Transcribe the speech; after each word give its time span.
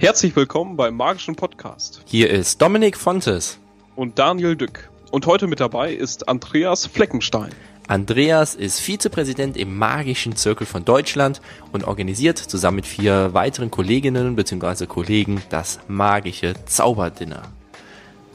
Herzlich 0.00 0.34
willkommen 0.34 0.78
beim 0.78 0.96
Magischen 0.96 1.36
Podcast. 1.36 2.00
Hier 2.06 2.30
ist 2.30 2.62
Dominik 2.62 2.96
Fontes. 2.96 3.58
Und 3.96 4.18
Daniel 4.18 4.56
Dück. 4.56 4.88
Und 5.10 5.26
heute 5.26 5.46
mit 5.46 5.60
dabei 5.60 5.92
ist 5.92 6.26
Andreas 6.26 6.86
Fleckenstein. 6.86 7.50
Andreas 7.86 8.54
ist 8.54 8.80
Vizepräsident 8.80 9.58
im 9.58 9.76
Magischen 9.76 10.36
Zirkel 10.36 10.66
von 10.66 10.86
Deutschland 10.86 11.42
und 11.72 11.84
organisiert 11.84 12.38
zusammen 12.38 12.76
mit 12.76 12.86
vier 12.86 13.34
weiteren 13.34 13.70
Kolleginnen 13.70 14.36
bzw. 14.36 14.86
Kollegen 14.86 15.42
das 15.50 15.80
Magische 15.86 16.54
Zauberdinner. 16.64 17.42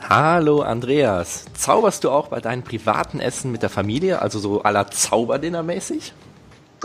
Hallo 0.08 0.62
Andreas, 0.62 1.46
zauberst 1.56 2.04
du 2.04 2.12
auch 2.12 2.28
bei 2.28 2.42
deinen 2.42 2.62
privaten 2.62 3.20
Essen 3.20 3.52
mit 3.52 3.64
der 3.64 3.72
Familie, 3.72 4.22
also 4.22 4.38
so 4.38 4.62
aller 4.62 4.92
Zauberdinner 4.92 5.64
mäßig? 5.64 6.14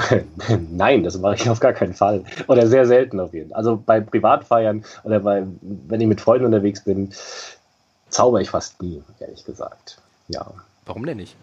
Nein, 0.71 1.05
das 1.05 1.19
mache 1.19 1.37
ich 1.37 1.49
auf 1.49 1.61
gar 1.61 1.73
keinen 1.73 1.95
Fall. 1.95 2.25
Oder 2.49 2.67
sehr 2.67 2.87
selten 2.87 3.21
auf 3.21 3.33
jeden 3.35 3.51
Fall. 3.51 3.59
Also 3.59 3.83
bei 3.85 4.01
Privatfeiern 4.01 4.85
oder 5.05 5.21
bei, 5.21 5.45
wenn 5.61 6.01
ich 6.01 6.07
mit 6.07 6.21
Freunden 6.21 6.47
unterwegs 6.47 6.85
bin, 6.85 7.11
zauber 8.09 8.41
ich 8.41 8.51
fast 8.51 8.81
nie, 8.83 9.03
ehrlich 9.19 9.45
gesagt. 9.45 9.99
Ja. 10.29 10.47
Warum 10.87 11.07
denn 11.07 11.19
nicht? 11.19 11.37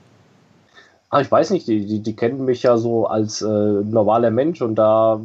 Ach, 1.09 1.21
ich 1.21 1.31
weiß 1.31 1.51
nicht, 1.51 1.67
die, 1.67 1.85
die, 1.85 1.99
die 2.01 2.15
kennen 2.17 2.43
mich 2.43 2.63
ja 2.63 2.75
so 2.75 3.07
als 3.07 3.41
äh, 3.41 3.45
normaler 3.47 4.29
Mensch 4.29 4.61
und 4.61 4.75
da, 4.75 5.21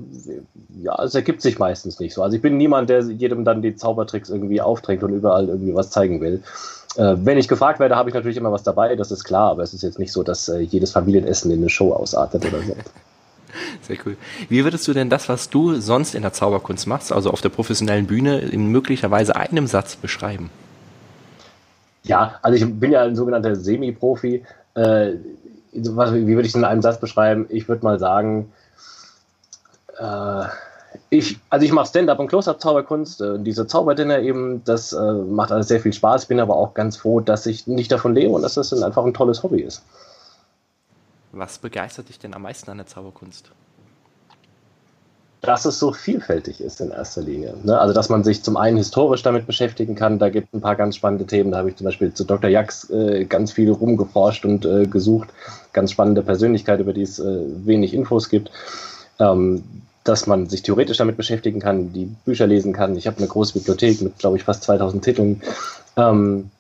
ja, 0.81 1.03
es 1.03 1.17
ergibt 1.17 1.43
sich 1.43 1.59
meistens 1.59 1.99
nicht 1.99 2.15
so. 2.15 2.23
Also 2.23 2.37
ich 2.37 2.43
bin 2.43 2.57
niemand, 2.57 2.89
der 2.89 3.03
jedem 3.03 3.45
dann 3.45 3.63
die 3.63 3.75
Zaubertricks 3.75 4.31
irgendwie 4.31 4.61
aufdrängt 4.61 5.03
und 5.03 5.13
überall 5.13 5.49
irgendwie 5.49 5.75
was 5.75 5.91
zeigen 5.91 6.21
will. 6.21 6.41
Äh, 6.97 7.17
wenn 7.25 7.37
ich 7.37 7.49
gefragt 7.49 7.81
werde, 7.81 7.97
habe 7.97 8.11
ich 8.11 8.15
natürlich 8.15 8.37
immer 8.37 8.53
was 8.53 8.63
dabei, 8.63 8.95
das 8.95 9.11
ist 9.11 9.25
klar, 9.25 9.51
aber 9.51 9.65
es 9.65 9.75
ist 9.75 9.83
jetzt 9.83 9.99
nicht 9.99 10.13
so, 10.13 10.23
dass 10.23 10.49
äh, 10.49 10.61
jedes 10.61 10.93
Familienessen 10.93 11.51
in 11.51 11.59
eine 11.59 11.69
Show 11.69 11.93
ausartet 11.93 12.47
oder 12.47 12.63
so. 12.63 12.77
Sehr 13.83 13.97
cool. 14.05 14.17
Wie 14.49 14.65
würdest 14.65 14.87
du 14.89 14.93
denn 14.93 15.11
das, 15.11 15.29
was 15.29 15.51
du 15.51 15.75
sonst 15.81 16.15
in 16.15 16.23
der 16.23 16.33
Zauberkunst 16.33 16.87
machst, 16.87 17.13
also 17.13 17.31
auf 17.31 17.41
der 17.41 17.49
professionellen 17.49 18.07
Bühne, 18.07 18.41
in 18.41 18.69
möglicherweise 18.69 19.37
einem 19.37 19.67
Satz 19.67 19.97
beschreiben? 19.97 20.51
Ja, 22.05 22.39
also 22.43 22.57
ich 22.65 22.81
bin 22.81 22.93
ja 22.93 23.03
ein 23.03 23.17
sogenannter 23.17 23.55
Semi-Profi. 23.57 24.43
Äh, 24.75 25.13
wie 25.73 25.87
würde 25.87 26.43
ich 26.43 26.49
es 26.49 26.55
in 26.55 26.65
einem 26.65 26.83
Satz 26.83 26.99
beschreiben? 27.01 27.47
Ich 27.49 27.69
würde 27.69 27.85
mal 27.85 27.99
sagen, 27.99 28.53
äh, 29.99 30.45
ich, 31.09 31.39
also 31.49 31.65
ich 31.65 31.73
mache 31.73 31.87
Stand-up 31.87 32.19
und 32.19 32.29
Close-up-Zauberkunst. 32.29 33.21
Äh, 33.21 33.39
diese 33.39 33.67
Zauberdinner 33.67 34.19
eben, 34.21 34.63
das 34.65 34.93
macht 34.93 35.53
alles 35.53 35.69
sehr 35.69 35.81
viel 35.81 35.93
Spaß. 35.93 36.25
Ich 36.25 36.29
bin 36.29 36.41
aber 36.41 36.57
auch 36.57 36.75
ganz 36.75 36.97
froh, 36.97 37.21
dass 37.21 37.47
ich 37.47 37.67
nicht 37.67 37.93
davon 37.93 38.15
lebe 38.15 38.33
und 38.33 38.43
dass 38.43 38.55
das 38.55 38.73
einfach 38.83 39.05
ein 39.05 39.15
tolles 39.15 39.43
Hobby 39.43 39.61
ist. 39.61 39.83
Was 41.33 41.59
begeistert 41.59 42.09
dich 42.09 42.19
denn 42.19 42.35
am 42.35 42.43
meisten 42.43 42.71
an 42.71 42.77
der 42.77 42.87
Zauberkunst? 42.87 43.51
dass 45.43 45.65
es 45.65 45.81
so 45.81 45.93
vielfältig 45.93 46.61
ist 46.61 46.81
in 46.81 46.93
erster 46.93 47.21
Linie. 47.21 47.55
Ne? 47.65 47.79
Also, 47.79 47.93
dass 47.93 48.09
man 48.09 48.23
sich 48.23 48.45
zum 48.45 48.57
einen 48.57 48.77
historisch 48.77 49.25
damit 49.25 49.45
beschäftigen 49.45 49.97
kann. 49.97 50.21
Da 50.21 50.31
gibt 50.31 50.49
es 50.49 50.55
ein 50.55 50.61
paar 50.61 50.77
ganz 50.77 50.95
spannende 50.95 51.27
Themen. 51.27 51.51
Da 51.51 51.59
habe 51.59 51.69
ich 51.69 51.77
zum 51.77 51.85
Beispiel 51.85 52.15
zu 52.15 52.23
Dr. 52.23 52.49
Jax 52.49 52.89
äh, 52.91 53.25
ganz 53.25 53.51
viel 53.51 53.71
rumgeforscht 53.71 54.45
und 54.45 54.65
äh, 54.65 54.87
gesucht. 54.87 55.31
Ganz 55.73 55.91
spannende 55.91 56.23
Persönlichkeit, 56.23 56.79
über 56.79 56.93
die 56.93 57.03
es 57.03 57.19
äh, 57.19 57.41
wenig 57.67 57.93
Infos 57.93 58.29
gibt. 58.29 58.53
Ähm, 59.19 59.65
dass 60.05 60.29
man 60.29 60.49
sich 60.49 60.63
theoretisch 60.63 60.97
damit 60.97 61.17
beschäftigen 61.17 61.61
kann, 61.61 61.93
die 61.93 62.07
Bücher 62.25 62.47
lesen 62.47 62.73
kann. 62.73 62.97
Ich 62.97 63.09
habe 63.09 63.19
eine 63.19 63.27
große 63.27 63.55
Bibliothek 63.55 64.01
mit, 64.01 64.19
glaube 64.19 64.37
ich, 64.37 64.45
fast 64.45 64.63
2000 64.63 65.05
Titeln. 65.05 65.43
Ähm, 65.97 66.51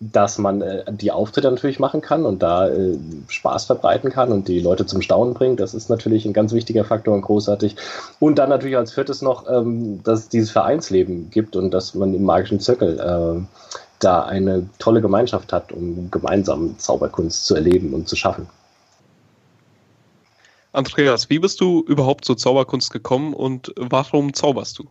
dass 0.00 0.38
man 0.38 0.62
äh, 0.62 0.84
die 0.90 1.12
Auftritte 1.12 1.50
natürlich 1.50 1.78
machen 1.78 2.00
kann 2.00 2.24
und 2.24 2.42
da 2.42 2.68
äh, 2.68 2.96
Spaß 3.28 3.66
verbreiten 3.66 4.10
kann 4.10 4.32
und 4.32 4.48
die 4.48 4.60
Leute 4.60 4.86
zum 4.86 5.02
Staunen 5.02 5.34
bringt. 5.34 5.60
Das 5.60 5.74
ist 5.74 5.90
natürlich 5.90 6.24
ein 6.24 6.32
ganz 6.32 6.54
wichtiger 6.54 6.84
Faktor 6.84 7.14
und 7.14 7.20
großartig. 7.20 7.76
Und 8.18 8.38
dann 8.38 8.48
natürlich 8.48 8.78
als 8.78 8.94
viertes 8.94 9.20
noch, 9.20 9.46
ähm, 9.48 10.02
dass 10.02 10.20
es 10.20 10.28
dieses 10.30 10.50
Vereinsleben 10.50 11.30
gibt 11.30 11.54
und 11.54 11.70
dass 11.70 11.94
man 11.94 12.14
im 12.14 12.24
magischen 12.24 12.60
Zirkel 12.60 12.98
äh, 12.98 13.44
da 13.98 14.24
eine 14.24 14.70
tolle 14.78 15.02
Gemeinschaft 15.02 15.52
hat, 15.52 15.70
um 15.70 16.10
gemeinsam 16.10 16.78
Zauberkunst 16.78 17.44
zu 17.44 17.54
erleben 17.54 17.92
und 17.92 18.08
zu 18.08 18.16
schaffen. 18.16 18.48
Andreas, 20.72 21.28
wie 21.28 21.40
bist 21.40 21.60
du 21.60 21.84
überhaupt 21.86 22.24
zur 22.24 22.38
Zauberkunst 22.38 22.90
gekommen 22.90 23.34
und 23.34 23.74
warum 23.76 24.32
zauberst 24.32 24.78
du? 24.78 24.88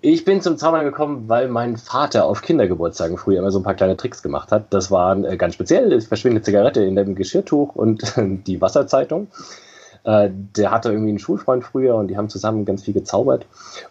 Ich 0.00 0.24
bin 0.24 0.40
zum 0.40 0.56
Zaubern 0.58 0.84
gekommen, 0.84 1.24
weil 1.28 1.48
mein 1.48 1.76
Vater 1.76 2.26
auf 2.26 2.42
Kindergeburtstagen 2.42 3.18
früher 3.18 3.40
immer 3.40 3.50
so 3.50 3.58
ein 3.58 3.64
paar 3.64 3.74
kleine 3.74 3.96
Tricks 3.96 4.22
gemacht 4.22 4.52
hat. 4.52 4.66
Das 4.70 4.92
waren 4.92 5.24
äh, 5.24 5.36
ganz 5.36 5.54
speziell, 5.54 5.92
es 5.92 6.06
verschwindet 6.06 6.44
Zigarette 6.44 6.84
in 6.84 6.94
dem 6.94 7.16
Geschirrtuch 7.16 7.74
und 7.74 8.14
die 8.16 8.60
Wasserzeitung. 8.60 9.26
Äh, 10.04 10.30
der 10.56 10.70
hatte 10.70 10.90
irgendwie 10.90 11.10
einen 11.10 11.18
Schulfreund 11.18 11.64
früher 11.64 11.96
und 11.96 12.06
die 12.08 12.16
haben 12.16 12.28
zusammen 12.28 12.64
ganz 12.64 12.84
viel 12.84 12.94
gezaubert. 12.94 13.46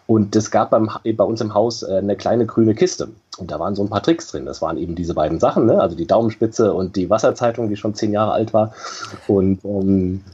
Und 0.06 0.34
es 0.34 0.50
gab 0.50 0.70
beim, 0.70 0.90
bei 1.04 1.24
uns 1.24 1.42
im 1.42 1.52
Haus 1.52 1.82
äh, 1.82 1.98
eine 1.98 2.16
kleine 2.16 2.46
grüne 2.46 2.74
Kiste. 2.74 3.10
Und 3.36 3.50
da 3.50 3.60
waren 3.60 3.74
so 3.74 3.82
ein 3.82 3.90
paar 3.90 4.02
Tricks 4.02 4.28
drin. 4.28 4.46
Das 4.46 4.62
waren 4.62 4.78
eben 4.78 4.94
diese 4.94 5.12
beiden 5.12 5.38
Sachen, 5.38 5.66
ne? 5.66 5.78
also 5.78 5.94
die 5.94 6.06
Daumenspitze 6.06 6.72
und 6.72 6.96
die 6.96 7.10
Wasserzeitung, 7.10 7.68
die 7.68 7.76
schon 7.76 7.94
zehn 7.94 8.12
Jahre 8.12 8.32
alt 8.32 8.54
war. 8.54 8.72
Und 9.26 9.62
ähm, 9.64 10.24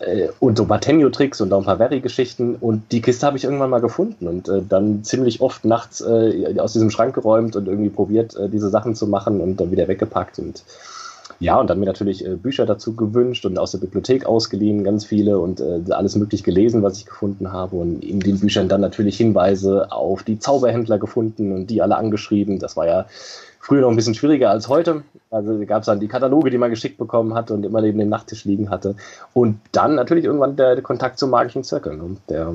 äh, 0.00 0.28
und 0.40 0.58
so 0.58 0.64
Batenio-Tricks 0.64 1.40
und 1.40 1.52
auch 1.52 1.60
ein 1.60 1.64
paar 1.64 1.76
Very-Geschichten. 1.76 2.56
Und 2.56 2.90
die 2.92 3.00
Kiste 3.00 3.26
habe 3.26 3.36
ich 3.36 3.44
irgendwann 3.44 3.70
mal 3.70 3.80
gefunden 3.80 4.26
und 4.26 4.48
äh, 4.48 4.62
dann 4.66 5.04
ziemlich 5.04 5.40
oft 5.40 5.64
nachts 5.64 6.00
äh, 6.00 6.58
aus 6.58 6.72
diesem 6.72 6.90
Schrank 6.90 7.14
geräumt 7.14 7.56
und 7.56 7.68
irgendwie 7.68 7.90
probiert, 7.90 8.36
äh, 8.36 8.48
diese 8.48 8.70
Sachen 8.70 8.94
zu 8.94 9.06
machen 9.06 9.40
und 9.40 9.60
dann 9.60 9.70
wieder 9.70 9.88
weggepackt. 9.88 10.38
Und 10.38 10.64
ja, 11.38 11.58
und 11.58 11.70
dann 11.70 11.80
mir 11.80 11.86
natürlich 11.86 12.24
äh, 12.26 12.36
Bücher 12.36 12.66
dazu 12.66 12.94
gewünscht 12.94 13.46
und 13.46 13.58
aus 13.58 13.72
der 13.72 13.78
Bibliothek 13.78 14.26
ausgeliehen, 14.26 14.84
ganz 14.84 15.06
viele 15.06 15.38
und 15.38 15.60
äh, 15.60 15.80
alles 15.90 16.16
möglich 16.16 16.44
gelesen, 16.44 16.82
was 16.82 16.98
ich 16.98 17.06
gefunden 17.06 17.52
habe. 17.52 17.76
Und 17.76 18.04
in 18.04 18.20
den 18.20 18.38
Büchern 18.40 18.68
dann 18.68 18.82
natürlich 18.82 19.16
Hinweise 19.16 19.90
auf 19.90 20.22
die 20.22 20.38
Zauberhändler 20.38 20.98
gefunden 20.98 21.52
und 21.52 21.68
die 21.68 21.80
alle 21.80 21.96
angeschrieben. 21.96 22.58
Das 22.58 22.76
war 22.76 22.86
ja 22.86 23.06
früher 23.60 23.82
noch 23.82 23.90
ein 23.90 23.96
bisschen 23.96 24.14
schwieriger 24.14 24.50
als 24.50 24.68
heute. 24.68 25.04
Also 25.30 25.64
gab 25.66 25.80
es 25.80 25.86
dann 25.86 26.00
die 26.00 26.08
Kataloge, 26.08 26.50
die 26.50 26.58
man 26.58 26.70
geschickt 26.70 26.98
bekommen 26.98 27.34
hatte 27.34 27.54
und 27.54 27.64
immer 27.64 27.80
neben 27.80 27.98
dem 27.98 28.08
Nachttisch 28.08 28.44
liegen 28.44 28.70
hatte. 28.70 28.96
Und 29.32 29.60
dann 29.70 29.94
natürlich 29.94 30.24
irgendwann 30.24 30.56
der, 30.56 30.74
der 30.74 30.82
Kontakt 30.82 31.18
zum 31.18 31.30
magischen 31.30 31.62
Zirkel, 31.62 31.96
ne? 31.96 32.16
der 32.28 32.54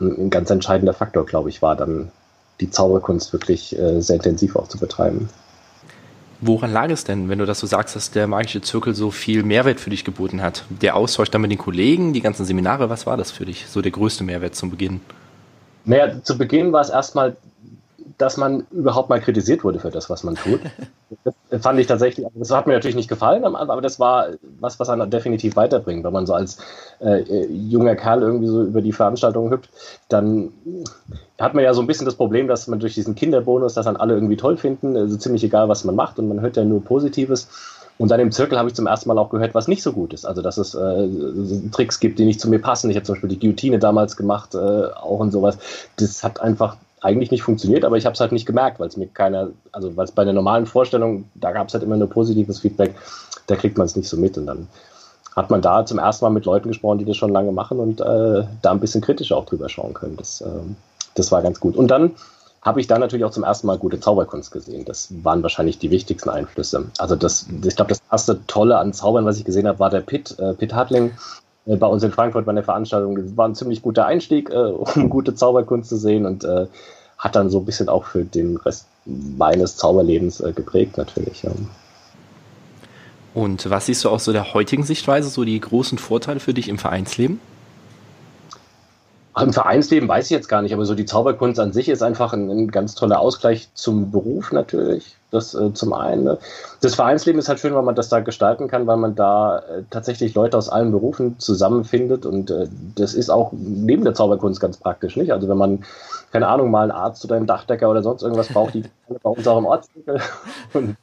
ein 0.00 0.30
ganz 0.30 0.50
entscheidender 0.50 0.92
Faktor, 0.92 1.24
glaube 1.24 1.48
ich, 1.48 1.62
war 1.62 1.76
dann 1.76 2.10
die 2.60 2.70
Zauberkunst 2.70 3.32
wirklich 3.32 3.76
äh, 3.78 4.00
sehr 4.00 4.16
intensiv 4.16 4.56
auch 4.56 4.68
zu 4.68 4.78
betreiben. 4.78 5.28
Woran 6.40 6.72
lag 6.72 6.90
es 6.90 7.04
denn, 7.04 7.28
wenn 7.28 7.38
du 7.38 7.46
das 7.46 7.60
so 7.60 7.66
sagst, 7.66 7.96
dass 7.96 8.10
der 8.10 8.26
magische 8.26 8.60
Zirkel 8.60 8.94
so 8.94 9.10
viel 9.10 9.44
Mehrwert 9.44 9.80
für 9.80 9.90
dich 9.90 10.04
geboten 10.04 10.42
hat? 10.42 10.64
Der 10.82 10.94
Austausch 10.94 11.30
dann 11.30 11.40
mit 11.40 11.50
den 11.50 11.58
Kollegen, 11.58 12.12
die 12.12 12.20
ganzen 12.20 12.44
Seminare, 12.44 12.90
was 12.90 13.06
war 13.06 13.16
das 13.16 13.30
für 13.30 13.46
dich? 13.46 13.66
So 13.66 13.80
der 13.80 13.92
größte 13.92 14.24
Mehrwert 14.24 14.54
zum 14.54 14.70
Beginn? 14.70 15.00
Naja, 15.84 16.22
zu 16.22 16.36
Beginn 16.36 16.72
war 16.72 16.82
es 16.82 16.90
erstmal 16.90 17.36
dass 18.18 18.36
man 18.36 18.66
überhaupt 18.70 19.08
mal 19.08 19.20
kritisiert 19.20 19.64
wurde 19.64 19.80
für 19.80 19.90
das, 19.90 20.10
was 20.10 20.24
man 20.24 20.34
tut. 20.36 20.60
Das 21.50 21.62
fand 21.62 21.78
ich 21.78 21.86
tatsächlich, 21.86 22.26
also 22.26 22.38
das 22.40 22.50
hat 22.50 22.66
mir 22.66 22.72
natürlich 22.72 22.96
nicht 22.96 23.08
gefallen, 23.08 23.44
aber 23.44 23.80
das 23.80 24.00
war 24.00 24.30
was, 24.58 24.80
was 24.80 24.88
einen 24.88 25.08
definitiv 25.10 25.54
weiterbringt. 25.54 26.02
Wenn 26.02 26.12
man 26.12 26.26
so 26.26 26.34
als 26.34 26.58
äh, 26.98 27.46
junger 27.46 27.94
Kerl 27.94 28.22
irgendwie 28.22 28.48
so 28.48 28.62
über 28.64 28.82
die 28.82 28.90
Veranstaltung 28.90 29.50
hüpft, 29.50 29.70
dann 30.08 30.52
hat 31.38 31.54
man 31.54 31.62
ja 31.62 31.72
so 31.72 31.80
ein 31.80 31.86
bisschen 31.86 32.06
das 32.06 32.16
Problem, 32.16 32.48
dass 32.48 32.66
man 32.66 32.80
durch 32.80 32.94
diesen 32.94 33.14
Kinderbonus, 33.14 33.74
dass 33.74 33.84
dann 33.84 33.96
alle 33.96 34.14
irgendwie 34.14 34.36
toll 34.36 34.56
finden, 34.56 34.96
also 34.96 35.16
ziemlich 35.16 35.44
egal, 35.44 35.68
was 35.68 35.84
man 35.84 35.94
macht 35.94 36.18
und 36.18 36.26
man 36.26 36.40
hört 36.40 36.56
ja 36.56 36.64
nur 36.64 36.82
Positives. 36.82 37.48
Und 37.96 38.10
dann 38.10 38.18
im 38.18 38.32
Zirkel 38.32 38.58
habe 38.58 38.68
ich 38.68 38.74
zum 38.74 38.88
ersten 38.88 39.08
Mal 39.08 39.18
auch 39.18 39.30
gehört, 39.30 39.54
was 39.54 39.68
nicht 39.68 39.82
so 39.82 39.92
gut 39.92 40.12
ist. 40.12 40.24
Also, 40.24 40.42
dass 40.42 40.58
es 40.58 40.74
äh, 40.74 41.08
Tricks 41.70 42.00
gibt, 42.00 42.18
die 42.18 42.24
nicht 42.24 42.40
zu 42.40 42.50
mir 42.50 42.58
passen. 42.58 42.90
Ich 42.90 42.96
habe 42.96 43.04
zum 43.04 43.14
Beispiel 43.14 43.30
die 43.30 43.38
Guillotine 43.38 43.78
damals 43.78 44.16
gemacht, 44.16 44.54
äh, 44.56 44.58
auch 44.58 45.20
und 45.20 45.30
sowas. 45.30 45.58
Das 45.96 46.24
hat 46.24 46.40
einfach 46.40 46.76
eigentlich 47.04 47.30
nicht 47.30 47.42
funktioniert, 47.42 47.84
aber 47.84 47.96
ich 47.96 48.06
habe 48.06 48.14
es 48.14 48.20
halt 48.20 48.32
nicht 48.32 48.46
gemerkt, 48.46 48.80
weil 48.80 48.88
es 48.88 48.96
mir 48.96 49.06
keiner, 49.06 49.50
also 49.72 49.94
weil 49.96 50.06
es 50.06 50.12
bei 50.12 50.22
einer 50.22 50.32
normalen 50.32 50.64
Vorstellung, 50.64 51.24
da 51.34 51.52
gab 51.52 51.68
es 51.68 51.74
halt 51.74 51.84
immer 51.84 51.96
nur 51.96 52.08
positives 52.08 52.60
Feedback, 52.60 52.94
da 53.46 53.56
kriegt 53.56 53.76
man 53.76 53.84
es 53.84 53.94
nicht 53.94 54.08
so 54.08 54.16
mit 54.16 54.38
und 54.38 54.46
dann 54.46 54.68
hat 55.36 55.50
man 55.50 55.60
da 55.60 55.84
zum 55.84 55.98
ersten 55.98 56.24
Mal 56.24 56.30
mit 56.30 56.46
Leuten 56.46 56.68
gesprochen, 56.68 56.98
die 56.98 57.04
das 57.04 57.16
schon 57.16 57.30
lange 57.30 57.52
machen 57.52 57.78
und 57.78 58.00
äh, 58.00 58.44
da 58.62 58.70
ein 58.70 58.80
bisschen 58.80 59.02
kritischer 59.02 59.36
auch 59.36 59.44
drüber 59.44 59.68
schauen 59.68 59.92
können. 59.92 60.16
Das, 60.16 60.40
äh, 60.40 60.46
das 61.14 61.30
war 61.30 61.42
ganz 61.42 61.60
gut. 61.60 61.76
Und 61.76 61.88
dann 61.88 62.12
habe 62.62 62.80
ich 62.80 62.86
da 62.86 62.98
natürlich 62.98 63.24
auch 63.24 63.32
zum 63.32 63.44
ersten 63.44 63.66
Mal 63.66 63.76
gute 63.76 64.00
Zauberkunst 64.00 64.50
gesehen. 64.50 64.84
Das 64.86 65.12
waren 65.22 65.42
wahrscheinlich 65.42 65.78
die 65.78 65.90
wichtigsten 65.90 66.30
Einflüsse. 66.30 66.86
Also 66.98 67.16
das, 67.16 67.46
ich 67.62 67.76
glaube, 67.76 67.90
das 67.90 68.00
erste 68.10 68.46
Tolle 68.46 68.78
an 68.78 68.94
Zaubern, 68.94 69.26
was 69.26 69.38
ich 69.38 69.44
gesehen 69.44 69.68
habe, 69.68 69.80
war 69.80 69.90
der 69.90 70.00
Pitt, 70.00 70.38
äh, 70.38 70.54
Pitt 70.54 70.72
Hartling, 70.72 71.12
äh, 71.66 71.76
bei 71.76 71.86
uns 71.86 72.02
in 72.02 72.12
Frankfurt 72.12 72.46
bei 72.46 72.52
der 72.52 72.64
Veranstaltung. 72.64 73.16
Das 73.16 73.36
war 73.36 73.48
ein 73.48 73.54
ziemlich 73.54 73.82
guter 73.82 74.06
Einstieg, 74.06 74.50
äh, 74.50 74.56
um 74.94 75.10
gute 75.10 75.34
Zauberkunst 75.34 75.88
zu 75.88 75.96
sehen 75.96 76.26
und 76.26 76.44
äh, 76.44 76.66
hat 77.24 77.34
dann 77.34 77.48
so 77.48 77.58
ein 77.58 77.64
bisschen 77.64 77.88
auch 77.88 78.04
für 78.04 78.22
den 78.22 78.58
Rest 78.58 78.86
meines 79.06 79.76
Zauberlebens 79.76 80.40
äh, 80.40 80.52
geprägt 80.52 80.98
natürlich. 80.98 81.42
Ja. 81.42 81.52
Und 83.32 83.68
was 83.68 83.86
siehst 83.86 84.04
du 84.04 84.10
aus 84.10 84.24
so 84.24 84.32
der 84.32 84.52
heutigen 84.52 84.84
Sichtweise, 84.84 85.30
so 85.30 85.44
die 85.44 85.58
großen 85.58 85.96
Vorteile 85.98 86.38
für 86.38 86.52
dich 86.52 86.68
im 86.68 86.78
Vereinsleben? 86.78 87.40
Im 89.40 89.52
Vereinsleben 89.52 90.08
weiß 90.08 90.26
ich 90.26 90.30
jetzt 90.30 90.48
gar 90.48 90.62
nicht, 90.62 90.72
aber 90.72 90.86
so 90.86 90.94
die 90.94 91.06
Zauberkunst 91.06 91.58
an 91.58 91.72
sich 91.72 91.88
ist 91.88 92.02
einfach 92.04 92.32
ein, 92.32 92.48
ein 92.50 92.70
ganz 92.70 92.94
toller 92.94 93.18
Ausgleich 93.18 93.68
zum 93.74 94.12
Beruf 94.12 94.52
natürlich. 94.52 95.16
Das 95.32 95.54
äh, 95.54 95.72
zum 95.72 95.92
einen. 95.92 96.22
Ne? 96.22 96.38
Das 96.80 96.94
Vereinsleben 96.94 97.40
ist 97.40 97.48
halt 97.48 97.58
schön, 97.58 97.74
weil 97.74 97.82
man 97.82 97.96
das 97.96 98.08
da 98.08 98.20
gestalten 98.20 98.68
kann, 98.68 98.86
weil 98.86 98.98
man 98.98 99.16
da 99.16 99.58
äh, 99.58 99.82
tatsächlich 99.90 100.34
Leute 100.34 100.56
aus 100.56 100.68
allen 100.68 100.92
Berufen 100.92 101.40
zusammenfindet 101.40 102.24
und 102.26 102.52
äh, 102.52 102.68
das 102.94 103.14
ist 103.14 103.30
auch 103.30 103.50
neben 103.52 104.04
der 104.04 104.14
Zauberkunst 104.14 104.60
ganz 104.60 104.76
praktisch, 104.76 105.16
nicht? 105.16 105.32
Also 105.32 105.48
wenn 105.48 105.58
man, 105.58 105.84
keine 106.34 106.48
Ahnung, 106.48 106.70
mal 106.70 106.82
einen 106.82 106.90
Arzt 106.90 107.24
oder 107.24 107.36
einen 107.36 107.46
Dachdecker 107.46 107.88
oder 107.88 108.02
sonst 108.02 108.22
irgendwas 108.22 108.48
braucht, 108.48 108.74
die 108.74 108.82
bei 109.22 109.30
uns 109.30 109.46
auch 109.46 109.58
im 109.58 109.66
Ortswinkel 109.66 110.20
und 110.74 110.96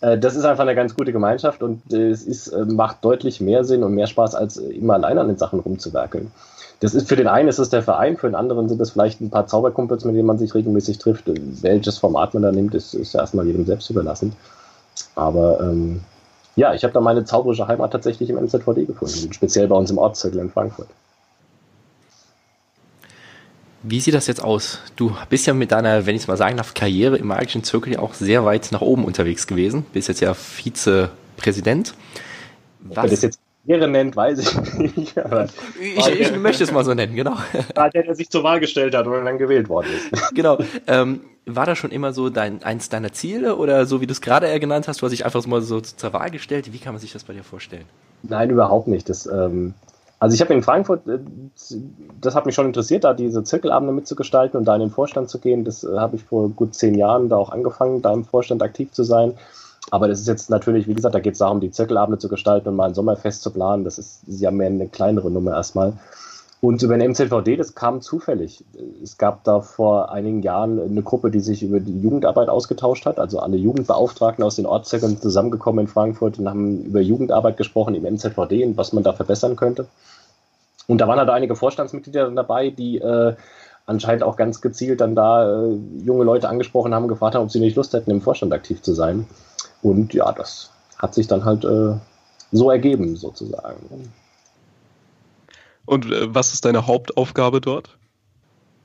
äh, 0.00 0.16
das 0.16 0.36
ist 0.36 0.44
einfach 0.44 0.62
eine 0.62 0.74
ganz 0.74 0.94
gute 0.94 1.12
Gemeinschaft 1.12 1.62
und 1.62 1.92
äh, 1.92 2.10
es 2.10 2.22
ist, 2.22 2.48
äh, 2.48 2.64
macht 2.64 3.04
deutlich 3.04 3.40
mehr 3.40 3.64
Sinn 3.64 3.82
und 3.82 3.94
mehr 3.94 4.06
Spaß, 4.06 4.34
als 4.34 4.56
immer 4.56 4.94
allein 4.94 5.18
an 5.18 5.28
den 5.28 5.36
Sachen 5.36 5.60
rumzuwerkeln 5.60 6.30
das 6.80 6.94
ist 6.94 7.08
für 7.08 7.16
den 7.16 7.26
einen 7.26 7.48
ist 7.48 7.58
es 7.58 7.70
der 7.70 7.82
Verein, 7.82 8.16
für 8.16 8.28
den 8.28 8.34
anderen 8.34 8.68
sind 8.68 8.80
es 8.80 8.90
vielleicht 8.90 9.20
ein 9.20 9.30
paar 9.30 9.46
Zauberkumpels, 9.46 10.04
mit 10.04 10.14
denen 10.14 10.26
man 10.26 10.38
sich 10.38 10.54
regelmäßig 10.54 10.98
trifft. 10.98 11.24
Welches 11.26 11.98
Format 11.98 12.34
man 12.34 12.42
da 12.42 12.52
nimmt, 12.52 12.74
ist, 12.74 12.94
ist 12.94 13.14
ja 13.14 13.20
erstmal 13.20 13.46
jedem 13.46 13.64
selbst 13.64 13.88
überlassen. 13.88 14.34
Aber 15.14 15.60
ähm, 15.60 16.02
ja, 16.54 16.74
ich 16.74 16.84
habe 16.84 16.92
da 16.92 17.00
meine 17.00 17.24
zauberische 17.24 17.66
Heimat 17.66 17.92
tatsächlich 17.92 18.28
im 18.28 18.36
MZVD 18.36 18.84
gefunden, 18.86 19.32
speziell 19.32 19.68
bei 19.68 19.76
uns 19.76 19.90
im 19.90 19.98
Ortszirkel 19.98 20.40
in 20.40 20.50
Frankfurt. 20.50 20.88
Wie 23.88 24.00
sieht 24.00 24.14
das 24.14 24.26
jetzt 24.26 24.42
aus? 24.42 24.80
Du 24.96 25.14
bist 25.28 25.46
ja 25.46 25.54
mit 25.54 25.70
deiner, 25.70 26.06
wenn 26.06 26.16
ich 26.16 26.22
es 26.22 26.28
mal 26.28 26.36
sagen 26.36 26.56
darf, 26.56 26.74
Karriere 26.74 27.18
im 27.18 27.28
magischen 27.28 27.62
Zirkel 27.62 27.92
ja 27.92 27.98
auch 28.00 28.14
sehr 28.14 28.44
weit 28.44 28.72
nach 28.72 28.80
oben 28.80 29.04
unterwegs 29.04 29.46
gewesen. 29.46 29.86
Bist 29.92 30.08
jetzt 30.08 30.20
ja 30.20 30.34
Vizepräsident. 30.34 31.94
Was? 32.80 33.04
Ob 33.04 33.10
das 33.10 33.22
jetzt 33.22 33.38
Karriere 33.64 33.86
nennt, 33.86 34.16
weiß 34.16 34.40
ich 34.40 34.74
nicht. 34.78 35.14
ich, 35.80 36.20
ich 36.20 36.36
möchte 36.36 36.64
es 36.64 36.72
mal 36.72 36.84
so 36.84 36.94
nennen, 36.94 37.14
genau. 37.14 37.36
Der, 37.76 38.02
der 38.02 38.14
sich 38.16 38.28
zur 38.28 38.42
Wahl 38.42 38.58
gestellt 38.58 38.92
hat 38.96 39.06
und 39.06 39.24
dann 39.24 39.38
gewählt 39.38 39.68
worden 39.68 39.86
ist. 39.94 40.30
Genau. 40.34 40.58
Ähm, 40.88 41.20
war 41.46 41.64
das 41.64 41.78
schon 41.78 41.92
immer 41.92 42.12
so 42.12 42.28
dein, 42.28 42.64
eins 42.64 42.88
deiner 42.88 43.12
Ziele 43.12 43.54
oder 43.54 43.86
so 43.86 44.00
wie 44.00 44.08
du 44.08 44.12
es 44.12 44.20
gerade 44.20 44.58
genannt 44.58 44.88
hast, 44.88 45.00
du 45.00 45.06
hast 45.06 45.12
dich 45.12 45.24
einfach 45.24 45.46
mal 45.46 45.62
so 45.62 45.80
zur 45.80 46.12
Wahl 46.12 46.32
gestellt? 46.32 46.72
Wie 46.72 46.78
kann 46.78 46.92
man 46.92 47.00
sich 47.00 47.12
das 47.12 47.22
bei 47.22 47.34
dir 47.34 47.44
vorstellen? 47.44 47.84
Nein, 48.24 48.50
überhaupt 48.50 48.88
nicht. 48.88 49.08
Das, 49.08 49.26
ähm, 49.26 49.74
also 50.18 50.34
ich 50.34 50.40
habe 50.40 50.54
in 50.54 50.62
Frankfurt, 50.62 51.06
äh, 51.06 51.18
das 52.20 52.34
hat 52.34 52.46
mich 52.46 52.54
schon 52.54 52.66
interessiert, 52.66 53.04
da 53.04 53.12
diese 53.12 53.44
Zirkelabende 53.44 53.92
mitzugestalten 53.92 54.58
und 54.58 54.64
da 54.64 54.74
in 54.74 54.80
den 54.80 54.90
Vorstand 54.90 55.28
zu 55.28 55.38
gehen. 55.38 55.64
Das 55.64 55.84
äh, 55.84 55.98
habe 55.98 56.16
ich 56.16 56.24
vor 56.24 56.48
gut 56.48 56.74
zehn 56.74 56.94
Jahren 56.94 57.28
da 57.28 57.36
auch 57.36 57.50
angefangen, 57.50 58.02
da 58.02 58.12
im 58.12 58.24
Vorstand 58.24 58.62
aktiv 58.62 58.92
zu 58.92 59.04
sein. 59.04 59.34
Aber 59.90 60.08
das 60.08 60.20
ist 60.20 60.26
jetzt 60.26 60.50
natürlich, 60.50 60.88
wie 60.88 60.94
gesagt, 60.94 61.14
da 61.14 61.20
geht 61.20 61.34
es 61.34 61.38
darum, 61.38 61.60
die 61.60 61.70
Zirkelabende 61.70 62.18
zu 62.18 62.28
gestalten 62.28 62.68
und 62.68 62.76
mal 62.76 62.88
ein 62.88 62.94
Sommerfest 62.94 63.42
zu 63.42 63.50
planen. 63.52 63.84
Das 63.84 63.98
ist 63.98 64.22
ja 64.26 64.50
mehr 64.50 64.66
eine 64.68 64.88
kleinere 64.88 65.30
Nummer 65.30 65.52
erstmal. 65.52 65.92
Und 66.66 66.82
über 66.82 66.98
den 66.98 67.12
MZVD, 67.12 67.56
das 67.56 67.76
kam 67.76 68.00
zufällig. 68.00 68.64
Es 69.00 69.18
gab 69.18 69.44
da 69.44 69.60
vor 69.60 70.10
einigen 70.10 70.42
Jahren 70.42 70.80
eine 70.80 71.02
Gruppe, 71.02 71.30
die 71.30 71.38
sich 71.38 71.62
über 71.62 71.78
die 71.78 72.00
Jugendarbeit 72.00 72.48
ausgetauscht 72.48 73.06
hat. 73.06 73.20
Also 73.20 73.38
alle 73.38 73.56
Jugendbeauftragten 73.56 74.42
aus 74.42 74.56
den 74.56 74.66
Ortszirkeln 74.66 75.20
zusammengekommen 75.20 75.84
in 75.84 75.86
Frankfurt 75.86 76.40
und 76.40 76.48
haben 76.48 76.82
über 76.86 77.00
Jugendarbeit 77.00 77.56
gesprochen 77.56 77.94
im 77.94 78.02
MZVD 78.02 78.64
und 78.64 78.76
was 78.76 78.92
man 78.92 79.04
da 79.04 79.12
verbessern 79.12 79.54
könnte. 79.54 79.86
Und 80.88 81.00
da 81.00 81.06
waren 81.06 81.20
halt 81.20 81.30
einige 81.30 81.54
Vorstandsmitglieder 81.54 82.32
dabei, 82.32 82.70
die 82.70 82.98
äh, 82.98 83.36
anscheinend 83.86 84.24
auch 84.24 84.34
ganz 84.34 84.60
gezielt 84.60 85.00
dann 85.00 85.14
da 85.14 85.62
äh, 85.68 85.78
junge 86.02 86.24
Leute 86.24 86.48
angesprochen 86.48 86.92
haben, 86.96 87.06
gefragt 87.06 87.36
haben, 87.36 87.44
ob 87.44 87.52
sie 87.52 87.60
nicht 87.60 87.76
Lust 87.76 87.92
hätten, 87.92 88.10
im 88.10 88.22
Vorstand 88.22 88.52
aktiv 88.52 88.82
zu 88.82 88.92
sein. 88.92 89.28
Und 89.82 90.14
ja, 90.14 90.32
das 90.32 90.70
hat 90.98 91.14
sich 91.14 91.28
dann 91.28 91.44
halt 91.44 91.64
äh, 91.64 91.94
so 92.50 92.72
ergeben, 92.72 93.14
sozusagen. 93.14 94.10
Und 95.86 96.06
äh, 96.12 96.34
was 96.34 96.52
ist 96.52 96.64
deine 96.64 96.86
Hauptaufgabe 96.86 97.60
dort? 97.60 97.96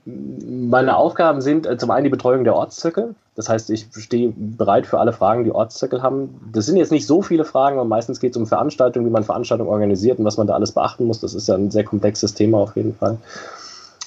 Meine 0.04 0.96
Aufgaben 0.96 1.40
sind 1.40 1.66
äh, 1.66 1.76
zum 1.76 1.90
einen 1.90 2.04
die 2.04 2.10
Betreuung 2.10 2.44
der 2.44 2.56
Ortszirkel. 2.56 3.14
Das 3.34 3.48
heißt, 3.48 3.70
ich 3.70 3.86
stehe 3.96 4.32
bereit 4.36 4.86
für 4.86 4.98
alle 4.98 5.12
Fragen, 5.12 5.44
die 5.44 5.52
Ortszirkel 5.52 6.02
haben. 6.02 6.40
Das 6.52 6.66
sind 6.66 6.76
jetzt 6.76 6.90
nicht 6.92 7.06
so 7.06 7.22
viele 7.22 7.44
Fragen, 7.44 7.78
aber 7.78 7.88
meistens 7.88 8.20
geht 8.20 8.32
es 8.32 8.36
um 8.36 8.46
Veranstaltungen, 8.46 9.06
wie 9.06 9.10
man 9.10 9.24
Veranstaltungen 9.24 9.70
organisiert 9.70 10.18
und 10.18 10.24
was 10.24 10.36
man 10.36 10.46
da 10.46 10.54
alles 10.54 10.72
beachten 10.72 11.06
muss. 11.06 11.20
Das 11.20 11.34
ist 11.34 11.48
ja 11.48 11.54
ein 11.54 11.70
sehr 11.70 11.84
komplexes 11.84 12.34
Thema 12.34 12.58
auf 12.58 12.76
jeden 12.76 12.94
Fall. 12.94 13.18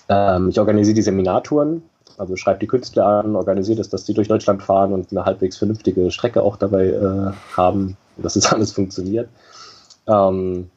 Ähm, 0.09 0.49
ich 0.49 0.59
organisiere 0.59 0.95
die 0.95 1.01
Seminartouren, 1.01 1.81
also 2.17 2.35
schreibt 2.35 2.61
die 2.61 2.67
Künstler 2.67 3.05
an, 3.05 3.35
organisiert 3.35 3.79
es, 3.79 3.89
dass 3.89 4.05
die 4.05 4.13
durch 4.13 4.27
Deutschland 4.27 4.61
fahren 4.61 4.93
und 4.93 5.11
eine 5.11 5.25
halbwegs 5.25 5.57
vernünftige 5.57 6.11
Strecke 6.11 6.43
auch 6.43 6.57
dabei 6.57 6.87
äh, 6.89 7.31
haben, 7.57 7.97
dass 8.17 8.35
das 8.35 8.45
alles 8.53 8.73
funktioniert. 8.73 9.29
Ähm, 10.07 10.69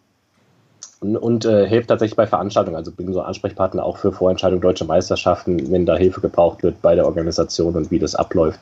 und, 1.00 1.16
und 1.16 1.44
äh, 1.44 1.66
hilft 1.68 1.88
tatsächlich 1.88 2.16
bei 2.16 2.26
Veranstaltungen, 2.26 2.76
also 2.76 2.90
bin 2.90 3.12
so 3.12 3.20
Ansprechpartner 3.20 3.84
auch 3.84 3.98
für 3.98 4.12
Vorentscheidungen 4.12 4.60
deutsche 4.60 4.84
Meisterschaften, 4.84 5.70
wenn 5.70 5.86
da 5.86 5.96
Hilfe 5.96 6.20
gebraucht 6.20 6.62
wird 6.62 6.82
bei 6.82 6.94
der 6.94 7.06
Organisation 7.06 7.74
und 7.76 7.90
wie 7.90 7.98
das 7.98 8.14
abläuft. 8.14 8.60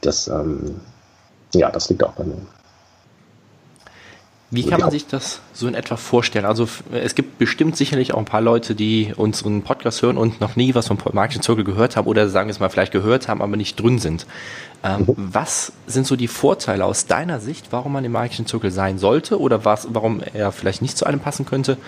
Das, 0.00 0.28
ähm, 0.28 0.80
ja, 1.54 1.70
das 1.70 1.88
liegt 1.88 2.04
auch 2.04 2.12
bei 2.12 2.24
mir. 2.24 2.36
Wie 4.54 4.66
kann 4.66 4.80
man 4.80 4.90
sich 4.90 5.06
das 5.06 5.40
so 5.54 5.66
in 5.66 5.74
etwa 5.74 5.96
vorstellen? 5.96 6.44
Also 6.44 6.68
es 6.92 7.14
gibt 7.14 7.38
bestimmt 7.38 7.74
sicherlich 7.74 8.12
auch 8.12 8.18
ein 8.18 8.26
paar 8.26 8.42
Leute, 8.42 8.74
die 8.74 9.14
unseren 9.16 9.62
Podcast 9.62 10.02
hören 10.02 10.18
und 10.18 10.42
noch 10.42 10.56
nie 10.56 10.74
was 10.74 10.88
vom 10.88 10.98
Marketing 11.14 11.40
Circle 11.40 11.64
gehört 11.64 11.96
haben 11.96 12.06
oder 12.06 12.28
sagen 12.28 12.48
wir 12.48 12.50
es 12.50 12.60
mal 12.60 12.68
vielleicht 12.68 12.92
gehört 12.92 13.28
haben, 13.28 13.40
aber 13.40 13.56
nicht 13.56 13.80
drin 13.80 13.98
sind. 13.98 14.26
Ähm, 14.84 15.06
mhm. 15.06 15.14
was 15.16 15.72
sind 15.86 16.06
so 16.06 16.16
die 16.16 16.28
Vorteile 16.28 16.84
aus 16.84 17.06
deiner 17.06 17.40
Sicht, 17.40 17.68
warum 17.70 17.92
man 17.92 18.04
im 18.04 18.12
Marketing 18.12 18.46
Circle 18.46 18.70
sein 18.70 18.98
sollte 18.98 19.40
oder 19.40 19.64
was, 19.64 19.88
warum 19.90 20.20
er 20.34 20.52
vielleicht 20.52 20.82
nicht 20.82 20.98
zu 20.98 21.06
einem 21.06 21.20
passen 21.20 21.46
könnte, 21.46 21.78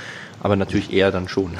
aber 0.40 0.56
natürlich 0.56 0.90
eher 0.90 1.10
dann 1.10 1.28
schon? 1.28 1.58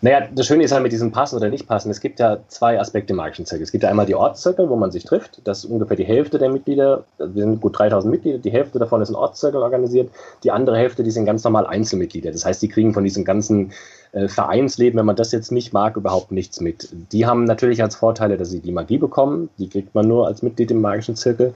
Naja, 0.00 0.28
das 0.32 0.46
Schöne 0.46 0.62
ist 0.62 0.70
halt 0.70 0.84
mit 0.84 0.92
diesem 0.92 1.10
Passen 1.10 1.36
oder 1.36 1.48
nicht 1.48 1.66
Passen. 1.66 1.90
Es 1.90 2.00
gibt 2.00 2.20
ja 2.20 2.38
zwei 2.46 2.78
Aspekte 2.78 3.12
im 3.12 3.16
magischen 3.16 3.46
Zirkel. 3.46 3.64
Es 3.64 3.72
gibt 3.72 3.82
ja 3.82 3.90
einmal 3.90 4.06
die 4.06 4.14
Ortszirkel, 4.14 4.68
wo 4.68 4.76
man 4.76 4.92
sich 4.92 5.04
trifft. 5.04 5.40
Das 5.44 5.64
ist 5.64 5.70
ungefähr 5.70 5.96
die 5.96 6.04
Hälfte 6.04 6.38
der 6.38 6.50
Mitglieder. 6.50 7.04
Wir 7.18 7.42
sind 7.42 7.60
gut 7.60 7.76
3000 7.76 8.10
Mitglieder. 8.10 8.38
Die 8.38 8.52
Hälfte 8.52 8.78
davon 8.78 9.02
ist 9.02 9.08
ein 9.08 9.16
Ortszirkel 9.16 9.60
organisiert. 9.60 10.10
Die 10.44 10.52
andere 10.52 10.76
Hälfte, 10.76 11.02
die 11.02 11.10
sind 11.10 11.26
ganz 11.26 11.42
normal 11.42 11.66
Einzelmitglieder. 11.66 12.30
Das 12.30 12.44
heißt, 12.44 12.62
die 12.62 12.68
kriegen 12.68 12.94
von 12.94 13.02
diesem 13.02 13.24
ganzen 13.24 13.72
äh, 14.12 14.28
Vereinsleben, 14.28 14.98
wenn 14.98 15.06
man 15.06 15.16
das 15.16 15.32
jetzt 15.32 15.50
nicht 15.50 15.72
mag, 15.72 15.96
überhaupt 15.96 16.30
nichts 16.30 16.60
mit. 16.60 16.88
Die 17.12 17.26
haben 17.26 17.42
natürlich 17.44 17.82
als 17.82 17.96
Vorteile, 17.96 18.36
dass 18.36 18.50
sie 18.50 18.60
die 18.60 18.72
Magie 18.72 18.98
bekommen. 18.98 19.50
Die 19.58 19.68
kriegt 19.68 19.96
man 19.96 20.06
nur 20.06 20.28
als 20.28 20.42
Mitglied 20.42 20.70
im 20.70 20.80
magischen 20.80 21.16
Zirkel. 21.16 21.54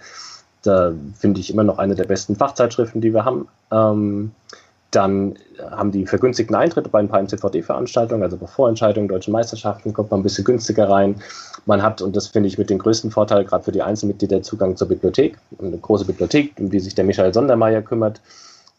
Da 0.62 0.92
finde 1.16 1.40
ich 1.40 1.52
immer 1.52 1.64
noch 1.64 1.78
eine 1.78 1.94
der 1.94 2.04
besten 2.04 2.34
Fachzeitschriften, 2.34 3.00
die 3.00 3.14
wir 3.14 3.24
haben. 3.24 3.46
Ähm, 3.70 4.32
dann 4.92 5.34
haben 5.70 5.90
die 5.90 6.06
vergünstigten 6.06 6.54
Eintritte 6.54 6.88
bei 6.88 7.00
ein 7.00 7.08
paar 7.08 7.20
MCVD-Veranstaltungen, 7.20 8.22
also 8.22 8.36
bei 8.36 8.46
Vorentscheidungen, 8.46 9.08
deutschen 9.08 9.32
Meisterschaften, 9.32 9.92
kommt 9.92 10.10
man 10.10 10.20
ein 10.20 10.22
bisschen 10.22 10.44
günstiger 10.44 10.88
rein. 10.88 11.16
Man 11.66 11.82
hat, 11.82 12.02
und 12.02 12.14
das 12.14 12.28
finde 12.28 12.48
ich 12.48 12.58
mit 12.58 12.70
dem 12.70 12.78
größten 12.78 13.10
Vorteil, 13.10 13.44
gerade 13.44 13.64
für 13.64 13.72
die 13.72 13.82
Einzelmitglieder, 13.82 14.42
Zugang 14.42 14.76
zur 14.76 14.88
Bibliothek. 14.88 15.38
Eine 15.60 15.78
große 15.78 16.04
Bibliothek, 16.04 16.52
um 16.58 16.70
die 16.70 16.80
sich 16.80 16.94
der 16.94 17.04
Michael 17.04 17.32
Sondermeier 17.32 17.82
kümmert. 17.82 18.20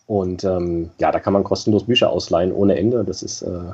Und 0.07 0.43
ähm, 0.43 0.91
ja, 0.99 1.11
da 1.11 1.19
kann 1.19 1.33
man 1.33 1.43
kostenlos 1.43 1.85
Bücher 1.85 2.09
ausleihen 2.09 2.51
ohne 2.51 2.77
Ende. 2.77 3.03
Das 3.03 3.23
ist 3.23 3.41
äh, 3.41 3.73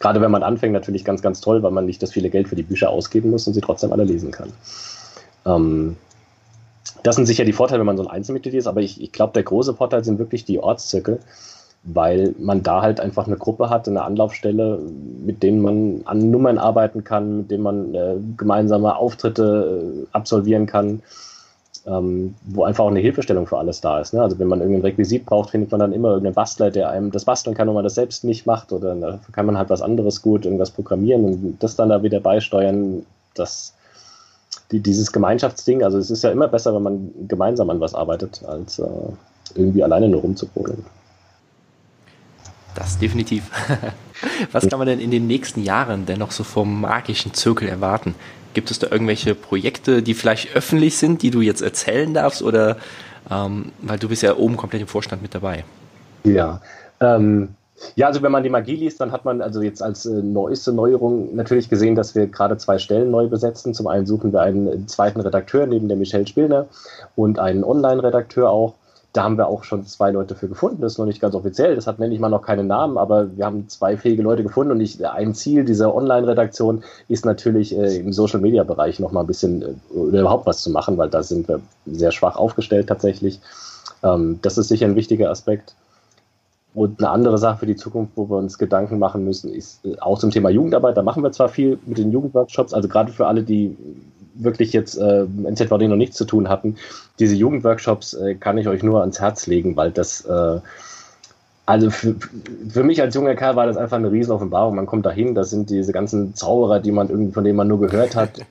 gerade 0.00 0.20
wenn 0.20 0.30
man 0.30 0.42
anfängt 0.42 0.72
natürlich 0.72 1.04
ganz, 1.04 1.22
ganz 1.22 1.40
toll, 1.40 1.62
weil 1.62 1.70
man 1.70 1.86
nicht 1.86 2.02
das 2.02 2.12
viele 2.12 2.30
Geld 2.30 2.48
für 2.48 2.56
die 2.56 2.64
Bücher 2.64 2.90
ausgeben 2.90 3.30
muss 3.30 3.46
und 3.46 3.54
sie 3.54 3.60
trotzdem 3.60 3.92
alle 3.92 4.04
lesen 4.04 4.32
kann. 4.32 4.52
Ähm, 5.46 5.96
das 7.02 7.16
sind 7.16 7.26
sicher 7.26 7.44
die 7.44 7.52
Vorteile, 7.52 7.80
wenn 7.80 7.86
man 7.86 7.96
so 7.96 8.02
ein 8.02 8.10
Einzelmitglied 8.10 8.54
ist, 8.54 8.66
aber 8.66 8.80
ich, 8.80 9.00
ich 9.00 9.12
glaube, 9.12 9.32
der 9.34 9.44
große 9.44 9.74
Vorteil 9.74 10.02
sind 10.02 10.18
wirklich 10.18 10.44
die 10.44 10.58
Ortszirkel 10.58 11.20
weil 11.82 12.34
man 12.38 12.62
da 12.62 12.82
halt 12.82 13.00
einfach 13.00 13.26
eine 13.26 13.36
Gruppe 13.36 13.70
hat, 13.70 13.88
eine 13.88 14.02
Anlaufstelle, 14.02 14.78
mit 15.24 15.42
denen 15.42 15.62
man 15.62 16.02
an 16.04 16.30
Nummern 16.30 16.58
arbeiten 16.58 17.04
kann, 17.04 17.38
mit 17.38 17.50
denen 17.50 17.62
man 17.62 17.94
äh, 17.94 18.16
gemeinsame 18.36 18.96
Auftritte 18.96 20.04
äh, 20.04 20.06
absolvieren 20.12 20.66
kann, 20.66 21.02
ähm, 21.86 22.34
wo 22.44 22.64
einfach 22.64 22.84
auch 22.84 22.90
eine 22.90 23.00
Hilfestellung 23.00 23.46
für 23.46 23.56
alles 23.56 23.80
da 23.80 23.98
ist. 24.00 24.12
Ne? 24.12 24.22
Also 24.22 24.38
wenn 24.38 24.48
man 24.48 24.60
irgendein 24.60 24.82
Requisit 24.82 25.24
braucht, 25.24 25.50
findet 25.50 25.70
man 25.70 25.80
dann 25.80 25.94
immer 25.94 26.08
irgendeinen 26.08 26.34
Bastler, 26.34 26.70
der 26.70 26.90
einem 26.90 27.10
das 27.10 27.24
basteln 27.24 27.56
kann, 27.56 27.66
wenn 27.66 27.74
man 27.74 27.84
das 27.84 27.94
selbst 27.94 28.24
nicht 28.24 28.44
macht 28.44 28.72
oder 28.72 28.94
da 28.94 29.18
kann 29.32 29.46
man 29.46 29.56
halt 29.56 29.70
was 29.70 29.80
anderes 29.80 30.20
gut, 30.20 30.44
irgendwas 30.44 30.70
programmieren 30.70 31.24
und 31.24 31.56
das 31.60 31.76
dann 31.76 31.88
da 31.88 32.02
wieder 32.02 32.20
beisteuern, 32.20 33.06
das 33.34 33.74
die, 34.70 34.80
dieses 34.80 35.12
Gemeinschaftsding, 35.12 35.82
also 35.82 35.98
es 35.98 36.10
ist 36.10 36.22
ja 36.22 36.30
immer 36.30 36.48
besser, 36.48 36.74
wenn 36.74 36.82
man 36.82 37.10
gemeinsam 37.26 37.70
an 37.70 37.80
was 37.80 37.94
arbeitet, 37.94 38.42
als 38.46 38.78
äh, 38.78 38.86
irgendwie 39.54 39.82
alleine 39.82 40.08
nur 40.08 40.20
rumzuprodeln. 40.20 40.84
Das 42.74 42.98
definitiv. 42.98 43.50
Was 44.52 44.68
kann 44.68 44.78
man 44.78 44.86
denn 44.86 45.00
in 45.00 45.10
den 45.10 45.26
nächsten 45.26 45.62
Jahren 45.62 46.06
denn 46.06 46.18
noch 46.18 46.30
so 46.30 46.44
vom 46.44 46.80
magischen 46.80 47.34
Zirkel 47.34 47.68
erwarten? 47.68 48.14
Gibt 48.54 48.70
es 48.70 48.78
da 48.78 48.88
irgendwelche 48.90 49.34
Projekte, 49.34 50.02
die 50.02 50.14
vielleicht 50.14 50.54
öffentlich 50.54 50.98
sind, 50.98 51.22
die 51.22 51.30
du 51.30 51.40
jetzt 51.40 51.62
erzählen 51.62 52.12
darfst? 52.12 52.42
Oder 52.42 52.76
ähm, 53.30 53.72
weil 53.80 53.98
du 53.98 54.08
bist 54.08 54.22
ja 54.22 54.36
oben 54.36 54.56
komplett 54.56 54.82
im 54.82 54.88
Vorstand 54.88 55.22
mit 55.22 55.34
dabei. 55.34 55.64
Ja. 56.24 56.60
Ähm, 57.00 57.50
ja, 57.94 58.08
also 58.08 58.22
wenn 58.22 58.32
man 58.32 58.42
die 58.42 58.50
Magie 58.50 58.76
liest, 58.76 59.00
dann 59.00 59.10
hat 59.10 59.24
man 59.24 59.40
also 59.40 59.62
jetzt 59.62 59.82
als 59.82 60.04
äh, 60.04 60.10
neueste 60.10 60.72
Neuerung 60.72 61.34
natürlich 61.34 61.70
gesehen, 61.70 61.94
dass 61.94 62.14
wir 62.14 62.26
gerade 62.26 62.58
zwei 62.58 62.78
Stellen 62.78 63.10
neu 63.10 63.28
besetzen. 63.28 63.72
Zum 63.72 63.86
einen 63.86 64.06
suchen 64.06 64.32
wir 64.32 64.42
einen 64.42 64.86
zweiten 64.86 65.20
Redakteur 65.20 65.66
neben 65.66 65.88
der 65.88 65.96
Michelle 65.96 66.26
Spillner 66.26 66.66
und 67.16 67.38
einen 67.38 67.64
Online-Redakteur 67.64 68.50
auch 68.50 68.74
da 69.12 69.24
haben 69.24 69.38
wir 69.38 69.48
auch 69.48 69.64
schon 69.64 69.84
zwei 69.86 70.10
Leute 70.10 70.34
für 70.34 70.48
gefunden. 70.48 70.80
Das 70.82 70.92
ist 70.92 70.98
noch 70.98 71.06
nicht 71.06 71.20
ganz 71.20 71.34
offiziell, 71.34 71.74
das 71.74 71.86
hat 71.86 71.98
nenne 71.98 72.14
ich 72.14 72.20
mal 72.20 72.28
noch 72.28 72.42
keine 72.42 72.62
Namen, 72.64 72.96
aber 72.96 73.36
wir 73.36 73.44
haben 73.44 73.68
zwei 73.68 73.96
fähige 73.96 74.22
Leute 74.22 74.42
gefunden 74.42 74.72
und 74.72 74.80
ich, 74.80 75.04
ein 75.04 75.34
Ziel 75.34 75.64
dieser 75.64 75.94
Online-Redaktion 75.94 76.84
ist 77.08 77.24
natürlich 77.24 77.76
äh, 77.76 77.98
im 77.98 78.12
Social-Media-Bereich 78.12 79.00
noch 79.00 79.10
mal 79.12 79.20
ein 79.20 79.26
bisschen 79.26 79.62
äh, 79.62 79.94
oder 79.94 80.20
überhaupt 80.20 80.46
was 80.46 80.62
zu 80.62 80.70
machen, 80.70 80.96
weil 80.96 81.10
da 81.10 81.22
sind 81.22 81.48
wir 81.48 81.60
sehr 81.86 82.12
schwach 82.12 82.36
aufgestellt 82.36 82.88
tatsächlich. 82.88 83.40
Ähm, 84.02 84.38
das 84.42 84.58
ist 84.58 84.68
sicher 84.68 84.86
ein 84.86 84.96
wichtiger 84.96 85.30
Aspekt. 85.30 85.74
Und 86.72 87.00
eine 87.00 87.10
andere 87.10 87.38
Sache 87.38 87.58
für 87.58 87.66
die 87.66 87.76
Zukunft, 87.76 88.12
wo 88.14 88.30
wir 88.30 88.36
uns 88.36 88.56
Gedanken 88.56 88.98
machen 88.98 89.24
müssen, 89.24 89.52
ist 89.52 89.84
äh, 89.84 89.98
auch 89.98 90.18
zum 90.18 90.30
Thema 90.30 90.50
Jugendarbeit. 90.50 90.96
Da 90.96 91.02
machen 91.02 91.22
wir 91.22 91.32
zwar 91.32 91.48
viel 91.48 91.78
mit 91.86 91.98
den 91.98 92.12
Jugendworkshops, 92.12 92.72
also 92.72 92.88
gerade 92.88 93.12
für 93.12 93.26
alle, 93.26 93.42
die 93.42 93.76
wirklich 94.34 94.72
jetzt 94.72 94.96
äh, 94.96 95.24
NZVD 95.24 95.88
noch 95.88 95.96
nichts 95.96 96.16
zu 96.16 96.24
tun 96.24 96.48
hatten, 96.48 96.76
diese 97.18 97.34
Jugendworkshops 97.34 98.14
äh, 98.14 98.34
kann 98.34 98.58
ich 98.58 98.68
euch 98.68 98.82
nur 98.82 99.00
ans 99.00 99.20
Herz 99.20 99.46
legen, 99.46 99.76
weil 99.76 99.90
das, 99.90 100.24
äh, 100.24 100.60
also 101.66 101.90
für, 101.90 102.16
für 102.68 102.82
mich 102.82 103.00
als 103.00 103.14
junger 103.14 103.34
Kerl 103.34 103.56
war 103.56 103.66
das 103.66 103.76
einfach 103.76 103.96
eine 103.96 104.10
Riesenoffenbarung. 104.10 104.74
Man 104.74 104.86
kommt 104.86 105.06
dahin, 105.06 105.34
das 105.34 105.50
sind 105.50 105.70
diese 105.70 105.92
ganzen 105.92 106.34
Zauberer, 106.34 106.80
die 106.80 106.92
man 106.92 107.10
irgendwie, 107.10 107.32
von 107.32 107.44
denen 107.44 107.56
man 107.56 107.68
nur 107.68 107.80
gehört 107.80 108.16
hat. 108.16 108.40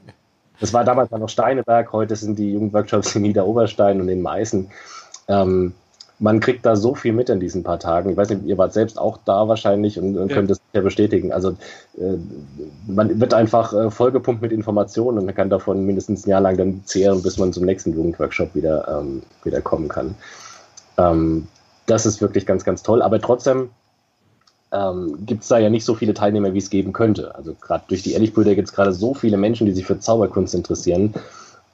Das 0.61 0.73
war 0.73 0.83
damals 0.83 1.09
noch 1.09 1.29
Steineberg, 1.29 1.93
heute 1.93 2.17
sind 2.17 2.38
die 2.38 2.51
Jugendworkshops 2.51 3.15
in 3.15 3.21
Niederoberstein 3.21 4.01
und 4.01 4.09
in 4.09 4.21
Meißen. 4.21 4.69
Ähm, 5.29 5.71
man 6.19 6.41
kriegt 6.41 6.65
da 6.65 6.75
so 6.75 6.95
viel 6.95 7.13
mit 7.13 7.29
in 7.29 7.39
diesen 7.39 7.63
paar 7.63 7.79
Tagen. 7.79 8.09
Ich 8.09 8.17
weiß 8.17 8.29
nicht, 8.29 8.45
ihr 8.45 8.57
wart 8.57 8.73
selbst 8.73 8.99
auch 8.99 9.17
da 9.23 9.47
wahrscheinlich 9.47 9.97
und, 9.97 10.17
und 10.17 10.29
ja. 10.29 10.35
könnt 10.35 10.51
es 10.51 10.61
ja 10.73 10.81
bestätigen. 10.81 11.31
Also 11.31 11.51
äh, 11.97 12.17
man 12.88 13.19
wird 13.19 13.33
einfach 13.33 13.73
äh, 13.73 13.89
vollgepumpt 13.89 14.41
mit 14.41 14.51
Informationen 14.51 15.17
und 15.17 15.25
man 15.25 15.35
kann 15.35 15.49
davon 15.49 15.85
mindestens 15.85 16.25
ein 16.25 16.29
Jahr 16.29 16.41
lang 16.41 16.57
dann 16.57 16.81
zehren, 16.85 17.23
bis 17.23 17.38
man 17.38 17.53
zum 17.53 17.65
nächsten 17.65 17.93
Jugendworkshop 17.93 18.53
wieder, 18.53 18.99
ähm, 18.99 19.23
wieder 19.43 19.61
kommen 19.61 19.88
kann. 19.88 20.15
Ähm, 20.97 21.47
das 21.85 22.05
ist 22.05 22.21
wirklich 22.21 22.45
ganz, 22.45 22.65
ganz 22.65 22.83
toll. 22.83 23.01
Aber 23.01 23.21
trotzdem 23.21 23.69
ähm, 24.73 25.25
gibt 25.25 25.43
es 25.43 25.47
da 25.47 25.57
ja 25.57 25.69
nicht 25.69 25.85
so 25.85 25.95
viele 25.95 26.13
Teilnehmer, 26.13 26.53
wie 26.53 26.59
es 26.59 26.69
geben 26.69 26.91
könnte. 26.91 27.33
Also 27.33 27.55
gerade 27.59 27.85
durch 27.88 28.03
die 28.03 28.11
Ehrlichbrüder 28.11 28.55
gibt 28.55 28.67
es 28.67 28.75
gerade 28.75 28.91
so 28.91 29.13
viele 29.13 29.38
Menschen, 29.38 29.65
die 29.65 29.73
sich 29.73 29.85
für 29.85 29.99
Zauberkunst 29.99 30.53
interessieren 30.53 31.13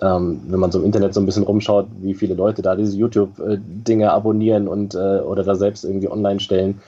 ähm, 0.02 0.42
wenn 0.48 0.60
man 0.60 0.72
so 0.72 0.80
im 0.80 0.86
Internet 0.86 1.14
so 1.14 1.20
ein 1.20 1.26
bisschen 1.26 1.44
rumschaut, 1.44 1.88
wie 2.02 2.14
viele 2.14 2.34
Leute 2.34 2.62
da 2.62 2.76
diese 2.76 2.98
YouTube-Dinge 2.98 4.12
abonnieren 4.12 4.68
und 4.68 4.94
äh, 4.96 4.98
oder 4.98 5.44
da 5.44 5.56
selbst 5.56 5.86
irgendwie 5.86 6.10
online 6.10 6.40
stellen, 6.40 6.82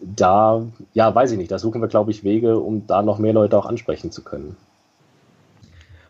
da, 0.00 0.62
ja, 0.94 1.12
weiß 1.12 1.32
ich 1.32 1.38
nicht, 1.38 1.50
da 1.50 1.58
suchen 1.58 1.80
wir, 1.80 1.88
glaube 1.88 2.10
ich, 2.12 2.22
Wege, 2.22 2.58
um 2.58 2.86
da 2.86 3.02
noch 3.02 3.18
mehr 3.18 3.32
Leute 3.32 3.58
auch 3.58 3.66
ansprechen 3.66 4.12
zu 4.12 4.22
können. 4.22 4.56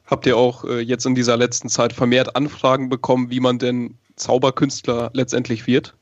Habt 0.07 0.27
ihr 0.27 0.37
auch 0.37 0.65
äh, 0.65 0.81
jetzt 0.81 1.07
in 1.07 1.15
dieser 1.15 1.37
letzten 1.37 1.69
Zeit 1.69 1.93
vermehrt 1.93 2.37
Anfragen 2.37 2.89
bekommen, 2.89 3.31
wie 3.31 3.41
man 3.41 3.59
denn 3.59 3.97
Zauberkünstler 4.17 5.11
letztendlich 5.13 5.67
wird? 5.67 5.95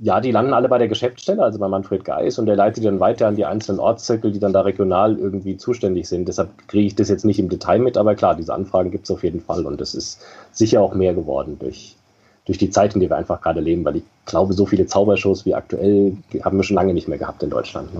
Ja, 0.00 0.20
die 0.20 0.30
landen 0.30 0.54
alle 0.54 0.68
bei 0.68 0.78
der 0.78 0.86
Geschäftsstelle, 0.86 1.42
also 1.42 1.58
bei 1.58 1.66
Manfred 1.66 2.04
Geis, 2.04 2.38
und 2.38 2.46
der 2.46 2.54
leitet 2.54 2.84
dann 2.84 3.00
weiter 3.00 3.26
an 3.26 3.34
die 3.34 3.44
einzelnen 3.44 3.80
Ortszirkel, 3.80 4.30
die 4.30 4.38
dann 4.38 4.52
da 4.52 4.60
regional 4.60 5.18
irgendwie 5.18 5.56
zuständig 5.56 6.08
sind. 6.08 6.28
Deshalb 6.28 6.68
kriege 6.68 6.86
ich 6.86 6.94
das 6.94 7.08
jetzt 7.08 7.24
nicht 7.24 7.40
im 7.40 7.48
Detail 7.48 7.80
mit, 7.80 7.96
aber 7.96 8.14
klar, 8.14 8.36
diese 8.36 8.54
Anfragen 8.54 8.92
gibt 8.92 9.06
es 9.06 9.10
auf 9.10 9.24
jeden 9.24 9.40
Fall 9.40 9.66
und 9.66 9.80
es 9.80 9.96
ist 9.96 10.20
sicher 10.52 10.82
auch 10.82 10.94
mehr 10.94 11.14
geworden 11.14 11.56
durch, 11.58 11.96
durch 12.44 12.58
die 12.58 12.70
Zeit, 12.70 12.94
in 12.94 13.00
der 13.00 13.10
wir 13.10 13.16
einfach 13.16 13.40
gerade 13.40 13.60
leben, 13.60 13.84
weil 13.84 13.96
ich 13.96 14.04
glaube, 14.24 14.52
so 14.52 14.66
viele 14.66 14.86
Zaubershows 14.86 15.44
wie 15.46 15.54
aktuell 15.54 16.16
haben 16.44 16.56
wir 16.56 16.62
schon 16.62 16.76
lange 16.76 16.94
nicht 16.94 17.08
mehr 17.08 17.18
gehabt 17.18 17.42
in 17.42 17.50
Deutschland. 17.50 17.90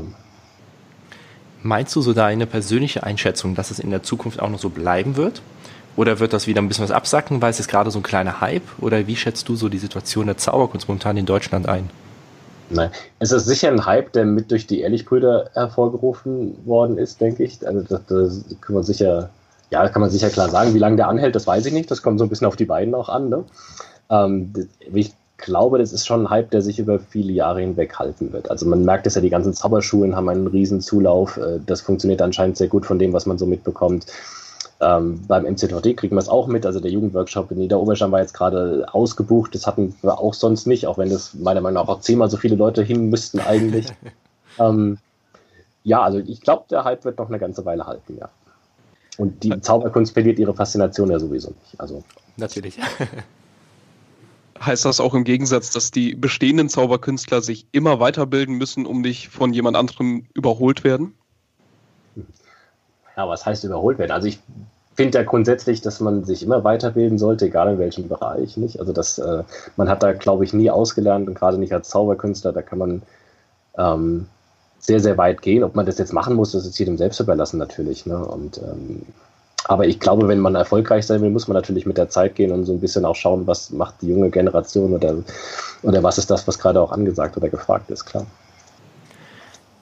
Meinst 1.65 1.97
du 1.97 2.01
so 2.01 2.13
deine 2.13 2.47
persönliche 2.47 3.03
Einschätzung, 3.03 3.57
dass 3.57 3.73
es 3.73 3.81
in 3.81 3.91
der 3.91 4.05
Zukunft 4.05 4.41
auch 4.41 4.51
noch 4.51 4.61
so 4.61 4.69
bleiben 4.69 5.17
wird? 5.17 5.43
Oder 5.99 6.21
wird 6.21 6.33
das 6.33 6.47
wieder 6.47 6.63
ein 6.63 6.69
bisschen 6.69 6.85
was 6.85 6.93
absacken, 6.93 7.43
weil 7.43 7.51
es 7.51 7.59
ist 7.59 7.67
gerade 7.67 7.91
so 7.91 7.99
ein 7.99 8.05
kleiner 8.05 8.41
Hype? 8.41 8.63
Oder 8.81 9.09
wie 9.09 9.17
schätzt 9.17 9.49
du 9.49 9.57
so 9.57 9.69
die 9.69 9.79
Situation 9.79 10.27
der 10.27 10.37
Zauberkunst 10.37 10.87
momentan 10.87 11.17
in 11.17 11.27
Deutschland 11.27 11.69
ein? 11.69 11.91
Nein, 12.71 12.91
es 13.19 13.33
ist 13.33 13.47
sicher 13.47 13.67
ein 13.67 13.85
Hype, 13.85 14.13
der 14.13 14.25
mit 14.25 14.53
durch 14.53 14.69
die 14.69 14.83
Ehrlichbrüder 14.83 15.51
hervorgerufen 15.55 16.57
worden 16.65 16.99
ist, 16.99 17.21
denke 17.21 17.43
ich. 17.43 17.67
Also 17.67 17.81
das, 17.81 18.01
das 18.07 18.45
kann 18.61 18.77
man 18.77 18.85
sicher, 18.85 19.31
ja, 19.71 19.89
kann 19.89 20.01
man 20.01 20.11
sicher 20.11 20.31
klar 20.31 20.49
sagen. 20.49 20.73
Wie 20.73 20.79
lange 20.79 20.95
der 20.95 21.09
anhält, 21.09 21.35
das 21.35 21.49
weiß 21.49 21.67
ich 21.67 21.73
nicht. 21.73 21.91
Das 21.91 22.01
kommt 22.01 22.21
so 22.21 22.25
ein 22.25 22.29
bisschen 22.29 22.47
auf 22.47 22.55
die 22.55 22.67
beiden 22.67 22.95
auch 22.95 23.09
an. 23.09 23.29
Ne? 23.29 23.43
Ähm, 24.09 24.53
ich 24.95 25.13
glaube, 25.37 25.79
das 25.79 25.93
ist 25.93 26.07
schon 26.07 26.27
ein 26.27 26.31
Hype, 26.31 26.53
der 26.53 26.63
sich 26.63 26.79
über 26.79 27.01
viele 27.01 27.33
Jahre 27.33 27.61
hinweg 27.61 27.99
halten 27.99 28.33
wird. 28.33 28.53
Also 28.53 28.67
man 28.67 28.85
merkt 28.85 29.09
es 29.09 29.17
ja, 29.17 29.21
die 29.21 29.31
ganzen 29.31 29.53
Zauberschulen 29.53 30.15
haben 30.15 30.29
einen 30.29 30.47
riesen 30.47 30.81
Zulauf. 30.81 31.39
Äh, 31.39 31.59
das 31.67 31.81
funktioniert 31.81 32.23
anscheinend 32.23 32.57
sehr 32.57 32.69
gut 32.69 32.87
von 32.87 33.01
dem, 33.01 33.13
was 33.13 33.27
man 33.27 33.37
so 33.37 33.47
mitbekommt. 33.47 34.07
Ähm, 34.81 35.23
beim 35.27 35.45
MCVD 35.45 35.95
kriegen 35.95 36.15
wir 36.15 36.21
es 36.21 36.29
auch 36.29 36.47
mit. 36.47 36.65
Also 36.65 36.79
der 36.79 36.91
Jugendworkshop 36.91 37.51
in 37.51 37.59
Niederoberstein 37.59 38.13
war 38.13 38.21
jetzt 38.21 38.35
gerade 38.35 38.87
ausgebucht. 38.93 39.55
Das 39.55 39.67
hatten 39.67 39.95
wir 40.03 40.19
auch 40.19 40.35
sonst 40.35 40.67
nicht, 40.67 40.87
auch 40.87 40.99
wenn 40.99 41.11
das 41.11 41.35
meiner 41.35 41.61
Meinung 41.61 41.83
nach 41.83 41.89
auch 41.89 42.01
zehnmal 42.01 42.31
so 42.31 42.37
viele 42.37 42.55
Leute 42.55 42.83
hin 42.83 43.11
müssten 43.11 43.41
eigentlich. 43.41 43.87
ähm, 44.59 44.99
ja, 45.83 46.03
also 46.03 46.19
ich 46.19 46.41
glaube, 46.41 46.65
der 46.71 46.85
Hype 46.85 47.05
wird 47.05 47.19
noch 47.19 47.29
eine 47.29 47.39
ganze 47.39 47.65
Weile 47.65 47.87
halten, 47.87 48.19
ja. 48.19 48.29
Und 49.17 49.43
die 49.43 49.61
Zauberkunst 49.61 50.13
verliert 50.13 50.39
ihre 50.39 50.55
Faszination 50.55 51.11
ja 51.11 51.19
sowieso 51.19 51.49
nicht. 51.49 51.81
Also 51.81 52.05
natürlich. 52.37 52.79
heißt 54.65 54.85
das 54.85 55.01
auch 55.01 55.15
im 55.15 55.25
Gegensatz, 55.25 55.71
dass 55.71 55.91
die 55.91 56.15
bestehenden 56.15 56.69
Zauberkünstler 56.69 57.43
sich 57.43 57.67
immer 57.73 57.99
weiterbilden 57.99 58.57
müssen, 58.57 58.87
um 58.87 59.01
nicht 59.01 59.29
von 59.29 59.53
jemand 59.53 59.77
anderem 59.77 60.27
überholt 60.35 60.85
werden? 60.85 61.15
Ja, 63.19 63.29
was 63.29 63.45
heißt 63.45 63.65
überholt 63.65 63.99
werden? 63.99 64.13
Also 64.13 64.29
ich 64.29 64.39
finde 64.95 65.19
ja 65.19 65.25
grundsätzlich, 65.25 65.83
dass 65.83 66.01
man 66.01 66.25
sich 66.25 66.43
immer 66.43 66.63
weiterbilden 66.63 67.19
sollte, 67.19 67.47
egal 67.47 67.73
in 67.73 67.79
welchem 67.79 68.09
Bereich. 68.09 68.57
Nicht? 68.57 68.79
Also 68.79 68.93
das, 68.93 69.19
äh, 69.19 69.43
man 69.77 69.89
hat 69.89 70.03
da, 70.03 70.13
glaube 70.13 70.45
ich, 70.45 70.53
nie 70.53 70.71
ausgelernt 70.71 71.29
und 71.29 71.35
gerade 71.35 71.59
nicht 71.59 71.73
als 71.73 71.89
Zauberkünstler, 71.89 72.53
da 72.53 72.63
kann 72.63 72.79
man 72.79 73.03
ähm, 73.77 74.29
sehr, 74.79 75.01
sehr 75.01 75.19
weit 75.19 75.43
gehen. 75.43 75.65
Ob 75.65 75.75
man 75.75 75.85
das 75.85 75.99
jetzt 75.99 76.13
machen 76.13 76.37
muss, 76.37 76.53
das 76.53 76.65
ist 76.65 76.79
jedem 76.79 76.97
selbst 76.97 77.19
überlassen 77.19 77.59
natürlich. 77.59 78.07
Ne? 78.07 78.25
Und 78.25 78.59
ähm, 78.59 79.03
aber 79.65 79.87
ich 79.87 79.99
glaube, 79.99 80.29
wenn 80.29 80.39
man 80.39 80.55
erfolgreich 80.55 81.05
sein 81.05 81.21
will, 81.21 81.31
muss 81.31 81.49
man 81.49 81.57
natürlich 81.57 81.87
mit 81.87 81.99
der 81.99 82.09
Zeit 82.09 82.37
gehen 82.37 82.53
und 82.53 82.65
so 82.65 82.73
ein 82.73 82.81
bisschen 82.81 83.05
auch 83.05 83.17
schauen, 83.17 83.47
was 83.49 83.71
macht 83.71 84.01
die 84.01 84.09
junge 84.09 84.31
Generation 84.31 84.95
oder, 84.95 85.17
oder 85.83 86.03
was 86.03 86.19
ist 86.19 86.31
das, 86.31 86.47
was 86.47 86.59
gerade 86.59 86.81
auch 86.81 86.93
angesagt 86.93 87.37
oder 87.37 87.49
gefragt 87.49 87.91
ist, 87.91 88.05
klar. 88.05 88.25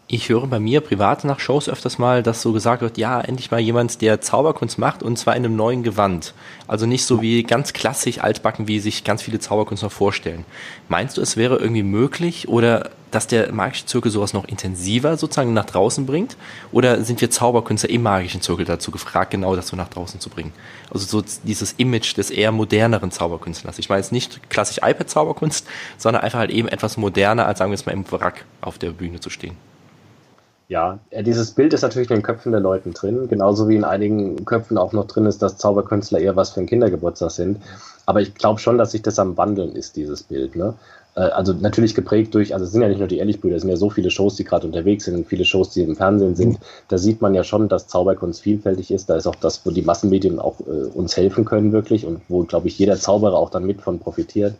Ich 0.09 0.29
höre 0.29 0.47
bei 0.47 0.61
mir 0.61 0.83
privat 0.83 1.25
nach 1.25 1.41
Shows 1.41 1.69
öfters 1.69 1.99
mal, 1.99 2.23
dass 2.23 2.41
so 2.41 2.53
gesagt 2.53 2.81
wird, 2.81 2.97
ja, 2.97 3.21
endlich 3.21 3.51
mal 3.51 3.59
jemand, 3.59 4.01
der 4.03 4.21
Zauberkunst 4.21 4.79
macht 4.79 5.03
und 5.03 5.19
zwar 5.19 5.35
in 5.35 5.45
einem 5.45 5.57
neuen 5.57 5.83
Gewand. 5.83 6.33
Also 6.69 6.87
nicht 6.87 7.05
so 7.05 7.23
wie 7.23 7.43
ganz 7.43 7.73
klassisch 7.73 8.21
altbacken, 8.21 8.69
wie 8.69 8.79
sich 8.79 9.03
ganz 9.03 9.23
viele 9.23 9.41
Zauberkünstler 9.41 9.91
vorstellen. 9.91 10.45
Meinst 10.89 11.17
du, 11.17 11.23
es 11.23 11.37
wäre 11.37 11.57
irgendwie 11.57 11.83
möglich 11.83 12.47
oder 12.47 12.91
dass 13.11 13.27
der 13.27 13.53
magische 13.53 13.87
Zirkel 13.87 14.13
sowas 14.13 14.33
noch 14.33 14.45
intensiver 14.45 15.17
sozusagen 15.17 15.53
nach 15.55 15.65
draußen 15.65 16.07
bringt? 16.07 16.37
Oder 16.71 17.03
sind 17.03 17.21
wir 17.21 17.29
Zauberkünstler 17.29 17.91
im 17.91 18.03
magischen 18.03 18.43
Zirkel 18.43 18.65
dazu 18.65 18.93
gefragt, 18.93 19.33
genau 19.33 19.57
das 19.57 19.67
so 19.67 19.77
nach 19.77 19.89
draußen 19.89 20.21
zu 20.21 20.31
bringen? 20.31 20.53
Also 20.89 21.05
so 21.07 21.27
dieses 21.43 21.73
Image 21.79 22.17
des 22.17 22.31
eher 22.31 22.53
moderneren 22.53 23.11
Zauberkünstlers. 23.11 23.81
Ich 23.81 23.89
meine 23.89 24.03
jetzt 24.03 24.13
nicht 24.13 24.51
klassisch 24.51 24.79
iPad-Zauberkunst, 24.85 25.67
sondern 25.99 26.23
einfach 26.23 26.39
halt 26.39 26.53
eben 26.53 26.69
etwas 26.69 26.97
moderner, 26.97 27.47
als 27.47 27.59
sagen 27.59 27.73
wir 27.73 27.77
jetzt 27.77 27.87
mal 27.87 27.93
im 27.93 28.09
Wrack 28.13 28.45
auf 28.61 28.79
der 28.79 28.91
Bühne 28.91 29.19
zu 29.19 29.31
stehen. 29.31 29.57
Ja, 30.69 30.99
dieses 31.13 31.53
Bild 31.53 31.73
ist 31.75 31.83
natürlich 31.83 32.11
in 32.11 32.17
den 32.17 32.23
Köpfen 32.25 32.51
der 32.51 32.61
Leuten 32.61 32.93
drin, 32.93 33.29
genauso 33.29 33.69
wie 33.69 33.77
in 33.77 33.85
einigen 33.85 34.45
Köpfen 34.45 34.79
auch 34.79 34.93
noch 34.93 35.07
drin 35.07 35.27
ist, 35.27 35.41
dass 35.41 35.59
Zauberkünstler 35.59 36.19
eher 36.19 36.35
was 36.35 36.51
für 36.51 36.59
einen 36.59 36.67
Kindergeburtstag 36.67 37.31
sind. 37.31 37.59
Aber 38.05 38.21
ich 38.21 38.35
glaube 38.35 38.59
schon, 38.59 38.77
dass 38.77 38.91
sich 38.91 39.03
das 39.03 39.21
am 39.21 39.37
Wandeln 39.37 39.77
ist, 39.77 39.95
dieses 39.95 40.25
Bild. 40.25 40.57
Ne? 40.57 40.75
Äh, 41.15 41.21
also 41.21 41.53
natürlich 41.53 41.95
geprägt 41.95 42.35
durch, 42.35 42.53
also 42.53 42.65
es 42.65 42.73
sind 42.73 42.83
ja 42.83 42.89
nicht 42.89 42.99
nur 42.99 43.07
die 43.09 43.19
Ehrlichbrüder, 43.19 43.57
es 43.57 43.63
sind 43.63 43.71
ja 43.71 43.77
so 43.77 43.91
viele 43.91 44.11
Shows, 44.11 44.35
die 44.37 44.45
gerade 44.45 44.67
unterwegs 44.67 45.05
sind 45.05 45.15
und 45.15 45.27
viele 45.27 45.45
Shows, 45.45 45.71
die 45.71 45.83
im 45.83 45.97
Fernsehen 45.97 46.35
sind. 46.35 46.59
Da 46.89 46.99
sieht 46.99 47.21
man 47.21 47.35
ja 47.35 47.45
schon, 47.45 47.69
dass 47.69 47.87
Zauberkunst 47.89 48.43
vielfältig 48.43 48.91
ist. 48.91 49.09
Da 49.09 49.17
ist 49.17 49.27
auch 49.27 49.37
das, 49.37 49.65
wo 49.65 49.71
die 49.71 49.83
Massenmedien 49.83 50.39
auch 50.39 50.61
äh, 50.61 50.87
uns 50.95 51.17
helfen 51.17 51.45
können 51.45 51.73
wirklich 51.73 52.07
und 52.07 52.23
wo, 52.29 52.43
glaube 52.45 52.69
ich, 52.69 52.79
jeder 52.79 52.97
Zauberer 52.97 53.37
auch 53.37 53.51
dann 53.51 53.65
mit 53.65 53.83
von 53.83 53.99
profitiert. 53.99 54.55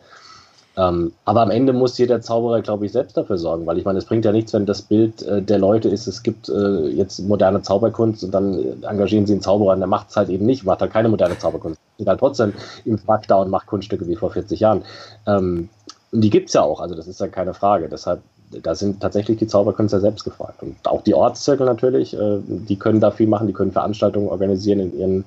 Ähm, 0.79 1.13
aber 1.25 1.41
am 1.41 1.51
Ende 1.51 1.73
muss 1.73 1.97
jeder 1.97 2.21
Zauberer, 2.21 2.61
glaube 2.61 2.85
ich, 2.85 2.93
selbst 2.93 3.17
dafür 3.17 3.39
sorgen, 3.39 3.65
weil 3.65 3.79
ich 3.79 3.87
meine, 3.87 3.99
es 3.99 4.05
bringt 4.05 4.27
ja 4.27 4.33
nichts, 4.33 4.53
wenn 4.53 4.67
das 4.67 4.83
Bild 4.83 5.23
äh, 5.23 5.41
der 5.41 5.59
Leute 5.59 5.89
ist, 5.89 6.07
es 6.07 6.23
gibt 6.23 6.51
äh, 6.51 6.89
jetzt 6.89 7.19
moderne 7.21 7.63
Zauberkunst 7.63 8.23
und 8.25 8.33
dann 8.33 8.83
engagieren 8.83 9.27
sie 9.27 9.33
einen 9.33 9.43
Zauberer 9.43 9.73
und 9.73 9.81
der 9.81 9.87
macht 9.87 10.11
es 10.11 10.17
halt 10.17 10.29
eben 10.29 10.45
nicht, 10.45 10.65
macht 10.65 10.83
halt 10.83 10.93
keine 10.93 11.09
moderne 11.09 11.39
Zauberkunst. 11.39 11.81
Ist 11.97 12.07
halt 12.07 12.21
trotzdem 12.21 12.53
im 12.85 13.01
da 13.27 13.37
und 13.37 13.51
macht 13.51 13.67
Kunststücke 13.67 14.07
wie 14.07 14.17
vor 14.17 14.31
40 14.31 14.61
Jahren. 14.61 14.83
Ähm, 15.27 15.71
und 16.13 16.21
die 16.21 16.31
gibt 16.31 16.49
es 16.49 16.55
ja 16.55 16.63
auch, 16.63 16.81
also 16.81 16.95
das 16.95 17.09
ist 17.09 17.21
ja 17.21 17.29
keine 17.29 17.55
Frage. 17.55 17.89
Deshalb, 17.89 18.21
da 18.51 18.75
sind 18.75 19.01
tatsächlich 19.01 19.39
die 19.39 19.47
Zauberkünstler 19.47 20.01
selbst 20.01 20.25
gefragt. 20.25 20.63
Und 20.63 20.77
auch 20.87 21.03
die 21.03 21.15
Ortszirkel 21.15 21.65
natürlich, 21.65 22.13
äh, 22.15 22.39
die 22.47 22.79
können 22.79 23.01
da 23.01 23.11
viel 23.11 23.29
machen, 23.29 23.47
die 23.47 23.55
können 23.55 23.73
Veranstaltungen 23.73 24.29
organisieren 24.29 24.81
in 24.81 24.99
ihren 24.99 25.25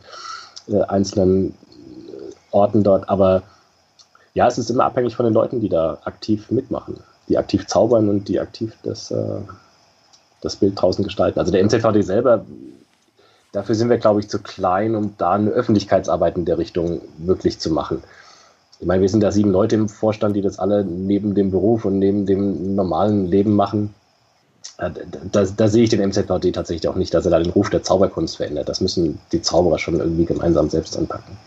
äh, 0.68 0.82
einzelnen 0.84 1.50
äh, 1.50 1.52
Orten 2.52 2.84
dort, 2.84 3.10
aber 3.10 3.42
ja, 4.34 4.48
es 4.48 4.58
ist 4.58 4.70
immer 4.70 4.86
abhängig 4.86 5.16
von 5.16 5.26
den 5.26 5.34
Leuten, 5.34 5.62
die 5.62 5.70
da 5.70 6.00
aktiv 6.04 6.52
mitmachen, 6.52 6.98
die 7.28 7.38
aktiv 7.38 7.68
zaubern 7.68 8.10
und 8.10 8.28
die 8.28 8.40
aktiv 8.40 8.74
das, 8.84 9.12
äh, 9.12 9.42
das 10.42 10.56
Bild 10.56 10.80
draußen 10.80 11.04
gestalten. 11.04 11.40
Also 11.40 11.52
der 11.52 11.64
MCVD 11.64 12.02
selber, 12.02 12.46
dafür 13.52 13.76
sind 13.76 13.90
wir, 13.90 13.98
glaube 13.98 14.20
ich, 14.20 14.30
zu 14.30 14.40
klein, 14.40 14.96
um 14.96 15.16
da 15.18 15.32
eine 15.32 15.50
Öffentlichkeitsarbeit 15.50 16.38
in 16.38 16.46
der 16.46 16.58
Richtung 16.58 17.02
wirklich 17.18 17.60
zu 17.60 17.72
machen. 17.72 18.04
ich 18.80 18.88
meine, 18.88 19.02
wir 19.02 19.10
sind 19.10 19.22
da 19.22 19.32
sieben 19.32 19.52
Leute 19.52 19.76
im 19.76 19.90
Vorstand, 19.90 20.36
die 20.36 20.42
das 20.42 20.60
alle 20.60 20.86
neben 20.86 21.36
dem 21.36 21.52
Beruf 21.52 21.86
und 21.86 22.00
neben 22.00 22.26
dem 22.26 22.76
normalen 22.76 23.26
Leben 23.26 23.56
machen. 23.56 23.94
Äh, 24.78 24.92
da, 25.32 25.44
da, 25.46 25.68
sehe 25.68 25.84
ich 25.84 25.90
den 25.90 26.08
MZVD 26.08 26.52
tatsächlich 26.52 26.88
auch 26.88 26.96
nicht, 26.96 27.14
dass 27.14 27.26
er 27.26 27.32
da 27.32 27.40
den 27.40 27.52
Ruf 27.52 27.70
der 27.70 27.84
Zauberkunst 27.84 28.38
verändert. 28.38 28.70
Das 28.70 28.80
müssen 28.80 29.20
die 29.32 29.42
Zauberer 29.42 29.80
schon 29.80 30.00
irgendwie 30.00 30.26
gemeinsam 30.26 30.70
selbst 30.70 30.98
anpacken. 30.98 31.38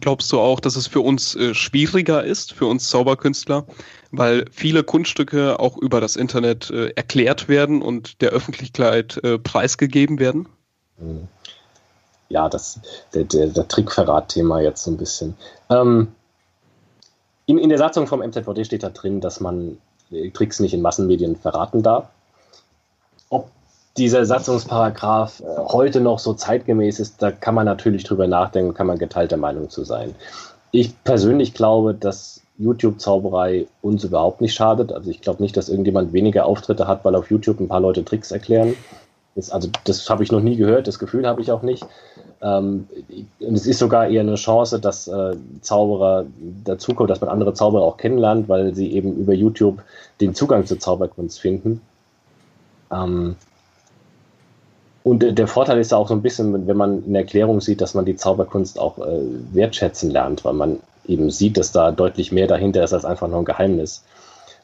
Glaubst 0.00 0.30
du 0.32 0.40
auch, 0.40 0.60
dass 0.60 0.76
es 0.76 0.86
für 0.86 1.00
uns 1.00 1.34
äh, 1.34 1.54
schwieriger 1.54 2.24
ist, 2.24 2.52
für 2.52 2.66
uns 2.66 2.88
Zauberkünstler, 2.88 3.66
weil 4.10 4.44
viele 4.50 4.84
Kunststücke 4.84 5.58
auch 5.60 5.76
über 5.78 6.00
das 6.00 6.16
Internet 6.16 6.70
äh, 6.70 6.90
erklärt 6.90 7.48
werden 7.48 7.82
und 7.82 8.20
der 8.20 8.30
Öffentlichkeit 8.30 9.22
äh, 9.24 9.38
preisgegeben 9.38 10.18
werden? 10.18 10.48
Ja, 12.28 12.48
das, 12.48 12.80
der, 13.14 13.24
der, 13.24 13.48
der 13.48 13.68
Trickverrat-Thema 13.68 14.60
jetzt 14.60 14.84
so 14.84 14.90
ein 14.90 14.96
bisschen. 14.96 15.36
Ähm, 15.70 16.08
in, 17.46 17.58
in 17.58 17.68
der 17.68 17.78
Satzung 17.78 18.06
vom 18.06 18.20
MZVD 18.20 18.64
steht 18.64 18.82
da 18.82 18.90
drin, 18.90 19.20
dass 19.20 19.40
man 19.40 19.78
äh, 20.10 20.30
Tricks 20.30 20.60
nicht 20.60 20.74
in 20.74 20.82
Massenmedien 20.82 21.36
verraten 21.36 21.82
darf. 21.82 22.08
Dieser 23.96 24.24
Satzungsparagraph 24.24 25.40
äh, 25.40 25.44
heute 25.58 26.00
noch 26.00 26.18
so 26.18 26.34
zeitgemäß 26.34 27.00
ist, 27.00 27.22
da 27.22 27.30
kann 27.30 27.54
man 27.54 27.66
natürlich 27.66 28.04
drüber 28.04 28.26
nachdenken, 28.26 28.74
kann 28.74 28.86
man 28.86 28.98
geteilter 28.98 29.36
Meinung 29.36 29.68
zu 29.70 29.84
sein. 29.84 30.14
Ich 30.70 31.02
persönlich 31.04 31.52
glaube, 31.52 31.94
dass 31.94 32.42
YouTube-Zauberei 32.58 33.66
uns 33.82 34.04
überhaupt 34.04 34.40
nicht 34.40 34.54
schadet. 34.54 34.92
Also 34.92 35.10
ich 35.10 35.20
glaube 35.20 35.42
nicht, 35.42 35.56
dass 35.56 35.68
irgendjemand 35.68 36.12
weniger 36.12 36.46
Auftritte 36.46 36.86
hat, 36.86 37.04
weil 37.04 37.14
auf 37.14 37.30
YouTube 37.30 37.60
ein 37.60 37.68
paar 37.68 37.80
Leute 37.80 38.04
Tricks 38.04 38.30
erklären. 38.30 38.74
Ist, 39.34 39.52
also 39.52 39.68
das 39.84 40.08
habe 40.10 40.22
ich 40.22 40.30
noch 40.32 40.40
nie 40.40 40.56
gehört, 40.56 40.86
das 40.86 40.98
Gefühl 40.98 41.26
habe 41.26 41.40
ich 41.40 41.50
auch 41.50 41.62
nicht. 41.62 41.86
Ähm, 42.42 42.88
und 43.40 43.54
es 43.54 43.66
ist 43.66 43.78
sogar 43.78 44.08
eher 44.08 44.20
eine 44.20 44.34
Chance, 44.34 44.80
dass 44.80 45.08
äh, 45.08 45.36
Zauberer 45.60 46.26
dazukommen, 46.64 47.08
dass 47.08 47.20
man 47.20 47.30
andere 47.30 47.54
Zauberer 47.54 47.82
auch 47.82 47.96
kennenlernt, 47.96 48.48
weil 48.48 48.74
sie 48.74 48.92
eben 48.92 49.16
über 49.16 49.32
YouTube 49.32 49.82
den 50.20 50.34
Zugang 50.34 50.66
zur 50.66 50.78
Zauberkunst 50.78 51.40
finden. 51.40 51.80
Ähm, 52.90 53.36
und 55.04 55.38
der 55.38 55.48
Vorteil 55.48 55.78
ist 55.80 55.90
ja 55.90 55.98
auch 55.98 56.08
so 56.08 56.14
ein 56.14 56.22
bisschen, 56.22 56.66
wenn 56.66 56.76
man 56.76 57.04
in 57.04 57.14
Erklärung 57.14 57.60
sieht, 57.60 57.80
dass 57.80 57.94
man 57.94 58.04
die 58.04 58.16
Zauberkunst 58.16 58.78
auch 58.78 58.98
äh, 58.98 59.20
wertschätzen 59.52 60.10
lernt, 60.10 60.44
weil 60.44 60.52
man 60.52 60.78
eben 61.06 61.30
sieht, 61.30 61.56
dass 61.56 61.72
da 61.72 61.90
deutlich 61.90 62.30
mehr 62.30 62.46
dahinter 62.46 62.84
ist 62.84 62.92
als 62.92 63.04
einfach 63.04 63.28
nur 63.28 63.38
ein 63.38 63.44
Geheimnis. 63.44 64.04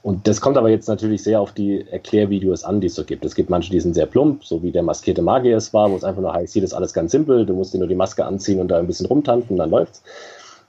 Und 0.03 0.29
das 0.29 0.41
kommt 0.41 0.57
aber 0.57 0.71
jetzt 0.71 0.87
natürlich 0.87 1.25
sehr 1.25 1.41
auf 1.41 1.53
die 1.53 1.85
Erklärvideos 1.91 2.63
an, 2.63 2.81
die 2.81 2.87
es 2.87 2.95
so 2.95 3.05
gibt. 3.05 3.25
Es 3.25 3.35
gibt 3.35 3.51
manche, 3.51 3.71
die 3.71 3.81
sind 3.81 3.95
sehr 3.95 4.07
plump, 4.07 4.45
so 4.45 4.63
wie 4.63 4.71
der 4.71 4.85
maskierte 4.85 5.23
Magier 5.23 5.57
es 5.57 5.75
war, 5.75 5.91
wo 5.91 5.97
es 5.97 6.05
einfach 6.05 6.23
nur 6.23 6.33
heißt, 6.33 6.53
hier 6.53 6.63
ist 6.63 6.73
alles 6.73 6.93
ganz 6.93 7.11
simpel, 7.11 7.45
du 7.45 7.55
musst 7.55 7.75
dir 7.75 7.79
nur 7.79 7.89
die 7.89 7.97
Maske 7.97 8.25
anziehen 8.25 8.61
und 8.61 8.69
da 8.69 8.79
ein 8.79 8.87
bisschen 8.87 9.07
rumtanzen 9.07 9.57
dann 9.57 9.71
läuft's. 9.71 10.03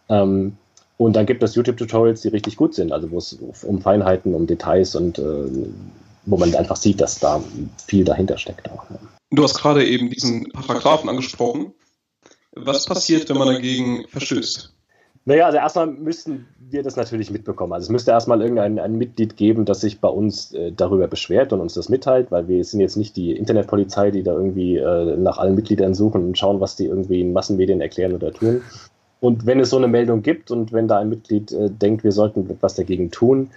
Ähm, 0.10 0.58
und 0.98 1.16
dann 1.16 1.28
gibt 1.28 1.44
es 1.44 1.56
YouTube-Tutorials, 1.56 2.22
die 2.22 2.30
richtig 2.30 2.58
gut 2.58 2.74
sind, 2.74 2.92
also 2.92 3.12
wo 3.12 3.20
es 3.20 3.38
um 3.64 3.82
Feinheiten, 3.82 4.34
um 4.34 4.48
Details 4.48 4.96
und 4.96 5.20
äh, 5.20 5.22
wo 6.26 6.36
man 6.38 6.54
einfach 6.56 6.76
sieht, 6.76 7.00
dass 7.00 7.20
da 7.20 7.40
viel 7.86 8.04
dahinter 8.04 8.38
steckt 8.38 8.70
auch. 8.72 8.90
Ne? 8.90 8.98
Du 9.32 9.44
hast 9.44 9.60
gerade 9.60 9.86
eben 9.86 10.10
diesen 10.10 10.50
Paragraphen 10.50 11.10
angesprochen. 11.10 11.74
Was 12.54 12.86
passiert, 12.86 13.30
wenn 13.30 13.38
man 13.38 13.48
dagegen 13.48 14.06
verstößt? 14.08 14.74
Naja, 15.26 15.46
also 15.46 15.58
erstmal 15.60 15.88
müssten 15.88 16.48
wir 16.58 16.82
das 16.82 16.96
natürlich 16.96 17.30
mitbekommen. 17.30 17.74
Also 17.74 17.86
es 17.86 17.90
müsste 17.90 18.12
erstmal 18.12 18.42
irgendein 18.42 18.80
ein 18.80 18.98
Mitglied 18.98 19.38
geben, 19.38 19.66
das 19.66 19.82
sich 19.82 20.00
bei 20.00 20.08
uns 20.08 20.54
äh, 20.54 20.72
darüber 20.72 21.08
beschwert 21.08 21.54
und 21.54 21.60
uns 21.60 21.76
das 21.76 21.90
mitteilt, 21.90 22.32
weil 22.32 22.48
wir 22.48 22.64
sind 22.64 22.80
jetzt 22.80 22.96
nicht 22.96 23.16
die 23.16 23.34
Internetpolizei, 23.34 24.10
die 24.10 24.24
da 24.24 24.34
irgendwie 24.34 24.78
äh, 24.78 25.18
nach 25.18 25.38
allen 25.38 25.54
Mitgliedern 25.54 25.94
suchen 25.94 26.24
und 26.24 26.38
schauen, 26.38 26.60
was 26.60 26.76
die 26.78 26.86
irgendwie 26.86 27.22
in 27.22 27.34
Massenmedien 27.34 27.82
erklären 27.82 28.14
oder 28.14 28.34
tun. 28.34 28.64
Und 29.20 29.46
wenn 29.46 29.60
es 29.60 29.70
so 29.70 29.78
eine 29.78 29.88
Meldung 29.88 30.24
gibt 30.24 30.50
und 30.50 30.72
wenn 30.72 30.88
da 30.88 30.98
ein 30.98 31.10
Mitglied 31.10 31.52
äh, 31.52 31.70
denkt, 31.70 32.04
wir 32.04 32.14
sollten 32.14 32.50
etwas 32.50 32.76
dagegen 32.76 33.12
tun, 33.12 33.52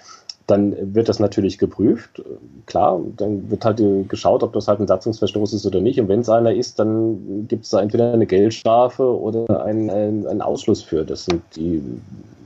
dann 0.46 0.94
wird 0.94 1.08
das 1.08 1.18
natürlich 1.18 1.58
geprüft. 1.58 2.22
Klar, 2.66 3.00
dann 3.16 3.50
wird 3.50 3.64
halt 3.64 3.82
geschaut, 4.08 4.42
ob 4.42 4.52
das 4.52 4.68
halt 4.68 4.80
ein 4.80 4.86
Satzungsverstoß 4.86 5.52
ist 5.52 5.66
oder 5.66 5.80
nicht. 5.80 6.00
Und 6.00 6.08
wenn 6.08 6.20
es 6.20 6.28
einer 6.28 6.52
ist, 6.52 6.78
dann 6.78 7.46
gibt 7.48 7.64
es 7.64 7.70
da 7.70 7.80
entweder 7.80 8.12
eine 8.12 8.26
Geldstrafe 8.26 9.04
oder 9.04 9.64
einen, 9.64 9.90
einen, 9.90 10.42
Ausschluss 10.42 10.82
für. 10.82 11.04
Das 11.04 11.24
sind 11.24 11.42
die 11.56 11.82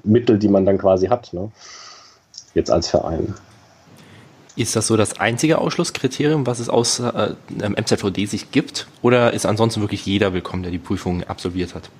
Mittel, 0.04 0.38
die 0.38 0.48
man 0.48 0.66
dann 0.66 0.78
quasi 0.78 1.06
hat, 1.06 1.32
ne? 1.32 1.50
jetzt 2.54 2.70
als 2.70 2.88
Verein. 2.88 3.34
Ist 4.56 4.74
das 4.74 4.86
so 4.86 4.96
das 4.96 5.20
einzige 5.20 5.58
Ausschlusskriterium, 5.58 6.46
was 6.46 6.60
es 6.60 6.70
aus 6.70 7.00
äh, 7.00 7.34
MZVD 7.50 8.24
sich 8.24 8.50
gibt? 8.52 8.86
Oder 9.02 9.34
ist 9.34 9.44
ansonsten 9.44 9.82
wirklich 9.82 10.06
jeder 10.06 10.32
willkommen, 10.32 10.62
der 10.62 10.72
die 10.72 10.78
Prüfung 10.78 11.24
absolviert 11.24 11.74
hat? 11.74 11.90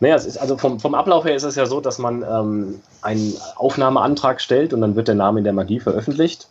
Naja, 0.00 0.14
es 0.14 0.26
ist 0.26 0.36
also 0.38 0.56
vom, 0.56 0.78
vom 0.78 0.94
Ablauf 0.94 1.24
her 1.24 1.34
ist 1.34 1.42
es 1.42 1.56
ja 1.56 1.66
so, 1.66 1.80
dass 1.80 1.98
man 1.98 2.22
ähm, 2.22 2.80
einen 3.02 3.34
Aufnahmeantrag 3.56 4.40
stellt 4.40 4.72
und 4.72 4.80
dann 4.80 4.94
wird 4.94 5.08
der 5.08 5.16
Name 5.16 5.40
in 5.40 5.44
der 5.44 5.52
Magie 5.52 5.80
veröffentlicht. 5.80 6.48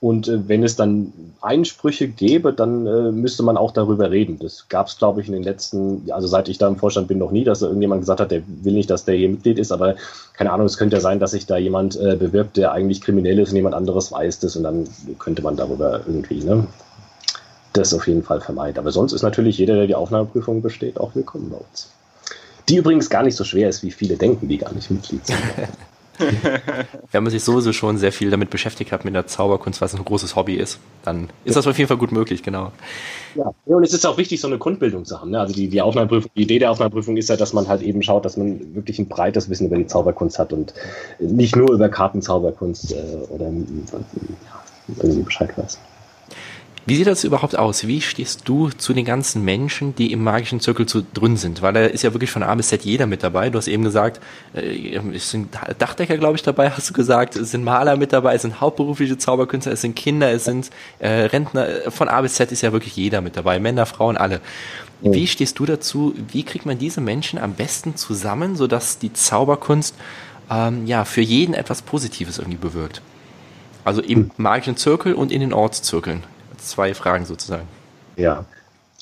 Und 0.00 0.28
äh, 0.28 0.48
wenn 0.48 0.64
es 0.64 0.76
dann 0.76 1.12
Einsprüche 1.42 2.08
gäbe, 2.08 2.52
dann 2.54 2.86
äh, 2.86 3.12
müsste 3.12 3.42
man 3.42 3.58
auch 3.58 3.70
darüber 3.70 4.10
reden. 4.10 4.38
Das 4.38 4.66
gab 4.68 4.86
es, 4.86 4.96
glaube 4.96 5.20
ich, 5.20 5.26
in 5.26 5.34
den 5.34 5.42
letzten, 5.42 6.10
also 6.10 6.26
seit 6.26 6.48
ich 6.48 6.56
da 6.56 6.68
im 6.68 6.76
Vorstand 6.76 7.08
bin, 7.08 7.18
noch 7.18 7.30
nie, 7.30 7.44
dass 7.44 7.60
da 7.60 7.66
irgendjemand 7.66 8.02
gesagt 8.02 8.20
hat, 8.20 8.30
der 8.30 8.42
will 8.46 8.72
nicht, 8.72 8.88
dass 8.88 9.04
der 9.04 9.14
hier 9.14 9.28
Mitglied 9.28 9.58
ist. 9.58 9.72
Aber 9.72 9.96
keine 10.32 10.52
Ahnung, 10.52 10.66
es 10.66 10.78
könnte 10.78 10.96
ja 10.96 11.00
sein, 11.00 11.20
dass 11.20 11.32
sich 11.32 11.46
da 11.46 11.58
jemand 11.58 12.00
äh, 12.00 12.16
bewirbt, 12.16 12.56
der 12.56 12.72
eigentlich 12.72 13.02
kriminell 13.02 13.38
ist 13.38 13.50
und 13.50 13.56
jemand 13.56 13.74
anderes 13.74 14.10
weiß 14.10 14.40
das. 14.40 14.56
Und 14.56 14.62
dann 14.62 14.88
könnte 15.18 15.42
man 15.42 15.56
darüber 15.56 16.00
irgendwie 16.06 16.44
ne, 16.44 16.66
das 17.74 17.92
auf 17.92 18.08
jeden 18.08 18.22
Fall 18.22 18.40
vermeiden. 18.40 18.78
Aber 18.78 18.92
sonst 18.92 19.12
ist 19.12 19.22
natürlich 19.22 19.58
jeder, 19.58 19.74
der 19.74 19.86
die 19.86 19.94
Aufnahmeprüfung 19.94 20.62
besteht, 20.62 20.98
auch 20.98 21.14
willkommen 21.14 21.50
bei 21.50 21.58
uns. 21.58 21.90
Die 22.70 22.76
übrigens 22.76 23.10
gar 23.10 23.24
nicht 23.24 23.36
so 23.36 23.42
schwer 23.42 23.68
ist, 23.68 23.82
wie 23.82 23.90
viele 23.90 24.16
denken, 24.16 24.46
die 24.46 24.58
gar 24.58 24.72
nicht 24.72 24.90
Mitglied 24.90 25.26
sind. 25.26 25.38
Wenn 27.12 27.22
man 27.24 27.30
sich 27.30 27.42
sowieso 27.42 27.72
schon 27.72 27.96
sehr 27.96 28.12
viel 28.12 28.30
damit 28.30 28.50
beschäftigt 28.50 28.92
hat, 28.92 29.04
mit 29.04 29.14
der 29.14 29.26
Zauberkunst, 29.26 29.80
was 29.80 29.94
ein 29.94 30.04
großes 30.04 30.36
Hobby 30.36 30.54
ist, 30.54 30.78
dann 31.02 31.30
ist 31.44 31.56
das 31.56 31.66
auf 31.66 31.76
jeden 31.78 31.88
Fall 31.88 31.96
gut 31.96 32.12
möglich, 32.12 32.42
genau. 32.42 32.72
Ja, 33.34 33.52
und 33.64 33.82
es 33.82 33.92
ist 33.92 34.06
auch 34.06 34.18
wichtig, 34.18 34.40
so 34.40 34.46
eine 34.46 34.58
Grundbildung 34.58 35.04
zu 35.04 35.20
haben. 35.20 35.30
Ne? 35.30 35.40
Also 35.40 35.54
die, 35.54 35.68
die 35.68 35.80
Aufnahmeprüfung, 35.80 36.30
die 36.36 36.42
Idee 36.42 36.58
der 36.58 36.70
Aufnahmeprüfung 36.70 37.16
ist 37.16 37.28
ja, 37.28 37.36
dass 37.36 37.52
man 37.52 37.66
halt 37.68 37.82
eben 37.82 38.02
schaut, 38.02 38.24
dass 38.24 38.36
man 38.36 38.74
wirklich 38.74 38.98
ein 38.98 39.08
breites 39.08 39.48
Wissen 39.48 39.66
über 39.66 39.76
die 39.76 39.86
Zauberkunst 39.86 40.38
hat 40.38 40.52
und 40.52 40.74
nicht 41.18 41.56
nur 41.56 41.72
über 41.72 41.88
Kartenzauberkunst 41.88 42.92
äh, 42.92 42.96
oder 43.30 43.46
ja, 43.46 44.62
irgendwie 45.02 45.22
Bescheid 45.22 45.56
weiß. 45.56 45.78
Wie 46.90 46.96
sieht 46.96 47.06
das 47.06 47.22
überhaupt 47.22 47.56
aus? 47.56 47.86
Wie 47.86 48.00
stehst 48.00 48.48
du 48.48 48.68
zu 48.70 48.92
den 48.92 49.04
ganzen 49.04 49.44
Menschen, 49.44 49.94
die 49.94 50.10
im 50.10 50.24
magischen 50.24 50.58
Zirkel 50.58 50.86
zu, 50.86 51.04
drin 51.14 51.36
sind? 51.36 51.62
Weil 51.62 51.72
da 51.72 51.84
ist 51.84 52.02
ja 52.02 52.12
wirklich 52.12 52.32
von 52.32 52.42
A 52.42 52.52
bis 52.56 52.66
Z 52.66 52.84
jeder 52.84 53.06
mit 53.06 53.22
dabei. 53.22 53.48
Du 53.48 53.58
hast 53.58 53.68
eben 53.68 53.84
gesagt, 53.84 54.20
äh, 54.54 54.96
es 55.14 55.30
sind 55.30 55.56
Dachdecker, 55.78 56.18
glaube 56.18 56.34
ich, 56.34 56.42
dabei, 56.42 56.68
hast 56.76 56.90
du 56.90 56.92
gesagt. 56.92 57.36
Es 57.36 57.52
sind 57.52 57.62
Maler 57.62 57.96
mit 57.96 58.12
dabei, 58.12 58.34
es 58.34 58.42
sind 58.42 58.60
hauptberufliche 58.60 59.16
Zauberkünstler, 59.16 59.70
es 59.70 59.82
sind 59.82 59.94
Kinder, 59.94 60.32
es 60.32 60.42
sind 60.46 60.70
äh, 60.98 61.08
Rentner. 61.08 61.68
Von 61.90 62.08
A 62.08 62.22
bis 62.22 62.34
Z 62.34 62.50
ist 62.50 62.62
ja 62.62 62.72
wirklich 62.72 62.96
jeder 62.96 63.20
mit 63.20 63.36
dabei. 63.36 63.60
Männer, 63.60 63.86
Frauen, 63.86 64.16
alle. 64.16 64.40
Wie 65.00 65.28
stehst 65.28 65.60
du 65.60 65.66
dazu? 65.66 66.16
Wie 66.32 66.42
kriegt 66.42 66.66
man 66.66 66.76
diese 66.76 67.00
Menschen 67.00 67.38
am 67.38 67.52
besten 67.52 67.94
zusammen, 67.94 68.56
sodass 68.56 68.98
die 68.98 69.12
Zauberkunst 69.12 69.94
ähm, 70.50 70.88
ja 70.88 71.04
für 71.04 71.22
jeden 71.22 71.54
etwas 71.54 71.82
Positives 71.82 72.38
irgendwie 72.38 72.58
bewirkt? 72.58 73.00
Also 73.84 74.02
im 74.02 74.18
hm. 74.18 74.30
magischen 74.38 74.76
Zirkel 74.76 75.14
und 75.14 75.30
in 75.30 75.38
den 75.38 75.52
Ortszirkeln 75.52 76.24
zwei 76.60 76.94
Fragen 76.94 77.24
sozusagen. 77.24 77.66
Ja. 78.16 78.44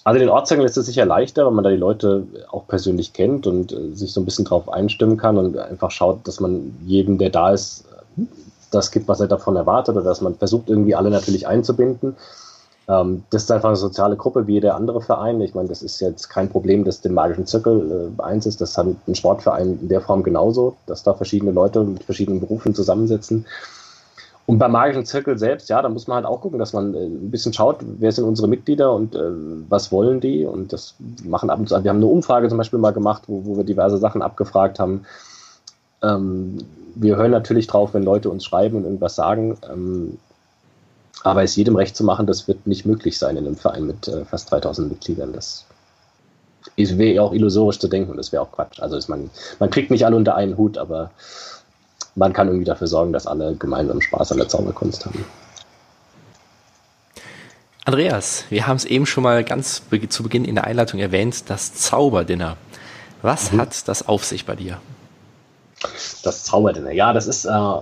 Also 0.04 0.20
den 0.20 0.28
Ortszirkel 0.30 0.64
ist 0.64 0.76
es 0.76 0.86
sicher 0.86 1.04
leichter, 1.04 1.44
weil 1.44 1.52
man 1.52 1.64
da 1.64 1.70
die 1.70 1.76
Leute 1.76 2.26
auch 2.50 2.66
persönlich 2.66 3.12
kennt 3.12 3.46
und 3.46 3.72
äh, 3.72 3.94
sich 3.94 4.12
so 4.12 4.20
ein 4.20 4.24
bisschen 4.24 4.44
drauf 4.44 4.68
einstimmen 4.68 5.16
kann 5.16 5.36
und 5.36 5.58
einfach 5.58 5.90
schaut, 5.90 6.26
dass 6.26 6.40
man 6.40 6.74
jedem, 6.86 7.18
der 7.18 7.30
da 7.30 7.52
ist, 7.52 7.84
das 8.70 8.90
gibt, 8.90 9.08
was 9.08 9.20
er 9.20 9.28
davon 9.28 9.56
erwartet 9.56 9.96
oder 9.96 10.04
dass 10.04 10.20
man 10.20 10.34
versucht, 10.34 10.68
irgendwie 10.68 10.94
alle 10.94 11.10
natürlich 11.10 11.46
einzubinden. 11.46 12.16
Ähm, 12.88 13.24
das 13.30 13.44
ist 13.44 13.50
einfach 13.50 13.68
eine 13.68 13.76
soziale 13.76 14.16
Gruppe 14.16 14.46
wie 14.46 14.54
jeder 14.54 14.74
andere 14.74 15.02
Verein. 15.02 15.40
Ich 15.40 15.54
meine, 15.54 15.68
das 15.68 15.82
ist 15.82 16.00
jetzt 16.00 16.28
kein 16.28 16.48
Problem, 16.48 16.84
dass 16.84 17.00
den 17.00 17.14
magischen 17.14 17.46
Zirkel 17.46 18.12
äh, 18.18 18.22
eins 18.22 18.46
ist. 18.46 18.60
Das 18.60 18.78
hat 18.78 18.86
ein 18.86 19.14
Sportverein 19.14 19.78
in 19.82 19.88
der 19.88 20.00
Form 20.00 20.22
genauso, 20.22 20.76
dass 20.86 21.02
da 21.02 21.14
verschiedene 21.14 21.52
Leute 21.52 21.84
mit 21.84 22.04
verschiedenen 22.04 22.40
Berufen 22.40 22.74
zusammensitzen. 22.74 23.46
Und 24.48 24.56
beim 24.56 24.72
magischen 24.72 25.04
Zirkel 25.04 25.38
selbst, 25.38 25.68
ja, 25.68 25.82
da 25.82 25.90
muss 25.90 26.06
man 26.06 26.16
halt 26.16 26.24
auch 26.24 26.40
gucken, 26.40 26.58
dass 26.58 26.72
man 26.72 26.94
äh, 26.94 27.04
ein 27.04 27.30
bisschen 27.30 27.52
schaut, 27.52 27.80
wer 27.82 28.10
sind 28.12 28.24
unsere 28.24 28.48
Mitglieder 28.48 28.94
und 28.94 29.14
äh, 29.14 29.30
was 29.68 29.92
wollen 29.92 30.22
die. 30.22 30.46
Und 30.46 30.72
das 30.72 30.94
machen 31.22 31.50
ab 31.50 31.58
und 31.58 31.68
zu. 31.68 31.84
Wir 31.84 31.90
haben 31.90 31.98
eine 31.98 32.06
Umfrage 32.06 32.48
zum 32.48 32.56
Beispiel 32.56 32.78
mal 32.78 32.94
gemacht, 32.94 33.24
wo, 33.26 33.44
wo 33.44 33.58
wir 33.58 33.64
diverse 33.64 33.98
Sachen 33.98 34.22
abgefragt 34.22 34.78
haben. 34.78 35.04
Ähm, 36.00 36.64
wir 36.94 37.16
hören 37.16 37.30
natürlich 37.30 37.66
drauf, 37.66 37.92
wenn 37.92 38.02
Leute 38.02 38.30
uns 38.30 38.42
schreiben 38.42 38.78
und 38.78 38.84
irgendwas 38.84 39.16
sagen. 39.16 39.58
Ähm, 39.70 40.16
aber 41.24 41.42
es 41.42 41.54
jedem 41.54 41.76
recht 41.76 41.94
zu 41.94 42.02
machen, 42.02 42.26
das 42.26 42.48
wird 42.48 42.66
nicht 42.66 42.86
möglich 42.86 43.18
sein 43.18 43.36
in 43.36 43.44
einem 43.44 43.56
Verein 43.56 43.86
mit 43.86 44.08
äh, 44.08 44.24
fast 44.24 44.50
3000 44.50 44.88
Mitgliedern. 44.88 45.34
Das 45.34 45.66
wäre 46.74 47.12
ja 47.12 47.20
auch 47.20 47.34
illusorisch 47.34 47.80
zu 47.80 47.88
denken 47.88 48.12
und 48.12 48.16
das 48.16 48.32
wäre 48.32 48.42
auch 48.42 48.52
Quatsch. 48.52 48.80
Also 48.80 48.98
man, 49.08 49.28
man 49.58 49.68
kriegt 49.68 49.90
nicht 49.90 50.06
alle 50.06 50.16
unter 50.16 50.36
einen 50.36 50.56
Hut, 50.56 50.78
aber 50.78 51.10
man 52.18 52.32
kann 52.32 52.48
irgendwie 52.48 52.64
dafür 52.64 52.88
sorgen, 52.88 53.12
dass 53.12 53.26
alle 53.26 53.54
gemeinsam 53.54 54.00
Spaß 54.00 54.32
an 54.32 54.38
der 54.38 54.48
Zauberkunst 54.48 55.06
haben. 55.06 55.24
Andreas, 57.84 58.44
wir 58.50 58.66
haben 58.66 58.76
es 58.76 58.84
eben 58.84 59.06
schon 59.06 59.22
mal 59.22 59.42
ganz 59.44 59.82
zu 60.10 60.22
Beginn 60.22 60.44
in 60.44 60.56
der 60.56 60.64
Einleitung 60.64 61.00
erwähnt, 61.00 61.48
das 61.48 61.72
Zauberdinner. 61.74 62.56
Was 63.22 63.52
mhm. 63.52 63.60
hat 63.60 63.88
das 63.88 64.06
auf 64.06 64.24
sich 64.24 64.44
bei 64.44 64.56
dir? 64.56 64.78
Das 66.22 66.44
Zauberdinner. 66.44 66.90
Ja, 66.90 67.12
das 67.12 67.26
ist 67.26 67.46
äh, 67.46 67.78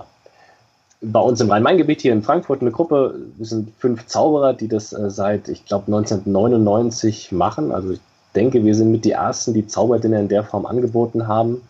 bei 1.01 1.19
uns 1.19 1.41
im 1.41 1.51
Rhein-Main-Gebiet 1.51 2.01
hier 2.01 2.13
in 2.13 2.23
Frankfurt 2.23 2.61
eine 2.61 2.71
Gruppe. 2.71 3.15
Wir 3.35 3.45
sind 3.45 3.73
fünf 3.79 4.05
Zauberer, 4.05 4.53
die 4.53 4.67
das 4.67 4.93
äh, 4.93 5.09
seit, 5.09 5.49
ich 5.49 5.65
glaube, 5.65 5.87
1999 5.87 7.31
machen. 7.31 7.71
Also 7.71 7.91
ich 7.91 7.99
denke, 8.33 8.63
wir 8.63 8.75
sind 8.75 8.91
mit 8.91 9.03
die 9.03 9.11
Ersten, 9.11 9.53
die 9.53 9.67
Zauberdinner 9.67 10.19
in 10.19 10.29
der 10.29 10.43
Form 10.43 10.65
angeboten 10.65 11.27
haben. 11.27 11.61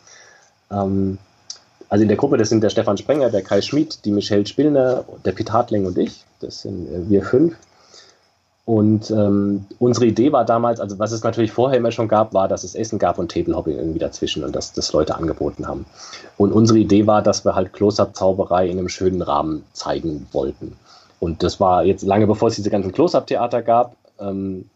Ähm, 0.70 1.18
also 1.90 2.02
in 2.02 2.08
der 2.08 2.18
Gruppe, 2.18 2.38
das 2.38 2.50
sind 2.50 2.62
der 2.62 2.70
Stefan 2.70 2.98
Sprenger, 2.98 3.30
der 3.30 3.42
Kai 3.42 3.62
Schmid, 3.62 4.04
die 4.06 4.12
Michelle 4.12 4.46
Spillner, 4.46 5.06
der 5.24 5.32
Piet 5.32 5.52
Hartling 5.52 5.86
und 5.86 5.98
ich. 5.98 6.26
Das 6.40 6.62
sind 6.62 6.88
äh, 6.88 7.10
wir 7.10 7.24
fünf. 7.24 7.56
Und 8.66 9.12
ähm, 9.12 9.66
unsere 9.80 10.08
Idee 10.08 10.34
war 10.34 10.44
damals, 10.44 10.82
also 10.82 11.00
was 11.00 11.14
es 11.14 11.24
natürlich 11.24 11.54
vorher 11.54 11.78
immer 11.78 11.94
schon 11.94 12.10
gab, 12.10 12.34
war, 12.34 12.50
dass 12.50 12.66
es 12.66 12.76
Essen 12.76 13.00
gab 13.00 13.18
und 13.18 13.32
Tablehopping 13.32 13.78
irgendwie 13.78 14.00
dazwischen 14.00 14.44
und 14.44 14.54
dass 14.54 14.74
das 14.74 14.92
Leute 14.92 15.16
angeboten 15.16 15.66
haben. 15.70 15.86
Und 16.36 16.52
unsere 16.52 16.78
Idee 16.78 17.08
war, 17.08 17.22
dass 17.22 17.46
wir 17.46 17.56
halt 17.56 17.72
Close-Up-Zauberei 17.72 18.68
in 18.68 18.78
einem 18.78 18.90
schönen 18.90 19.22
Rahmen 19.22 19.64
zeigen 19.72 20.28
wollten. 20.34 20.74
Und 21.22 21.44
das 21.44 21.62
war 21.62 21.86
jetzt 21.86 22.04
lange 22.04 22.28
bevor 22.28 22.50
es 22.50 22.56
diese 22.56 22.70
ganzen 22.70 22.92
Close-Up-Theater 22.92 23.62
gab, 23.62 23.96
ähm, 24.20 24.70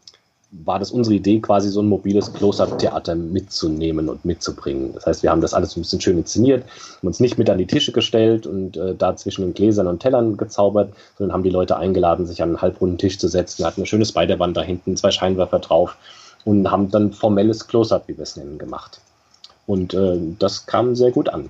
war 0.52 0.78
das 0.78 0.90
unsere 0.90 1.16
Idee, 1.16 1.40
quasi 1.40 1.70
so 1.70 1.80
ein 1.80 1.88
mobiles 1.88 2.32
Close-Up-Theater 2.34 3.14
mitzunehmen 3.14 4.08
und 4.10 4.24
mitzubringen. 4.24 4.92
Das 4.92 5.06
heißt, 5.06 5.22
wir 5.22 5.30
haben 5.30 5.40
das 5.40 5.54
alles 5.54 5.76
ein 5.76 5.80
bisschen 5.80 6.00
schön 6.00 6.18
inszeniert, 6.18 6.64
haben 6.98 7.06
uns 7.06 7.20
nicht 7.20 7.38
mit 7.38 7.48
an 7.48 7.56
die 7.56 7.66
Tische 7.66 7.92
gestellt 7.92 8.46
und 8.46 8.76
äh, 8.76 8.94
da 8.94 9.16
zwischen 9.16 9.42
den 9.42 9.54
Gläsern 9.54 9.86
und 9.86 10.00
Tellern 10.00 10.36
gezaubert, 10.36 10.92
sondern 11.16 11.32
haben 11.32 11.42
die 11.42 11.50
Leute 11.50 11.76
eingeladen, 11.78 12.26
sich 12.26 12.42
an 12.42 12.50
einen 12.50 12.62
halbrunden 12.62 12.98
Tisch 12.98 13.18
zu 13.18 13.28
setzen. 13.28 13.60
Wir 13.60 13.66
hatten 13.66 13.80
eine 13.80 13.86
schöne 13.86 14.04
Spiderwand 14.04 14.56
da 14.56 14.62
hinten, 14.62 14.96
zwei 14.96 15.10
Scheinwerfer 15.10 15.58
drauf 15.58 15.96
und 16.44 16.70
haben 16.70 16.90
dann 16.90 17.12
formelles 17.12 17.66
Close-Up, 17.66 18.04
wie 18.08 18.16
wir 18.16 18.22
es 18.22 18.36
nennen, 18.36 18.58
gemacht. 18.58 19.00
Und 19.66 19.94
äh, 19.94 20.18
das 20.38 20.66
kam 20.66 20.94
sehr 20.96 21.12
gut 21.12 21.30
an. 21.30 21.48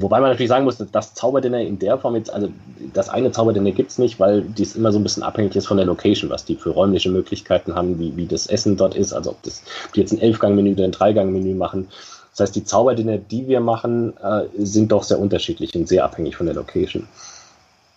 Wobei 0.00 0.20
man 0.20 0.30
natürlich 0.30 0.48
sagen 0.48 0.64
muss, 0.64 0.76
das 0.76 1.14
Zauberdinner 1.14 1.60
in 1.60 1.78
der 1.78 1.98
Form 1.98 2.16
jetzt, 2.16 2.30
also 2.32 2.48
das 2.92 3.08
eine 3.08 3.32
Zauberdinner 3.32 3.70
gibt 3.70 3.90
es 3.90 3.98
nicht, 3.98 4.20
weil 4.20 4.42
dies 4.42 4.76
immer 4.76 4.92
so 4.92 4.98
ein 4.98 5.02
bisschen 5.02 5.22
abhängig 5.22 5.56
ist 5.56 5.66
von 5.66 5.76
der 5.76 5.86
Location, 5.86 6.30
was 6.30 6.44
die 6.44 6.56
für 6.56 6.70
räumliche 6.70 7.10
Möglichkeiten 7.10 7.74
haben, 7.74 7.98
wie, 7.98 8.16
wie 8.16 8.26
das 8.26 8.46
Essen 8.46 8.76
dort 8.76 8.94
ist, 8.94 9.12
also 9.12 9.30
ob, 9.30 9.42
das, 9.42 9.62
ob 9.86 9.92
die 9.94 10.00
jetzt 10.00 10.12
ein 10.12 10.20
Elfgang-Menü 10.20 10.72
oder 10.72 10.84
ein 10.84 10.92
Dreigang-Menü 10.92 11.54
machen. 11.54 11.88
Das 12.32 12.40
heißt, 12.40 12.56
die 12.56 12.64
Zauberdinner, 12.64 13.16
die 13.16 13.48
wir 13.48 13.60
machen, 13.60 14.14
äh, 14.18 14.44
sind 14.58 14.92
doch 14.92 15.02
sehr 15.02 15.18
unterschiedlich 15.18 15.74
und 15.74 15.88
sehr 15.88 16.04
abhängig 16.04 16.36
von 16.36 16.46
der 16.46 16.54
Location. 16.54 17.08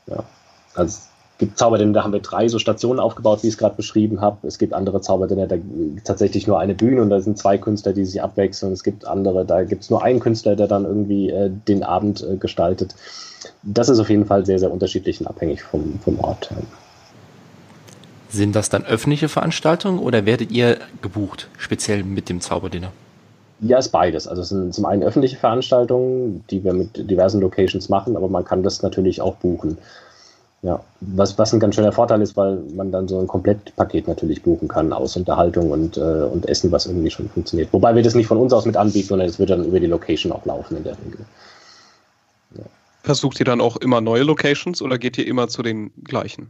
Ja. 0.08 0.24
Also 0.76 1.00
gibt 1.40 1.58
Zauberdinner, 1.58 1.94
da 1.94 2.04
haben 2.04 2.14
wir 2.14 2.20
drei 2.20 2.48
so 2.50 2.60
Stationen 2.60 3.00
aufgebaut, 3.00 3.42
wie 3.42 3.48
ich 3.48 3.54
es 3.54 3.58
gerade 3.58 3.76
beschrieben 3.76 4.22
habe. 4.22 4.46
Es 4.46 4.60
gibt 4.60 4.74
andere 4.74 5.02
Zauberdinner, 5.02 5.48
da 5.48 5.56
tatsächlich 6.04 6.46
nur 6.46 6.60
eine 6.60 6.76
Bühne 6.76 7.02
und 7.02 7.10
da 7.10 7.20
sind 7.22 7.38
zwei 7.38 7.58
Künstler, 7.58 7.94
die 7.94 8.06
sich 8.06 8.22
abwechseln. 8.22 8.74
Es 8.74 8.84
gibt 8.84 9.06
andere, 9.06 9.46
da 9.46 9.64
gibt 9.64 9.84
es 9.84 9.90
nur 9.90 10.04
einen 10.04 10.20
Künstler, 10.20 10.56
der 10.56 10.68
dann 10.68 10.84
irgendwie 10.84 11.30
äh, 11.30 11.50
den 11.50 11.84
Abend 11.84 12.22
äh, 12.22 12.36
gestaltet. 12.36 12.94
Das 13.64 13.88
ist 13.88 14.00
auf 14.00 14.10
jeden 14.10 14.26
Fall 14.26 14.46
sehr, 14.46 14.60
sehr 14.60 14.72
unterschiedlich 14.72 15.22
und 15.22 15.28
abhängig 15.28 15.64
vom, 15.64 16.00
vom 16.04 16.20
Ort. 16.20 16.50
Sind 18.30 18.56
das 18.56 18.70
dann 18.70 18.86
öffentliche 18.86 19.30
Veranstaltungen 19.30 20.00
oder 20.00 20.26
werdet 20.26 20.52
ihr 20.52 20.78
gebucht, 21.02 21.48
speziell 21.58 22.04
mit 22.04 22.30
dem 22.30 22.42
Zauberdinner? 22.42 22.92
Ja, 23.62 23.78
ist 23.78 23.90
beides. 23.90 24.28
Also 24.28 24.42
es 24.42 24.50
sind 24.50 24.74
zum 24.74 24.86
einen 24.86 25.04
öffentliche 25.04 25.38
Veranstaltungen, 25.38 26.44
die 26.50 26.64
wir 26.64 26.74
mit 26.74 27.10
diversen 27.10 27.42
Locations 27.42 27.90
machen, 27.90 28.16
aber 28.18 28.28
man 28.28 28.46
kann 28.46 28.62
das 28.62 28.82
natürlich 28.82 29.22
auch 29.22 29.36
buchen. 29.36 29.78
Ja, 30.62 30.84
was, 31.00 31.38
was 31.38 31.54
ein 31.54 31.60
ganz 31.62 31.76
schöner 31.76 31.94
Vorteil 31.94 32.22
ist, 32.22 32.36
weil 32.36 32.58
man 32.76 32.92
dann 32.92 33.08
so 33.08 33.20
ein 33.20 33.28
Komplettpaket 33.28 34.10
natürlich 34.10 34.42
buchen 34.42 34.68
kann 34.68 34.92
aus 34.92 35.16
Unterhaltung 35.16 35.72
und, 35.72 35.96
äh, 35.96 36.02
und 36.02 36.50
Essen, 36.50 36.70
was 36.72 36.86
irgendwie 36.86 37.10
schon 37.10 37.30
funktioniert. 37.30 37.72
Wobei 37.72 37.96
wir 37.96 38.04
das 38.04 38.14
nicht 38.14 38.28
von 38.28 38.38
uns 38.38 38.52
aus 38.52 38.66
mit 38.66 38.76
anbieten, 38.76 39.08
sondern 39.08 39.30
es 39.30 39.40
wird 39.40 39.52
dann 39.52 39.64
über 39.64 39.80
die 39.80 39.88
Location 39.88 40.34
auch 40.34 40.46
laufen 40.46 40.76
in 40.76 40.84
der 40.84 40.98
Regel. 40.98 41.26
Ja. 42.58 42.64
Versucht 43.04 43.40
ihr 43.40 43.46
dann 43.46 43.62
auch 43.62 43.78
immer 43.78 44.02
neue 44.02 44.24
Locations 44.24 44.82
oder 44.82 44.98
geht 44.98 45.18
ihr 45.18 45.28
immer 45.28 45.48
zu 45.48 45.64
den 45.64 45.92
gleichen? 46.04 46.50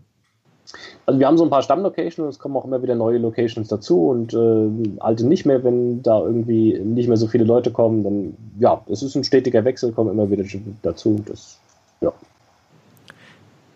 Also 1.06 1.20
wir 1.20 1.28
haben 1.28 1.38
so 1.38 1.44
ein 1.44 1.50
paar 1.50 1.64
Stammlocations, 1.64 2.36
es 2.36 2.40
kommen 2.40 2.56
auch 2.56 2.66
immer 2.66 2.82
wieder 2.82 2.96
neue 2.96 3.18
Locations 3.18 3.68
dazu 3.68 4.08
und 4.10 4.34
äh, 4.34 5.00
alte 5.00 5.26
nicht 5.26 5.46
mehr, 5.46 5.64
wenn 5.64 6.02
da 6.04 6.20
irgendwie 6.20 6.80
nicht 6.80 7.08
mehr 7.08 7.18
so 7.18 7.28
viele 7.28 7.44
Leute 7.44 7.72
kommen, 7.72 8.04
dann 8.04 8.38
ja, 8.60 8.84
es 8.90 9.02
ist 9.02 9.16
ein 9.16 9.24
stetiger 9.24 9.66
Wechsel, 9.66 9.92
kommen 9.92 10.12
immer 10.12 10.30
wieder 10.30 10.44
dazu. 10.84 11.22
Das, 11.26 11.60
ja. 12.02 12.14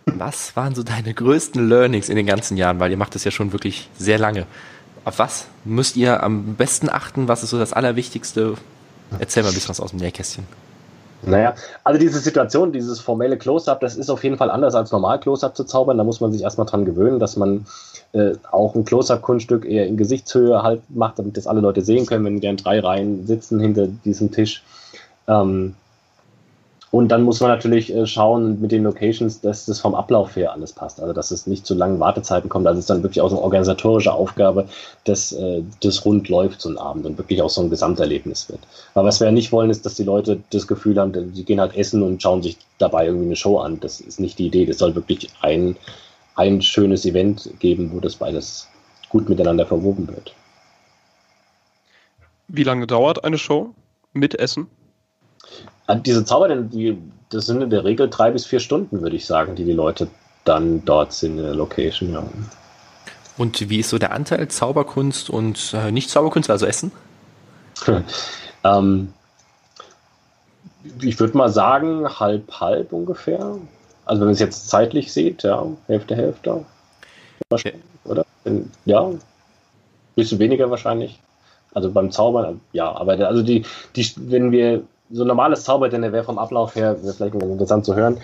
Was 0.06 0.56
waren 0.56 0.76
so 0.76 0.84
deine 0.84 1.14
größten 1.14 1.68
Learnings 1.68 2.10
in 2.10 2.16
den 2.16 2.26
ganzen 2.26 2.58
Jahren? 2.58 2.80
Weil 2.80 2.92
ihr 2.92 2.98
macht 2.98 3.16
das 3.16 3.24
ja 3.24 3.32
schon 3.32 3.52
wirklich 3.52 3.90
sehr 3.98 4.20
lange. 4.20 4.46
Auf 5.06 5.20
was 5.20 5.48
müsst 5.66 5.96
ihr 5.98 6.24
am 6.24 6.56
besten 6.56 6.90
achten? 6.90 7.28
Was 7.28 7.44
ist 7.44 7.50
so 7.50 7.60
das 7.60 7.74
Allerwichtigste? 7.74 8.56
Erzähl 9.20 9.44
mal 9.44 9.50
ein 9.50 9.56
bisschen 9.56 9.70
was 9.70 9.80
aus 9.80 9.92
dem 9.92 10.00
Nähkästchen. 10.00 10.46
Naja, 11.26 11.56
also 11.84 12.00
diese 12.00 12.20
Situation, 12.20 12.74
dieses 12.74 13.00
formelle 13.00 13.38
Close-Up, 13.38 13.80
das 13.80 13.96
ist 13.96 14.10
auf 14.10 14.24
jeden 14.24 14.38
Fall 14.38 14.52
anders 14.52 14.76
als 14.76 14.92
normal 14.92 15.20
Close-Up 15.20 15.56
zu 15.56 15.64
zaubern. 15.64 15.98
Da 15.98 16.04
muss 16.04 16.20
man 16.20 16.34
sich 16.34 16.42
erstmal 16.42 16.68
dran 16.68 16.84
gewöhnen, 16.84 17.20
dass 17.20 17.38
man 17.38 17.66
äh, 18.12 18.34
auch 18.52 18.76
ein 18.76 18.84
Close-Up-Kunststück 18.84 19.66
eher 19.66 19.88
in 19.88 19.96
Gesichtshöhe 19.96 20.64
halt 20.64 20.82
macht, 20.90 21.20
damit 21.20 21.38
das 21.38 21.48
alle 21.48 21.62
Leute 21.62 21.82
sehen 21.82 22.06
können, 22.06 22.26
wenn 22.26 22.42
die 22.42 22.48
in 22.48 22.58
drei 22.58 22.80
Reihen 22.80 23.26
sitzen 23.26 23.60
hinter 23.60 23.88
diesem 23.88 24.32
Tisch. 24.32 24.64
Ähm, 25.28 25.76
und 26.94 27.08
dann 27.08 27.24
muss 27.24 27.40
man 27.40 27.50
natürlich 27.50 27.92
äh, 27.92 28.06
schauen 28.06 28.62
mit 28.62 28.72
den 28.72 28.84
Locations, 28.84 29.42
dass 29.42 29.66
das 29.66 29.80
vom 29.80 29.96
Ablauf 29.96 30.36
her 30.36 30.54
alles 30.54 30.74
passt. 30.74 31.02
Also 31.02 31.12
dass 31.12 31.32
es 31.32 31.48
nicht 31.48 31.66
zu 31.66 31.74
langen 31.74 32.00
Wartezeiten 32.00 32.50
kommt. 32.50 32.68
Also 32.68 32.78
es 32.78 32.84
ist 32.84 32.90
dann 32.92 33.02
wirklich 33.02 33.20
auch 33.20 33.30
so 33.30 33.38
eine 33.38 33.44
organisatorische 33.44 34.14
Aufgabe, 34.14 34.68
dass 35.04 35.32
äh, 35.32 35.64
das 35.82 36.06
rund 36.06 36.30
läuft 36.30 36.62
so 36.62 36.70
ein 36.70 36.78
Abend 36.78 37.08
und 37.08 37.18
wirklich 37.18 37.42
auch 37.42 37.50
so 37.50 37.62
ein 37.62 37.72
Gesamterlebnis 37.72 38.48
wird. 38.48 38.60
Aber 38.94 39.08
was 39.08 39.20
wir 39.20 39.26
ja 39.26 39.32
nicht 39.32 39.52
wollen, 39.52 39.72
ist, 39.72 39.88
dass 39.88 39.96
die 39.96 40.04
Leute 40.04 40.44
das 40.52 40.68
Gefühl 40.68 41.00
haben, 41.00 41.34
die 41.34 41.44
gehen 41.44 41.60
halt 41.60 41.76
essen 41.76 42.04
und 42.04 42.22
schauen 42.22 42.44
sich 42.44 42.58
dabei 42.78 43.08
irgendwie 43.08 43.26
eine 43.26 43.38
Show 43.38 43.58
an. 43.58 43.80
Das 43.80 44.00
ist 44.00 44.20
nicht 44.20 44.38
die 44.38 44.46
Idee. 44.46 44.68
Das 44.68 44.78
soll 44.78 44.94
wirklich 44.94 45.32
ein, 45.42 45.76
ein 46.36 46.62
schönes 46.62 47.08
Event 47.08 47.50
geben, 47.58 47.90
wo 47.92 48.02
das 48.02 48.18
beides 48.18 48.68
gut 49.10 49.30
miteinander 49.30 49.66
verwoben 49.66 50.08
wird. 50.10 50.36
Wie 52.50 52.64
lange 52.64 52.86
dauert 52.86 53.24
eine 53.24 53.40
Show 53.40 53.74
mit 54.14 54.36
Essen? 54.36 54.68
Diese 56.06 56.24
Zauber, 56.24 56.56
die, 56.56 56.98
das 57.30 57.48
sind 57.48 57.62
in 57.62 57.70
der 57.70 57.84
Regel 57.84 58.10
drei 58.10 58.32
bis 58.32 58.46
vier 58.46 58.60
Stunden, 58.60 59.02
würde 59.02 59.16
ich 59.16 59.26
sagen, 59.26 59.56
die 59.56 59.66
die 59.66 59.74
Leute 59.74 60.08
dann 60.46 60.84
dort 60.86 61.14
sind 61.14 61.38
in 61.38 61.44
der 61.44 61.56
Location. 61.56 62.14
Ja. 62.14 62.24
Und 63.38 63.70
wie 63.70 63.80
ist 63.80 63.90
so 63.90 63.98
der 63.98 64.12
Anteil 64.12 64.48
Zauberkunst 64.48 65.30
und 65.30 65.74
äh, 65.74 65.92
nicht 65.92 66.10
Zauberkunst, 66.10 66.50
also 66.50 66.66
Essen? 66.66 66.92
ähm, 68.64 69.14
ich 71.02 71.20
würde 71.20 71.38
mal 71.38 71.50
sagen, 71.50 72.08
halb, 72.20 72.52
halb 72.60 72.94
ungefähr. 72.94 73.58
Also 74.06 74.22
wenn 74.22 74.28
man 74.28 74.34
es 74.34 74.40
jetzt 74.40 74.70
zeitlich 74.70 75.12
sieht, 75.12 75.44
ja, 75.44 75.66
Hälfte, 75.88 76.16
Hälfte. 76.16 76.66
Okay. 77.50 77.74
Oder? 78.04 78.26
Ja, 78.86 79.10
bisschen 80.16 80.40
weniger 80.40 80.70
wahrscheinlich. 80.70 81.20
Also 81.74 81.92
beim 81.92 82.12
Zaubern, 82.12 82.62
ja, 82.72 82.92
aber 82.92 83.14
also 83.28 83.42
die, 83.42 83.66
die, 83.96 84.08
wenn 84.18 84.52
wir 84.52 84.84
so 85.12 85.24
ein 85.24 85.28
normales 85.28 85.64
Zauberdinner 85.64 86.12
wäre 86.12 86.24
vom 86.24 86.40
Ablauf 86.40 86.76
her, 86.76 86.96
vielleicht 86.96 87.36
interessant 87.36 87.86
zu 87.86 87.96
hören, 87.96 88.18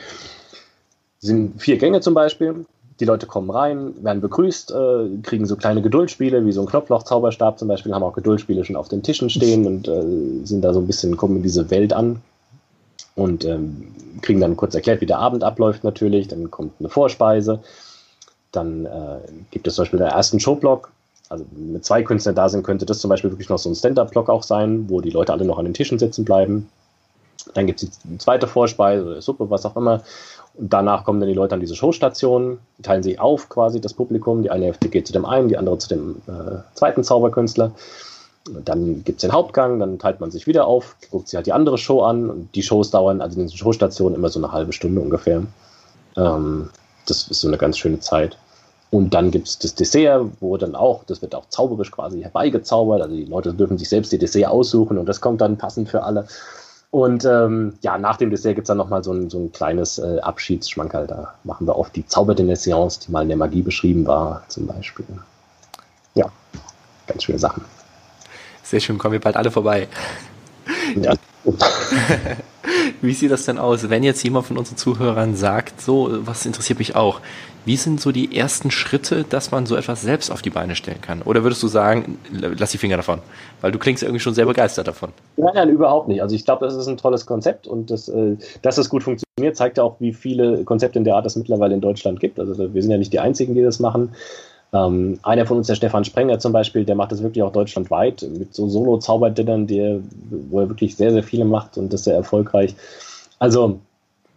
sind 1.19 1.61
vier 1.61 1.77
Gänge 1.77 2.01
zum 2.01 2.13
Beispiel. 2.13 2.65
Die 2.99 3.05
Leute 3.05 3.27
kommen 3.27 3.49
rein, 3.49 3.93
werden 4.03 4.21
begrüßt, 4.21 4.71
äh, 4.71 5.09
kriegen 5.23 5.45
so 5.45 5.55
kleine 5.55 5.81
Geduldspiele, 5.81 6.45
wie 6.45 6.51
so 6.51 6.61
ein 6.61 6.67
Knopfloch-Zauberstab 6.67 7.57
zum 7.57 7.69
Beispiel, 7.69 7.93
haben 7.93 8.03
auch 8.03 8.13
Geduldspiele 8.13 8.65
schon 8.65 8.75
auf 8.75 8.89
den 8.89 9.03
Tischen 9.03 9.29
stehen 9.29 9.65
und 9.65 9.87
äh, 9.87 10.45
sind 10.45 10.61
da 10.61 10.73
so 10.73 10.79
ein 10.79 10.87
bisschen, 10.87 11.15
kommen 11.15 11.37
in 11.37 11.43
diese 11.43 11.69
Welt 11.71 11.93
an 11.93 12.21
und 13.15 13.45
ähm, 13.45 13.87
kriegen 14.21 14.39
dann 14.41 14.57
kurz 14.57 14.75
erklärt, 14.75 15.01
wie 15.01 15.05
der 15.05 15.19
Abend 15.19 15.43
abläuft 15.43 15.83
natürlich. 15.83 16.27
Dann 16.27 16.51
kommt 16.51 16.73
eine 16.79 16.89
Vorspeise. 16.89 17.59
Dann 18.51 18.85
äh, 18.85 19.19
gibt 19.51 19.67
es 19.67 19.75
zum 19.75 19.83
Beispiel 19.83 19.99
den 19.99 20.07
ersten 20.07 20.39
Showblock, 20.39 20.91
also 21.29 21.45
mit 21.51 21.85
zwei 21.85 22.01
Künstlern 22.01 22.35
da 22.35 22.49
sind, 22.49 22.63
könnte 22.63 22.85
das 22.85 22.99
zum 22.99 23.09
Beispiel 23.09 23.29
wirklich 23.31 23.49
noch 23.49 23.59
so 23.59 23.69
ein 23.69 23.75
Stand-Up-Block 23.75 24.29
auch 24.29 24.43
sein, 24.43 24.89
wo 24.89 24.99
die 24.99 25.11
Leute 25.11 25.31
alle 25.31 25.45
noch 25.45 25.59
an 25.59 25.65
den 25.65 25.75
Tischen 25.75 25.99
sitzen 25.99 26.25
bleiben. 26.25 26.67
Dann 27.53 27.67
gibt 27.67 27.81
es 27.81 27.89
die 28.03 28.17
zweite 28.17 28.47
Vorspeise, 28.47 29.21
Suppe, 29.21 29.49
was 29.49 29.65
auch 29.65 29.75
immer. 29.77 30.01
Und 30.55 30.73
danach 30.73 31.05
kommen 31.05 31.19
dann 31.19 31.29
die 31.29 31.35
Leute 31.35 31.53
an 31.53 31.61
diese 31.61 31.75
Showstation, 31.75 32.59
teilen 32.81 33.03
sich 33.03 33.19
auf 33.19 33.47
quasi, 33.47 33.79
das 33.79 33.93
Publikum. 33.93 34.41
Die 34.43 34.51
eine 34.51 34.65
Hälfte 34.65 34.89
geht 34.89 35.07
zu 35.07 35.13
dem 35.13 35.25
einen, 35.25 35.47
die 35.47 35.57
andere 35.57 35.77
zu 35.77 35.87
dem 35.87 36.17
äh, 36.27 36.57
zweiten 36.73 37.03
Zauberkünstler. 37.03 37.71
Dann 38.65 39.03
gibt 39.03 39.17
es 39.17 39.21
den 39.21 39.31
Hauptgang, 39.31 39.79
dann 39.79 39.99
teilt 39.99 40.19
man 40.19 40.31
sich 40.31 40.47
wieder 40.47 40.65
auf, 40.65 40.95
guckt 41.11 41.27
sich 41.27 41.37
halt 41.37 41.45
die 41.45 41.53
andere 41.53 41.77
Show 41.77 42.01
an 42.01 42.29
und 42.29 42.55
die 42.55 42.63
Shows 42.63 42.89
dauern, 42.89 43.21
also 43.21 43.39
in 43.39 43.47
den 43.47 43.55
Showstationen 43.55 44.17
immer 44.17 44.29
so 44.29 44.39
eine 44.39 44.51
halbe 44.51 44.73
Stunde 44.73 45.01
ungefähr. 45.01 45.43
Ähm, 46.17 46.69
das 47.05 47.27
ist 47.27 47.41
so 47.41 47.47
eine 47.47 47.57
ganz 47.57 47.77
schöne 47.77 47.99
Zeit. 47.99 48.37
Und 48.91 49.13
dann 49.13 49.29
gibt 49.29 49.47
es 49.47 49.59
das 49.59 49.75
Dessert, 49.75 50.25
wo 50.39 50.57
dann 50.57 50.75
auch, 50.75 51.03
das 51.03 51.21
wird 51.21 51.35
auch 51.35 51.47
zauberisch 51.49 51.91
quasi 51.91 52.21
herbeigezaubert. 52.21 53.01
Also 53.01 53.15
die 53.15 53.25
Leute 53.25 53.53
dürfen 53.53 53.77
sich 53.77 53.89
selbst 53.89 54.11
die 54.11 54.17
Dessert 54.17 54.47
aussuchen 54.47 54.97
und 54.97 55.05
das 55.05 55.21
kommt 55.21 55.41
dann 55.41 55.57
passend 55.57 55.89
für 55.89 56.03
alle. 56.03 56.25
Und 56.91 57.23
ähm, 57.23 57.73
ja, 57.81 57.99
nach 57.99 58.17
dem 58.17 58.31
Dessert 58.31 58.55
gibt 58.55 58.65
es 58.65 58.69
dann 58.69 58.77
nochmal 58.77 59.03
so 59.03 59.13
ein, 59.13 59.29
so 59.29 59.37
ein 59.37 59.51
kleines 59.51 59.99
äh, 59.99 60.19
Abschiedsschmankerl. 60.21 61.05
Da 61.05 61.35
machen 61.43 61.67
wir 61.67 61.77
oft 61.77 61.95
die 61.95 62.05
zauberdinner 62.05 62.55
Seance, 62.55 62.99
die 63.05 63.11
mal 63.11 63.21
in 63.21 63.27
der 63.27 63.37
Magie 63.37 63.61
beschrieben 63.61 64.07
war, 64.07 64.43
zum 64.47 64.65
Beispiel. 64.65 65.05
Ja, 66.15 66.31
ganz 67.05 67.23
schöne 67.23 67.37
Sachen. 67.37 67.63
Sehr 68.63 68.79
schön, 68.79 68.97
kommen 68.97 69.13
wir 69.13 69.21
bald 69.21 69.35
alle 69.35 69.51
vorbei. 69.51 69.87
Ja. 70.95 71.13
Wie 73.01 73.13
sieht 73.13 73.31
das 73.31 73.45
denn 73.45 73.57
aus, 73.57 73.89
wenn 73.89 74.03
jetzt 74.03 74.23
jemand 74.23 74.47
von 74.47 74.57
unseren 74.57 74.77
Zuhörern 74.77 75.35
sagt, 75.35 75.79
so, 75.81 76.09
was 76.25 76.45
interessiert 76.45 76.79
mich 76.79 76.95
auch? 76.95 77.21
Wie 77.65 77.75
sind 77.75 78.01
so 78.01 78.11
die 78.11 78.35
ersten 78.35 78.71
Schritte, 78.71 79.25
dass 79.29 79.51
man 79.51 79.65
so 79.65 79.75
etwas 79.75 80.01
selbst 80.01 80.31
auf 80.31 80.41
die 80.41 80.49
Beine 80.49 80.75
stellen 80.75 81.01
kann? 81.01 81.21
Oder 81.21 81.43
würdest 81.43 81.61
du 81.61 81.67
sagen, 81.67 82.17
lass 82.31 82.71
die 82.71 82.77
Finger 82.77 82.97
davon? 82.97 83.19
Weil 83.61 83.71
du 83.71 83.79
klingst 83.79 84.03
irgendwie 84.03 84.19
schon 84.19 84.33
sehr 84.33 84.45
begeistert 84.45 84.87
davon. 84.87 85.09
Nein, 85.37 85.51
nein, 85.53 85.69
überhaupt 85.69 86.07
nicht. 86.07 86.21
Also 86.21 86.35
ich 86.35 86.45
glaube, 86.45 86.65
das 86.65 86.75
ist 86.75 86.87
ein 86.87 86.97
tolles 86.97 87.25
Konzept 87.25 87.67
und 87.67 87.91
das, 87.91 88.09
äh, 88.09 88.37
dass 88.61 88.77
es 88.77 88.89
gut 88.89 89.03
funktioniert, 89.03 89.55
zeigt 89.55 89.77
ja 89.77 89.83
auch, 89.83 89.97
wie 89.99 90.13
viele 90.13 90.63
Konzepte 90.63 90.99
in 90.99 91.05
der 91.05 91.15
Art 91.15 91.25
es 91.25 91.35
mittlerweile 91.35 91.73
in 91.73 91.81
Deutschland 91.81 92.19
gibt. 92.19 92.39
Also 92.39 92.73
wir 92.73 92.81
sind 92.81 92.91
ja 92.91 92.97
nicht 92.97 93.13
die 93.13 93.19
Einzigen, 93.19 93.55
die 93.55 93.61
das 93.61 93.79
machen. 93.79 94.13
Ähm, 94.71 95.19
einer 95.23 95.45
von 95.45 95.57
uns, 95.57 95.67
der 95.67 95.75
Stefan 95.75 96.05
Sprenger 96.05 96.39
zum 96.39 96.51
Beispiel, 96.51 96.85
der 96.85 96.95
macht 96.95 97.11
das 97.11 97.23
wirklich 97.23 97.43
auch 97.43 97.51
deutschlandweit 97.51 98.21
mit 98.37 98.53
so 98.53 98.69
Solo-Zauberdinnern, 98.69 99.67
wo 100.49 100.59
er 100.59 100.69
wirklich 100.69 100.95
sehr, 100.95 101.11
sehr 101.11 101.23
viele 101.23 101.45
macht 101.45 101.77
und 101.77 101.91
das 101.91 102.03
sehr 102.03 102.15
erfolgreich. 102.15 102.75
Also 103.39 103.79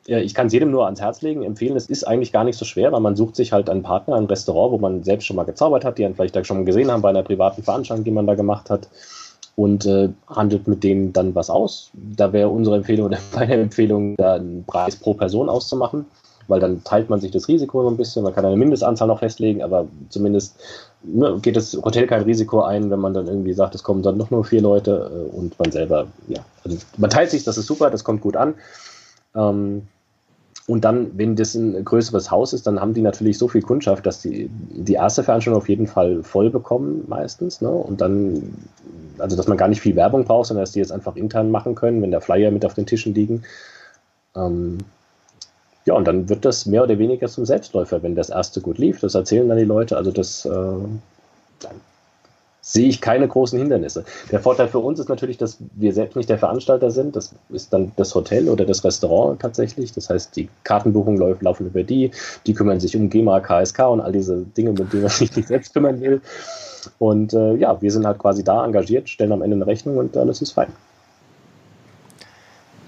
ich 0.06 0.34
kann 0.34 0.48
es 0.48 0.52
jedem 0.52 0.70
nur 0.70 0.84
ans 0.86 1.00
Herz 1.00 1.22
legen, 1.22 1.44
empfehlen. 1.44 1.76
Es 1.76 1.86
ist 1.86 2.04
eigentlich 2.04 2.32
gar 2.32 2.44
nicht 2.44 2.58
so 2.58 2.64
schwer, 2.64 2.90
weil 2.90 3.00
man 3.00 3.14
sucht 3.14 3.36
sich 3.36 3.52
halt 3.52 3.70
einen 3.70 3.82
Partner, 3.82 4.16
ein 4.16 4.24
Restaurant, 4.24 4.72
wo 4.72 4.78
man 4.78 5.04
selbst 5.04 5.26
schon 5.26 5.36
mal 5.36 5.44
gezaubert 5.44 5.84
hat, 5.84 5.98
die 5.98 6.04
einen 6.04 6.16
vielleicht 6.16 6.34
da 6.34 6.42
schon 6.42 6.66
gesehen 6.66 6.90
haben 6.90 7.02
bei 7.02 7.10
einer 7.10 7.22
privaten 7.22 7.62
Veranstaltung, 7.62 8.04
die 8.04 8.10
man 8.10 8.26
da 8.26 8.34
gemacht 8.34 8.68
hat 8.68 8.88
und 9.54 9.86
äh, 9.86 10.08
handelt 10.26 10.66
mit 10.66 10.82
denen 10.82 11.12
dann 11.12 11.34
was 11.34 11.50
aus. 11.50 11.90
Da 11.92 12.32
wäre 12.32 12.48
unsere 12.48 12.76
Empfehlung 12.76 13.06
oder 13.06 13.18
meine 13.34 13.54
Empfehlung, 13.54 14.16
da 14.16 14.34
einen 14.34 14.64
Preis 14.64 14.96
pro 14.96 15.14
Person 15.14 15.48
auszumachen, 15.48 16.06
weil 16.48 16.60
dann 16.60 16.82
teilt 16.84 17.10
man 17.10 17.20
sich 17.20 17.30
das 17.30 17.48
Risiko 17.48 17.82
so 17.82 17.88
ein 17.88 17.96
bisschen. 17.96 18.22
Man 18.22 18.34
kann 18.34 18.44
eine 18.44 18.56
Mindestanzahl 18.56 19.08
noch 19.08 19.20
festlegen, 19.20 19.62
aber 19.62 19.86
zumindest 20.08 20.56
ne, 21.02 21.38
geht 21.40 21.56
das 21.56 21.74
Hotel 21.74 22.06
kein 22.06 22.22
Risiko 22.22 22.62
ein, 22.62 22.90
wenn 22.90 23.00
man 23.00 23.14
dann 23.14 23.26
irgendwie 23.26 23.52
sagt, 23.52 23.74
es 23.74 23.82
kommen 23.82 24.02
dann 24.02 24.18
doch 24.18 24.30
nur 24.30 24.44
vier 24.44 24.62
Leute 24.62 25.10
äh, 25.12 25.36
und 25.36 25.58
man 25.58 25.72
selber, 25.72 26.06
ja, 26.28 26.40
also 26.64 26.76
man 26.96 27.10
teilt 27.10 27.30
sich, 27.30 27.44
das 27.44 27.58
ist 27.58 27.66
super, 27.66 27.90
das 27.90 28.04
kommt 28.04 28.20
gut 28.20 28.36
an. 28.36 28.54
Ähm, 29.34 29.82
und 30.68 30.84
dann, 30.84 31.18
wenn 31.18 31.34
das 31.34 31.54
ein 31.54 31.84
größeres 31.84 32.30
Haus 32.30 32.52
ist, 32.52 32.66
dann 32.68 32.80
haben 32.80 32.94
die 32.94 33.02
natürlich 33.02 33.36
so 33.36 33.48
viel 33.48 33.62
Kundschaft, 33.62 34.06
dass 34.06 34.22
die 34.22 34.48
die 34.48 34.94
erste 34.94 35.24
Veranstaltung 35.24 35.60
auf 35.60 35.68
jeden 35.68 35.88
Fall 35.88 36.22
voll 36.22 36.50
bekommen, 36.50 37.04
meistens. 37.08 37.60
Ne? 37.60 37.68
Und 37.68 38.00
dann, 38.00 38.54
also 39.18 39.36
dass 39.36 39.48
man 39.48 39.58
gar 39.58 39.68
nicht 39.68 39.80
viel 39.80 39.96
Werbung 39.96 40.24
braucht, 40.24 40.46
sondern 40.46 40.62
dass 40.62 40.72
die 40.72 40.78
jetzt 40.78 40.92
einfach 40.92 41.16
intern 41.16 41.50
machen 41.50 41.74
können, 41.74 42.00
wenn 42.00 42.12
der 42.12 42.20
Flyer 42.20 42.52
mit 42.52 42.64
auf 42.64 42.74
den 42.74 42.86
Tischen 42.86 43.12
liegen. 43.12 43.42
Ähm, 44.36 44.78
ja, 45.84 45.94
und 45.94 46.06
dann 46.06 46.28
wird 46.28 46.44
das 46.44 46.66
mehr 46.66 46.84
oder 46.84 46.98
weniger 46.98 47.28
zum 47.28 47.44
Selbstläufer, 47.44 48.02
wenn 48.02 48.14
das 48.14 48.30
erste 48.30 48.60
gut 48.60 48.78
lief. 48.78 49.00
Das 49.00 49.14
erzählen 49.14 49.48
dann 49.48 49.58
die 49.58 49.64
Leute. 49.64 49.96
Also 49.96 50.10
das, 50.10 50.44
äh, 50.44 50.50
sehe 52.62 52.88
ich 52.88 53.00
keine 53.00 53.26
großen 53.26 53.58
Hindernisse. 53.58 54.04
Der 54.30 54.40
Vorteil 54.40 54.68
für 54.68 54.78
uns 54.78 55.00
ist 55.00 55.08
natürlich, 55.08 55.36
dass 55.36 55.58
wir 55.74 55.92
selbst 55.92 56.14
nicht 56.16 56.28
der 56.28 56.38
Veranstalter 56.38 56.92
sind. 56.92 57.16
Das 57.16 57.34
ist 57.50 57.72
dann 57.72 57.90
das 57.96 58.14
Hotel 58.14 58.48
oder 58.48 58.64
das 58.64 58.84
Restaurant 58.84 59.40
tatsächlich. 59.42 59.92
Das 59.92 60.08
heißt, 60.08 60.36
die 60.36 60.48
Kartenbuchungen 60.62 61.40
laufen 61.40 61.66
über 61.66 61.82
die. 61.82 62.12
Die 62.46 62.54
kümmern 62.54 62.78
sich 62.78 62.96
um 62.96 63.10
GEMA, 63.10 63.40
KSK 63.40 63.80
und 63.90 64.00
all 64.00 64.12
diese 64.12 64.42
Dinge, 64.56 64.70
mit 64.70 64.92
denen 64.92 65.02
man 65.02 65.10
sich 65.10 65.34
nicht 65.34 65.48
selbst 65.48 65.74
kümmern 65.74 66.00
will. 66.00 66.22
Und 66.98 67.34
äh, 67.34 67.56
ja, 67.56 67.82
wir 67.82 67.90
sind 67.90 68.06
halt 68.06 68.18
quasi 68.18 68.44
da 68.44 68.64
engagiert, 68.64 69.08
stellen 69.08 69.32
am 69.32 69.42
Ende 69.42 69.56
eine 69.56 69.66
Rechnung 69.66 69.98
und 69.98 70.16
alles 70.16 70.40
ist 70.40 70.52
fein. 70.52 70.68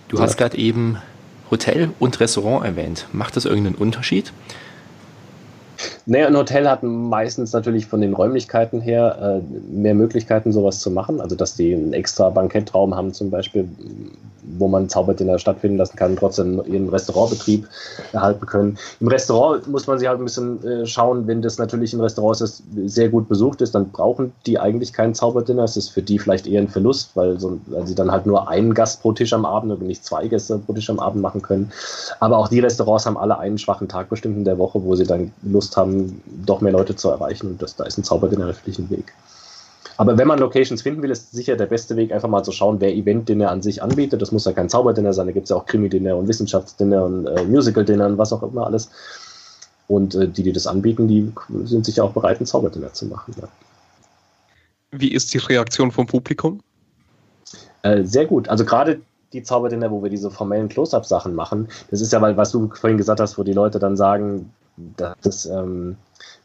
Du 0.09 0.17
ja. 0.17 0.23
hast 0.23 0.37
gerade 0.37 0.57
eben 0.57 0.99
Hotel 1.51 1.91
und 1.99 2.21
Restaurant 2.21 2.65
erwähnt. 2.65 3.07
Macht 3.13 3.37
das 3.37 3.45
irgendeinen 3.45 3.77
Unterschied? 3.77 4.33
Naja, 6.07 6.27
ein 6.27 6.37
Hotel 6.37 6.69
hat 6.69 6.83
meistens 6.83 7.53
natürlich 7.53 7.87
von 7.87 8.01
den 8.01 8.13
Räumlichkeiten 8.13 8.81
her 8.81 9.41
äh, 9.43 9.75
mehr 9.75 9.95
Möglichkeiten, 9.95 10.53
sowas 10.53 10.81
zu 10.81 10.91
machen. 10.91 11.21
Also, 11.21 11.35
dass 11.35 11.57
die 11.57 11.75
einen 11.75 11.93
extra 11.93 12.31
Bankettraum 12.31 12.95
haben, 12.95 13.13
zum 13.13 13.31
Beispiel, 13.31 13.69
wo 14.59 14.69
man 14.69 14.89
Zauberdinner 14.89 15.39
stattfinden 15.39 15.79
lassen 15.79 15.97
kann, 15.97 16.17
trotzdem 16.17 16.63
ihren 16.67 16.89
Restaurantbetrieb 16.89 17.67
erhalten 18.13 18.47
können. 18.47 18.79
Im 19.01 19.09
Restaurant 19.09 19.67
muss 19.67 19.87
man 19.87 19.99
sich 19.99 20.09
halt 20.09 20.19
ein 20.19 20.25
bisschen 20.25 20.65
äh, 20.65 20.87
schauen, 20.87 21.27
wenn 21.27 21.43
das 21.43 21.59
natürlich 21.59 21.93
ein 21.93 22.01
Restaurant 22.01 22.41
ist, 22.41 22.43
das 22.43 22.63
sehr 22.93 23.09
gut 23.09 23.29
besucht 23.29 23.61
ist, 23.61 23.75
dann 23.75 23.91
brauchen 23.91 24.33
die 24.47 24.59
eigentlich 24.59 24.93
keinen 24.93 25.15
Zauberdinner. 25.15 25.63
Das 25.63 25.77
ist 25.77 25.91
für 25.91 26.03
die 26.03 26.19
vielleicht 26.19 26.47
eher 26.47 26.61
ein 26.61 26.69
Verlust, 26.69 27.11
weil, 27.15 27.39
so, 27.41 27.59
weil 27.67 27.87
sie 27.87 27.95
dann 27.95 28.11
halt 28.11 28.27
nur 28.27 28.49
einen 28.49 28.75
Gast 28.75 29.03
pro 29.03 29.13
Tisch 29.13 29.33
am 29.33 29.45
Abend 29.45 29.73
und 29.73 29.83
nicht 29.83 30.05
zwei 30.05 30.29
Gäste 30.29 30.59
pro 30.59 30.73
Tisch 30.73 30.91
am 30.91 31.01
Abend 31.01 31.23
machen 31.23 31.43
können. 31.43 31.73
Aber 32.21 32.39
auch 32.39 32.49
die 32.49 32.61
Restaurants 32.61 33.07
haben 33.07 33.17
alle 33.17 33.39
einen 33.39 33.59
schwachen 33.59 33.89
Tag 33.89 34.09
bestimmt 34.09 34.37
in 34.37 34.45
der 34.45 34.59
Woche, 34.59 34.83
wo 34.83 34.95
sie 34.95 35.05
dann 35.05 35.33
Lust 35.43 35.77
haben, 35.77 36.23
doch 36.45 36.61
mehr 36.61 36.73
Leute 36.73 36.97
zu 36.97 37.09
erreichen. 37.09 37.49
Und 37.49 37.63
das, 37.63 37.77
da 37.77 37.85
ist 37.85 37.99
ein 37.99 38.05
Zauberdinner 38.05 38.47
natürlich 38.47 38.79
ein 38.79 38.91
Weg. 38.91 39.13
Aber 39.97 40.19
wenn 40.19 40.27
man 40.27 40.39
Locations 40.39 40.83
finden 40.83 41.03
will, 41.03 41.11
ist 41.11 41.33
sicher 41.33 41.57
der 41.57 41.67
beste 41.67 41.97
Weg, 41.97 42.13
einfach 42.13 42.29
mal 42.29 42.43
zu 42.43 42.53
schauen, 42.53 42.81
wer 42.81 42.95
Event-Dinner 42.95 43.51
an 43.51 43.63
sich 43.63 43.83
anbietet. 43.83 44.21
Das 44.23 44.33
muss 44.33 44.45
ja 44.45 44.53
kein 44.53 44.69
Zauberdinner 44.69 45.13
sein, 45.13 45.27
da 45.27 45.33
gibt 45.33 45.45
es 45.45 45.51
ja 45.51 45.57
auch 45.57 45.67
Krimi-Dinner 45.67 46.17
und 46.17 46.29
Wissenschaftsdinner 46.29 47.05
und 47.05 47.27
äh, 47.27 47.45
Musical-Dinner 47.45 48.07
und 48.07 48.19
was 48.19 48.33
auch 48.33 48.43
immer 48.43 48.67
alles. 48.67 48.91
Und 49.87 50.15
äh, 50.15 50.29
die, 50.29 50.43
die 50.43 50.53
das 50.53 50.67
anbieten, 50.67 51.09
die 51.09 51.33
sind 51.65 51.85
sicher 51.85 52.05
auch 52.05 52.13
bereit, 52.13 52.41
ein 52.41 52.47
Zauberdinner 52.47 52.93
zu 52.93 53.07
machen. 53.07 53.35
Ja. 53.41 53.49
Wie 54.91 55.13
ist 55.13 55.33
die 55.35 55.39
Reaktion 55.39 55.91
vom 55.91 56.07
Publikum? 56.07 56.61
Äh, 57.83 58.05
sehr 58.05 58.27
gut. 58.27 58.49
Also 58.49 58.65
gerade 58.65 59.01
die 59.33 59.43
Zauberdinner, 59.43 59.91
wo 59.91 60.03
wir 60.03 60.11
diese 60.11 60.31
formellen 60.31 60.69
Close-Up-Sachen 60.69 61.35
machen, 61.35 61.69
das 61.91 62.01
ist 62.01 62.13
ja, 62.13 62.23
weil, 62.23 62.37
was 62.37 62.51
du 62.53 62.71
vorhin 62.73 62.97
gesagt 62.97 63.21
hast, 63.21 63.37
wo 63.37 63.43
die 63.43 63.53
Leute 63.53 63.79
dann 63.79 63.97
sagen, 63.97 64.51
dass 64.77 65.17
das 65.23 65.47
ähm, 65.47 65.97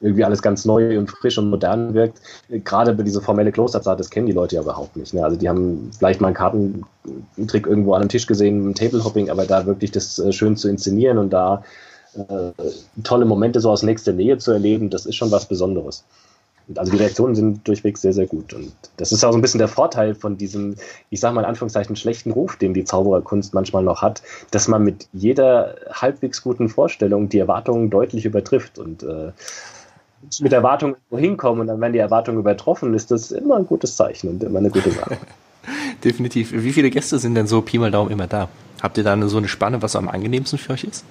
irgendwie 0.01 0.23
alles 0.23 0.41
ganz 0.41 0.65
neu 0.65 0.97
und 0.97 1.09
frisch 1.09 1.37
und 1.37 1.49
modern 1.49 1.93
wirkt. 1.93 2.21
Gerade 2.49 2.93
bei 2.93 3.03
dieser 3.03 3.21
formelle 3.21 3.51
Close-Up-Sache, 3.51 3.97
das 3.97 4.09
kennen 4.09 4.27
die 4.27 4.33
Leute 4.33 4.55
ja 4.55 4.61
überhaupt 4.61 4.95
nicht. 4.95 5.13
Ne? 5.13 5.23
Also 5.23 5.37
die 5.37 5.49
haben 5.49 5.91
vielleicht 5.97 6.21
mal 6.21 6.27
einen 6.27 6.35
Kartentrick 6.35 7.67
irgendwo 7.67 7.93
an 7.93 8.01
einem 8.01 8.09
Tisch 8.09 8.27
gesehen, 8.27 8.73
Table-Hopping, 8.73 9.29
aber 9.29 9.45
da 9.45 9.65
wirklich 9.65 9.91
das 9.91 10.19
äh, 10.19 10.31
schön 10.31 10.55
zu 10.55 10.69
inszenieren 10.69 11.17
und 11.17 11.31
da 11.31 11.63
äh, 12.15 12.51
tolle 13.03 13.25
Momente 13.25 13.59
so 13.59 13.69
aus 13.69 13.83
nächster 13.83 14.13
Nähe 14.13 14.37
zu 14.37 14.51
erleben, 14.51 14.89
das 14.89 15.05
ist 15.05 15.15
schon 15.15 15.31
was 15.31 15.45
Besonderes. 15.45 16.03
Also 16.75 16.91
die 16.91 16.97
Reaktionen 16.97 17.35
sind 17.35 17.67
durchweg 17.67 17.97
sehr, 17.97 18.13
sehr 18.13 18.27
gut. 18.27 18.53
Und 18.53 18.71
das 18.97 19.11
ist 19.11 19.23
auch 19.23 19.31
so 19.31 19.37
ein 19.37 19.41
bisschen 19.41 19.57
der 19.59 19.67
Vorteil 19.67 20.13
von 20.13 20.37
diesem, 20.37 20.75
ich 21.09 21.19
sage 21.19 21.35
mal 21.35 21.41
in 21.41 21.47
Anführungszeichen, 21.47 21.95
schlechten 21.95 22.31
Ruf, 22.31 22.57
den 22.57 22.73
die 22.73 22.83
Zaubererkunst 22.83 23.53
manchmal 23.53 23.83
noch 23.83 24.01
hat, 24.01 24.21
dass 24.51 24.67
man 24.67 24.83
mit 24.83 25.07
jeder 25.13 25.75
halbwegs 25.91 26.43
guten 26.43 26.69
Vorstellung 26.69 27.29
die 27.29 27.39
Erwartungen 27.39 27.89
deutlich 27.89 28.25
übertrifft. 28.25 28.77
Und 28.77 29.03
äh, 29.03 29.31
mit 30.41 30.53
Erwartungen 30.53 30.95
hinkommen 31.11 31.61
und 31.61 31.67
dann 31.67 31.81
werden 31.81 31.93
die 31.93 31.99
Erwartungen 31.99 32.39
übertroffen, 32.39 32.93
ist 32.93 33.11
das 33.11 33.31
immer 33.31 33.55
ein 33.55 33.65
gutes 33.65 33.95
Zeichen 33.95 34.29
und 34.29 34.43
immer 34.43 34.59
eine 34.59 34.69
gute 34.69 34.91
Sache. 34.91 35.17
Definitiv. 36.03 36.51
Wie 36.51 36.71
viele 36.71 36.89
Gäste 36.89 37.19
sind 37.19 37.35
denn 37.35 37.47
so 37.47 37.61
Pi 37.61 37.77
mal 37.77 37.91
Daumen 37.91 38.11
immer 38.11 38.27
da? 38.27 38.49
Habt 38.81 38.97
ihr 38.97 39.03
da 39.03 39.17
so 39.27 39.37
eine 39.37 39.47
Spanne, 39.47 39.81
was 39.81 39.95
am 39.95 40.07
angenehmsten 40.07 40.57
für 40.57 40.73
euch 40.73 40.83
ist? 40.83 41.03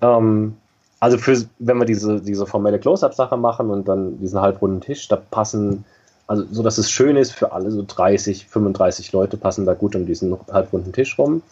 Ähm, 0.00 0.56
also 1.02 1.18
für, 1.18 1.36
wenn 1.58 1.78
wir 1.78 1.84
diese, 1.84 2.20
diese 2.20 2.46
formelle 2.46 2.78
Close-Up-Sache 2.78 3.36
machen 3.36 3.70
und 3.70 3.88
dann 3.88 4.20
diesen 4.20 4.40
halbrunden 4.40 4.80
Tisch, 4.80 5.08
da 5.08 5.16
passen, 5.16 5.84
also 6.28 6.44
so 6.52 6.62
dass 6.62 6.78
es 6.78 6.92
schön 6.92 7.16
ist 7.16 7.32
für 7.32 7.50
alle, 7.50 7.72
so 7.72 7.84
30, 7.84 8.46
35 8.46 9.10
Leute 9.10 9.36
passen 9.36 9.66
da 9.66 9.74
gut 9.74 9.96
um 9.96 10.06
diesen 10.06 10.38
halbrunden 10.52 10.92
Tisch 10.92 11.18
rum. 11.18 11.42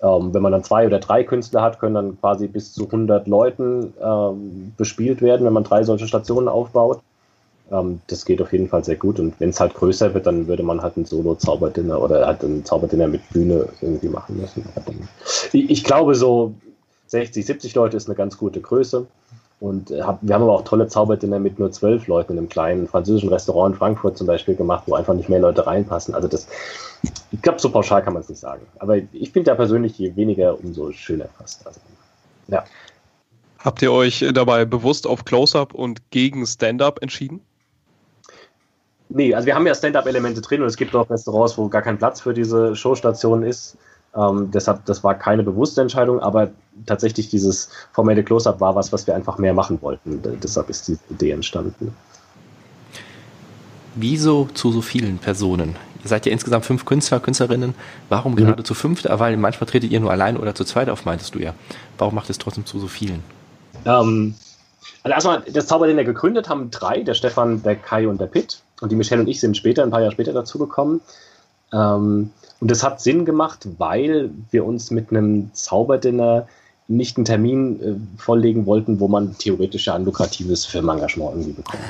Ähm, 0.00 0.32
wenn 0.32 0.42
man 0.42 0.52
dann 0.52 0.62
zwei 0.62 0.86
oder 0.86 1.00
drei 1.00 1.24
Künstler 1.24 1.62
hat, 1.62 1.80
können 1.80 1.96
dann 1.96 2.20
quasi 2.20 2.46
bis 2.46 2.72
zu 2.72 2.84
100 2.84 3.26
Leuten 3.26 3.94
ähm, 4.00 4.72
bespielt 4.76 5.22
werden, 5.22 5.44
wenn 5.44 5.52
man 5.52 5.64
drei 5.64 5.82
solche 5.82 6.06
Stationen 6.06 6.46
aufbaut. 6.46 7.00
Ähm, 7.72 8.00
das 8.06 8.24
geht 8.24 8.40
auf 8.40 8.52
jeden 8.52 8.68
Fall 8.68 8.84
sehr 8.84 8.94
gut. 8.94 9.18
Und 9.18 9.34
wenn 9.40 9.50
es 9.50 9.58
halt 9.58 9.74
größer 9.74 10.14
wird, 10.14 10.26
dann 10.26 10.46
würde 10.46 10.62
man 10.62 10.82
halt 10.82 10.96
ein 10.98 11.04
Solo-Zauberdinner 11.04 12.00
oder 12.00 12.28
halt 12.28 12.44
ein 12.44 12.64
Zauberdinner 12.64 13.08
mit 13.08 13.28
Bühne 13.30 13.66
irgendwie 13.80 14.08
machen 14.08 14.40
müssen. 14.40 14.64
Ich, 15.52 15.68
ich 15.68 15.82
glaube, 15.82 16.14
so 16.14 16.54
60, 17.14 17.46
70 17.46 17.74
Leute 17.74 17.96
ist 17.96 18.08
eine 18.08 18.16
ganz 18.16 18.36
gute 18.36 18.60
Größe. 18.60 19.06
Und 19.60 19.90
äh, 19.92 20.02
hab, 20.02 20.18
wir 20.20 20.34
haben 20.34 20.42
aber 20.42 20.52
auch 20.52 20.64
tolle 20.64 20.88
Zauberdinner 20.88 21.38
mit 21.38 21.58
nur 21.58 21.70
zwölf 21.70 22.06
Leuten 22.08 22.32
in 22.32 22.38
einem 22.38 22.48
kleinen 22.48 22.88
französischen 22.88 23.28
Restaurant 23.28 23.74
in 23.74 23.78
Frankfurt 23.78 24.18
zum 24.18 24.26
Beispiel 24.26 24.56
gemacht, 24.56 24.84
wo 24.86 24.94
einfach 24.94 25.14
nicht 25.14 25.28
mehr 25.28 25.38
Leute 25.38 25.66
reinpassen. 25.66 26.14
Also 26.14 26.28
das, 26.28 26.48
ich 27.30 27.40
glaube, 27.40 27.60
so 27.60 27.70
pauschal 27.70 28.02
kann 28.02 28.14
man 28.14 28.22
es 28.22 28.28
nicht 28.28 28.40
sagen. 28.40 28.62
Aber 28.80 28.96
ich 28.96 29.30
finde 29.30 29.52
ja 29.52 29.54
persönlich, 29.54 29.96
je 29.96 30.16
weniger, 30.16 30.58
umso 30.58 30.90
schöner 30.92 31.28
fast. 31.38 31.66
Also, 31.66 31.80
ja. 32.48 32.64
Habt 33.58 33.80
ihr 33.80 33.92
euch 33.92 34.24
dabei 34.34 34.64
bewusst 34.64 35.06
auf 35.06 35.24
Close-Up 35.24 35.72
und 35.72 36.10
gegen 36.10 36.46
Stand-Up 36.46 37.00
entschieden? 37.00 37.40
Nee, 39.08 39.34
also 39.34 39.46
wir 39.46 39.54
haben 39.54 39.66
ja 39.66 39.74
Stand-Up-Elemente 39.74 40.40
drin 40.40 40.62
und 40.62 40.66
es 40.66 40.76
gibt 40.76 40.94
auch 40.94 41.08
Restaurants, 41.08 41.56
wo 41.56 41.68
gar 41.68 41.82
kein 41.82 41.96
Platz 41.96 42.20
für 42.20 42.34
diese 42.34 42.74
Showstationen 42.74 43.48
ist. 43.48 43.78
Ähm, 44.16 44.50
deshalb, 44.52 44.84
das 44.84 45.02
war 45.02 45.14
keine 45.14 45.42
bewusste 45.42 45.80
Entscheidung, 45.80 46.20
aber 46.20 46.50
tatsächlich 46.86 47.28
dieses 47.28 47.68
formelle 47.92 48.22
Close-Up 48.22 48.60
war 48.60 48.74
was, 48.74 48.92
was 48.92 49.06
wir 49.06 49.14
einfach 49.14 49.38
mehr 49.38 49.54
machen 49.54 49.80
wollten. 49.82 50.22
Deshalb 50.42 50.70
ist 50.70 50.88
die 50.88 50.98
Idee 51.10 51.32
entstanden. 51.32 51.94
Wieso 53.96 54.48
zu 54.54 54.72
so 54.72 54.82
vielen 54.82 55.18
Personen? 55.18 55.76
Ihr 56.02 56.08
seid 56.08 56.26
ja 56.26 56.32
insgesamt 56.32 56.64
fünf 56.64 56.84
Künstler, 56.84 57.20
Künstlerinnen. 57.20 57.74
Warum 58.08 58.32
mhm. 58.32 58.36
gerade 58.36 58.62
zu 58.62 58.74
fünft? 58.74 59.08
Weil 59.08 59.36
manchmal 59.36 59.68
tretet 59.68 59.90
ihr 59.90 60.00
nur 60.00 60.10
allein 60.10 60.36
oder 60.36 60.54
zu 60.54 60.64
zweit 60.64 60.90
auf, 60.90 61.04
meintest 61.04 61.34
du 61.34 61.38
ja. 61.38 61.54
Warum 61.98 62.14
macht 62.14 62.28
es 62.28 62.38
trotzdem 62.38 62.66
zu 62.66 62.78
so 62.78 62.88
vielen? 62.88 63.22
Ähm, 63.84 64.34
also 65.02 65.14
erstmal, 65.14 65.42
das 65.52 65.66
Zauber, 65.66 65.86
den 65.86 65.96
wir 65.96 66.04
gegründet 66.04 66.48
haben, 66.48 66.70
drei, 66.70 67.02
der 67.02 67.14
Stefan, 67.14 67.62
der 67.62 67.76
Kai 67.76 68.06
und 68.08 68.20
der 68.20 68.26
Pitt. 68.26 68.60
Und 68.80 68.92
die 68.92 68.96
Michelle 68.96 69.22
und 69.22 69.28
ich 69.28 69.40
sind 69.40 69.56
später, 69.56 69.82
ein 69.82 69.90
paar 69.90 70.00
Jahre 70.00 70.12
später 70.12 70.32
dazugekommen. 70.32 71.00
Ähm, 71.72 72.30
und 72.64 72.70
das 72.70 72.82
hat 72.82 73.02
Sinn 73.02 73.26
gemacht, 73.26 73.68
weil 73.76 74.30
wir 74.50 74.64
uns 74.64 74.90
mit 74.90 75.10
einem 75.10 75.50
Zauberdinner 75.52 76.48
nicht 76.88 77.18
einen 77.18 77.26
Termin 77.26 77.82
äh, 77.82 77.94
vorlegen 78.18 78.64
wollten, 78.64 79.00
wo 79.00 79.06
man 79.06 79.36
theoretisch 79.36 79.84
ja 79.84 79.94
ein 79.94 80.06
lukratives 80.06 80.64
Firmenengagement 80.64 81.32
irgendwie 81.32 81.52
bekommen 81.52 81.82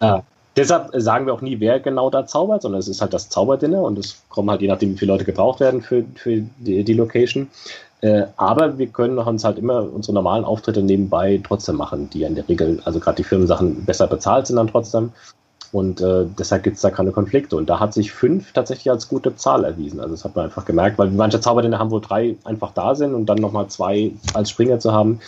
kann. 0.00 0.18
äh, 0.18 0.22
deshalb 0.56 0.90
sagen 0.94 1.26
wir 1.26 1.34
auch 1.34 1.40
nie, 1.40 1.60
wer 1.60 1.78
genau 1.78 2.10
da 2.10 2.26
zaubert, 2.26 2.62
sondern 2.62 2.80
es 2.80 2.88
ist 2.88 3.00
halt 3.00 3.14
das 3.14 3.28
Zauberdinner 3.28 3.80
und 3.80 3.96
es 3.96 4.20
kommen 4.28 4.50
halt 4.50 4.60
je 4.60 4.66
nachdem, 4.66 4.94
wie 4.94 4.98
viele 4.98 5.12
Leute 5.12 5.24
gebraucht 5.24 5.60
werden 5.60 5.82
für, 5.82 6.04
für 6.16 6.42
die, 6.58 6.82
die 6.82 6.94
Location. 6.94 7.48
Äh, 8.00 8.24
aber 8.38 8.76
wir 8.76 8.88
können 8.88 9.18
uns 9.18 9.44
halt 9.44 9.56
immer 9.56 9.84
unsere 9.92 10.14
normalen 10.14 10.44
Auftritte 10.44 10.82
nebenbei 10.82 11.40
trotzdem 11.46 11.76
machen, 11.76 12.10
die 12.10 12.18
ja 12.18 12.26
in 12.26 12.34
der 12.34 12.48
Regel, 12.48 12.82
also 12.84 12.98
gerade 12.98 13.18
die 13.18 13.24
Firmensachen 13.24 13.84
besser 13.84 14.08
bezahlt 14.08 14.48
sind 14.48 14.56
dann 14.56 14.66
trotzdem. 14.66 15.12
Und 15.72 16.00
äh, 16.00 16.26
deshalb 16.38 16.64
gibt 16.64 16.76
es 16.76 16.82
da 16.82 16.90
keine 16.90 17.12
Konflikte. 17.12 17.56
Und 17.56 17.70
da 17.70 17.78
hat 17.78 17.94
sich 17.94 18.10
fünf 18.10 18.52
tatsächlich 18.52 18.90
als 18.90 19.08
gute 19.08 19.36
Zahl 19.36 19.64
erwiesen. 19.64 20.00
Also 20.00 20.14
das 20.14 20.24
hat 20.24 20.34
man 20.34 20.46
einfach 20.46 20.64
gemerkt, 20.64 20.98
weil 20.98 21.10
manche 21.10 21.40
Zauberdinner 21.40 21.78
haben, 21.78 21.92
wo 21.92 22.00
drei 22.00 22.36
einfach 22.44 22.72
da 22.72 22.94
sind 22.94 23.14
und 23.14 23.26
dann 23.26 23.38
nochmal 23.38 23.68
zwei 23.68 24.12
als 24.34 24.50
Springer 24.50 24.80
zu 24.80 24.92
haben. 24.92 25.20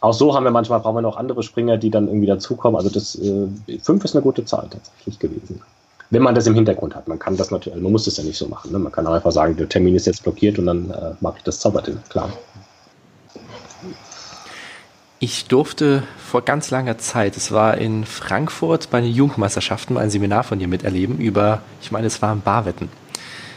Auch 0.00 0.12
so 0.12 0.34
haben 0.34 0.44
wir 0.44 0.50
manchmal, 0.50 0.80
brauchen 0.80 0.96
wir 0.96 1.02
noch 1.02 1.16
andere 1.16 1.42
Springer, 1.42 1.78
die 1.78 1.90
dann 1.90 2.08
irgendwie 2.08 2.26
dazukommen. 2.26 2.76
Also 2.76 2.90
das 2.90 3.14
äh, 3.20 3.46
fünf 3.82 4.04
ist 4.04 4.14
eine 4.14 4.22
gute 4.22 4.44
Zahl 4.44 4.68
tatsächlich 4.68 5.18
gewesen. 5.18 5.62
Wenn 6.10 6.22
man 6.22 6.34
das 6.34 6.46
im 6.46 6.54
Hintergrund 6.54 6.94
hat. 6.94 7.08
Man 7.08 7.18
kann 7.18 7.36
das 7.36 7.50
natürlich, 7.50 7.80
man 7.80 7.92
muss 7.92 8.04
das 8.04 8.16
ja 8.16 8.24
nicht 8.24 8.36
so 8.36 8.46
machen. 8.48 8.72
Ne? 8.72 8.78
Man 8.78 8.92
kann 8.92 9.06
auch 9.06 9.14
einfach 9.14 9.32
sagen, 9.32 9.56
der 9.56 9.68
Termin 9.68 9.94
ist 9.94 10.06
jetzt 10.06 10.22
blockiert 10.22 10.58
und 10.58 10.66
dann 10.66 10.90
äh, 10.90 11.12
mache 11.20 11.38
ich 11.38 11.44
das 11.44 11.60
Zauberdinner, 11.60 12.02
klar. 12.08 12.30
Ich 15.24 15.46
durfte 15.46 16.02
vor 16.18 16.42
ganz 16.42 16.70
langer 16.70 16.98
Zeit, 16.98 17.38
es 17.38 17.50
war 17.50 17.78
in 17.78 18.04
Frankfurt 18.04 18.90
bei 18.90 19.00
den 19.00 19.10
Jugendmeisterschaften, 19.10 19.96
ein 19.96 20.10
Seminar 20.10 20.44
von 20.44 20.58
dir 20.58 20.68
miterleben 20.68 21.16
über, 21.16 21.62
ich 21.80 21.90
meine, 21.90 22.08
es 22.08 22.20
waren 22.20 22.42
Barwetten. 22.42 22.90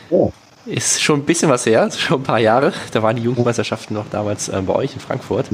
Oh. 0.10 0.32
Ist 0.66 1.02
schon 1.02 1.20
ein 1.20 1.26
bisschen 1.26 1.50
was 1.50 1.66
her, 1.66 1.92
schon 1.98 2.22
ein 2.22 2.24
paar 2.24 2.40
Jahre. 2.40 2.72
Da 2.94 3.04
waren 3.04 3.18
die 3.18 3.24
Jugendmeisterschaften 3.24 3.96
noch 3.96 4.06
damals 4.10 4.48
äh, 4.48 4.62
bei 4.66 4.76
euch 4.76 4.94
in 4.94 5.02
Frankfurt. 5.02 5.48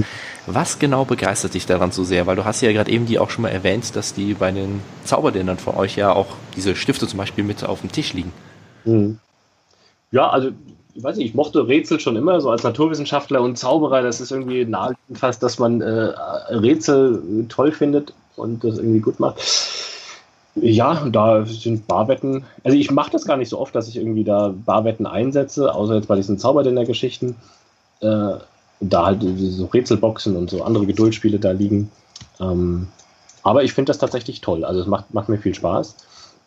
Was 0.45 0.78
genau 0.78 1.04
begeistert 1.04 1.56
dich 1.56 1.65
daran 1.65 1.91
so 1.91 2.04
sehr? 2.04 2.28
Weil 2.28 2.36
du 2.36 2.45
hast 2.45 2.62
ja 2.62 2.71
gerade 2.71 2.91
eben 2.91 3.08
die 3.08 3.17
auch 3.17 3.32
schon 3.32 3.41
mal 3.41 3.49
erwähnt, 3.49 3.95
dass 3.95 4.13
die 4.13 4.36
bei 4.36 4.52
den 4.52 4.84
Zauberdinnern 5.06 5.58
von 5.58 5.73
euch 5.73 5.95
ja 5.95 6.13
auch 6.13 6.28
diese 6.56 6.76
Stifte 6.76 7.08
zum 7.08 7.17
Beispiel 7.17 7.43
mit 7.43 7.63
auf 7.63 7.82
dem 7.82 7.91
Tisch 7.91 8.13
liegen. 8.13 8.34
Mhm. 8.86 9.17
Ja, 10.12 10.30
also 10.30 10.52
ich 10.95 11.03
weiß 11.03 11.17
nicht, 11.17 11.27
ich 11.27 11.34
mochte 11.34 11.67
Rätsel 11.67 11.99
schon 11.99 12.15
immer, 12.15 12.39
so 12.39 12.49
als 12.49 12.63
Naturwissenschaftler 12.63 13.41
und 13.41 13.58
Zauberer, 13.58 14.01
das 14.01 14.21
ist 14.21 14.32
irgendwie 14.32 14.65
naheliegend 14.65 15.17
fast, 15.17 15.41
dass 15.41 15.60
man 15.60 15.82
äh, 15.82 16.13
Rätsel 16.49 17.45
toll 17.49 17.71
findet 17.71 18.13
und 18.36 18.63
das 18.63 18.77
irgendwie 18.77 18.99
gut 18.99 19.19
macht. 19.19 19.41
Ja, 20.56 21.08
da 21.10 21.45
sind 21.45 21.88
Barwetten, 21.88 22.45
also 22.63 22.77
ich 22.77 22.91
mache 22.91 23.12
das 23.12 23.25
gar 23.25 23.38
nicht 23.38 23.49
so 23.49 23.60
oft, 23.60 23.73
dass 23.73 23.88
ich 23.88 23.97
irgendwie 23.97 24.23
da 24.23 24.53
Barwetten 24.65 25.08
einsetze, 25.08 25.73
außer 25.73 25.95
jetzt 25.95 26.08
bei 26.08 26.15
diesen 26.15 26.38
Zauberdinner-Geschichten. 26.38 27.36
Äh, 28.01 28.36
da 28.89 29.06
halt 29.06 29.23
so 29.38 29.65
Rätselboxen 29.65 30.36
und 30.36 30.49
so 30.49 30.63
andere 30.63 30.86
Geduldspiele 30.86 31.39
da 31.39 31.51
liegen. 31.51 31.89
Ähm, 32.39 32.88
aber 33.41 33.63
ich 33.63 33.73
finde 33.73 33.89
das 33.89 33.97
tatsächlich 33.97 34.41
toll, 34.41 34.65
also 34.65 34.82
es 34.82 34.88
macht, 34.88 35.13
macht 35.13 35.29
mir 35.29 35.38
viel 35.38 35.56
Spaß 35.56 35.95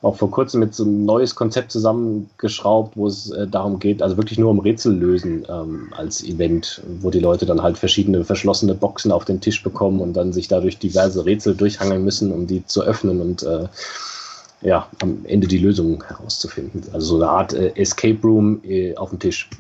auch 0.07 0.17
vor 0.17 0.31
kurzem 0.31 0.61
mit 0.61 0.75
so 0.75 0.85
einem 0.85 1.05
neues 1.05 1.35
Konzept 1.35 1.73
zusammengeschraubt, 1.73 2.97
wo 2.97 3.07
es 3.07 3.31
äh, 3.31 3.47
darum 3.47 3.79
geht, 3.79 4.03
also 4.03 4.17
wirklich 4.17 4.39
nur 4.39 4.51
um 4.51 4.61
Rätsel 4.61 4.95
lösen 4.95 5.45
ähm, 5.49 5.93
als 5.97 6.23
Event, 6.23 6.81
wo 7.01 7.11
die 7.11 7.19
Leute 7.19 7.45
dann 7.45 7.63
halt 7.63 7.77
verschiedene 7.77 8.25
verschlossene 8.25 8.75
Boxen 8.75 9.11
auf 9.11 9.25
den 9.25 9.41
Tisch 9.41 9.63
bekommen 9.63 10.01
und 10.01 10.15
dann 10.15 10.33
sich 10.33 10.49
dadurch 10.49 10.79
diverse 10.79 11.27
Rätsel 11.27 11.55
durchhangeln 11.57 12.05
müssen, 12.05 12.33
um 12.33 12.47
die 12.47 12.65
zu 12.65 12.83
öffnen 12.83 13.21
und 13.21 13.43
äh, 13.43 13.67
ja, 14.63 14.89
am 15.03 15.25
Ende 15.25 15.49
die 15.49 15.59
Lösung 15.59 16.03
herauszufinden. 16.05 16.85
Also 16.93 17.07
so 17.07 17.17
eine 17.17 17.29
Art 17.31 17.53
äh, 17.53 17.73
Escape 17.75 18.19
Room 18.23 18.61
äh, 18.65 18.97
auf 18.97 19.11
dem 19.11 19.19
Tisch. 19.19 19.51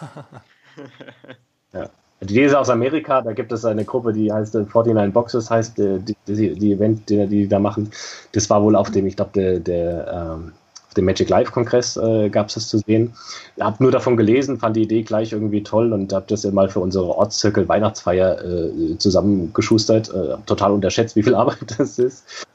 ja. 1.72 1.88
Die 2.24 2.34
Idee 2.34 2.46
ist 2.46 2.54
aus 2.54 2.70
Amerika, 2.70 3.20
da 3.20 3.32
gibt 3.32 3.52
es 3.52 3.64
eine 3.64 3.84
Gruppe, 3.84 4.12
die 4.12 4.32
heißt 4.32 4.54
49 4.54 4.96
äh, 4.96 5.08
Boxes, 5.08 5.50
heißt 5.50 5.78
äh, 5.78 5.98
die, 5.98 6.16
die, 6.26 6.54
die 6.54 6.72
Event, 6.72 7.08
die, 7.10 7.26
die, 7.26 7.48
da 7.48 7.58
machen. 7.58 7.90
Das 8.32 8.48
war 8.48 8.62
wohl 8.62 8.76
auf 8.76 8.90
dem, 8.90 9.06
ich 9.06 9.16
glaube, 9.16 9.32
der, 9.34 9.60
der 9.60 10.36
ähm, 10.36 10.52
dem 10.96 11.04
Magic 11.04 11.28
Live 11.28 11.50
Kongress 11.50 11.96
äh, 11.96 12.30
gab 12.30 12.48
es 12.48 12.54
das 12.54 12.68
zu 12.68 12.78
sehen. 12.78 13.12
Ich 13.56 13.62
habe 13.62 13.82
nur 13.82 13.92
davon 13.92 14.16
gelesen, 14.16 14.58
fand 14.58 14.76
die 14.76 14.82
Idee 14.82 15.02
gleich 15.02 15.32
irgendwie 15.32 15.62
toll 15.62 15.92
und 15.92 16.12
habe 16.12 16.24
das 16.28 16.44
mal 16.44 16.68
für 16.68 16.80
unsere 16.80 17.06
Ortszirkel 17.06 17.68
Weihnachtsfeier 17.68 18.42
äh, 18.44 18.98
zusammengeschustert. 18.98 20.08
Äh, 20.14 20.36
total 20.46 20.72
unterschätzt, 20.72 21.16
wie 21.16 21.22
viel 21.22 21.34
Arbeit 21.34 21.78
das 21.78 21.98
ist. 21.98 22.46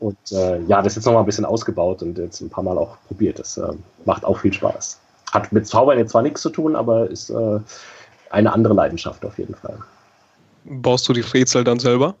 Und 0.00 0.18
äh, 0.30 0.60
ja, 0.62 0.80
das 0.80 0.94
jetzt 0.94 1.06
nochmal 1.06 1.22
ein 1.22 1.26
bisschen 1.26 1.44
ausgebaut 1.44 2.02
und 2.02 2.18
jetzt 2.18 2.40
ein 2.40 2.50
paar 2.50 2.62
Mal 2.62 2.78
auch 2.78 2.98
probiert. 3.08 3.38
Das 3.38 3.56
äh, 3.56 3.72
macht 4.04 4.24
auch 4.24 4.38
viel 4.38 4.52
Spaß. 4.52 5.00
Hat 5.32 5.52
mit 5.52 5.66
Zaubern 5.66 5.98
jetzt 5.98 6.12
zwar 6.12 6.22
nichts 6.22 6.40
zu 6.40 6.50
tun, 6.50 6.76
aber 6.76 7.10
ist 7.10 7.32
eine 8.30 8.52
andere 8.52 8.74
Leidenschaft 8.74 9.24
auf 9.24 9.38
jeden 9.38 9.54
Fall. 9.54 9.78
Baust 10.64 11.08
du 11.08 11.12
die 11.12 11.20
Rätsel 11.20 11.64
dann 11.64 11.78
selber? 11.78 12.14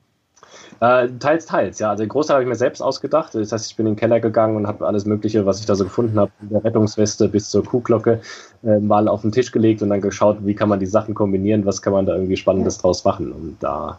Äh, 0.80 1.08
teils, 1.18 1.46
teils, 1.46 1.78
ja. 1.80 1.90
Also 1.90 2.04
den 2.04 2.08
Großteil 2.08 2.36
habe 2.36 2.44
ich 2.44 2.48
mir 2.48 2.54
selbst 2.54 2.80
ausgedacht. 2.80 3.34
Das 3.34 3.50
heißt, 3.50 3.70
ich 3.70 3.76
bin 3.76 3.86
in 3.86 3.92
den 3.94 3.98
Keller 3.98 4.20
gegangen 4.20 4.56
und 4.56 4.66
habe 4.66 4.86
alles 4.86 5.04
Mögliche, 5.06 5.44
was 5.44 5.60
ich 5.60 5.66
da 5.66 5.74
so 5.74 5.84
gefunden 5.84 6.18
habe, 6.18 6.30
von 6.38 6.48
der 6.48 6.64
Rettungsweste 6.64 7.28
bis 7.28 7.50
zur 7.50 7.64
Kuhglocke, 7.64 8.20
äh, 8.62 8.78
mal 8.78 9.08
auf 9.08 9.22
den 9.22 9.32
Tisch 9.32 9.50
gelegt 9.50 9.82
und 9.82 9.90
dann 9.90 10.00
geschaut, 10.00 10.38
wie 10.42 10.54
kann 10.54 10.68
man 10.68 10.78
die 10.78 10.86
Sachen 10.86 11.14
kombinieren, 11.14 11.66
was 11.66 11.82
kann 11.82 11.92
man 11.92 12.06
da 12.06 12.14
irgendwie 12.14 12.36
Spannendes 12.36 12.78
draus 12.78 13.04
machen, 13.04 13.32
um 13.32 13.56
da 13.60 13.98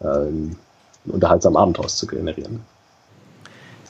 äh, 0.00 1.10
unterhaltsam 1.10 1.56
Abend 1.56 1.78
draus 1.78 1.96
zu 1.96 2.06
generieren 2.06 2.60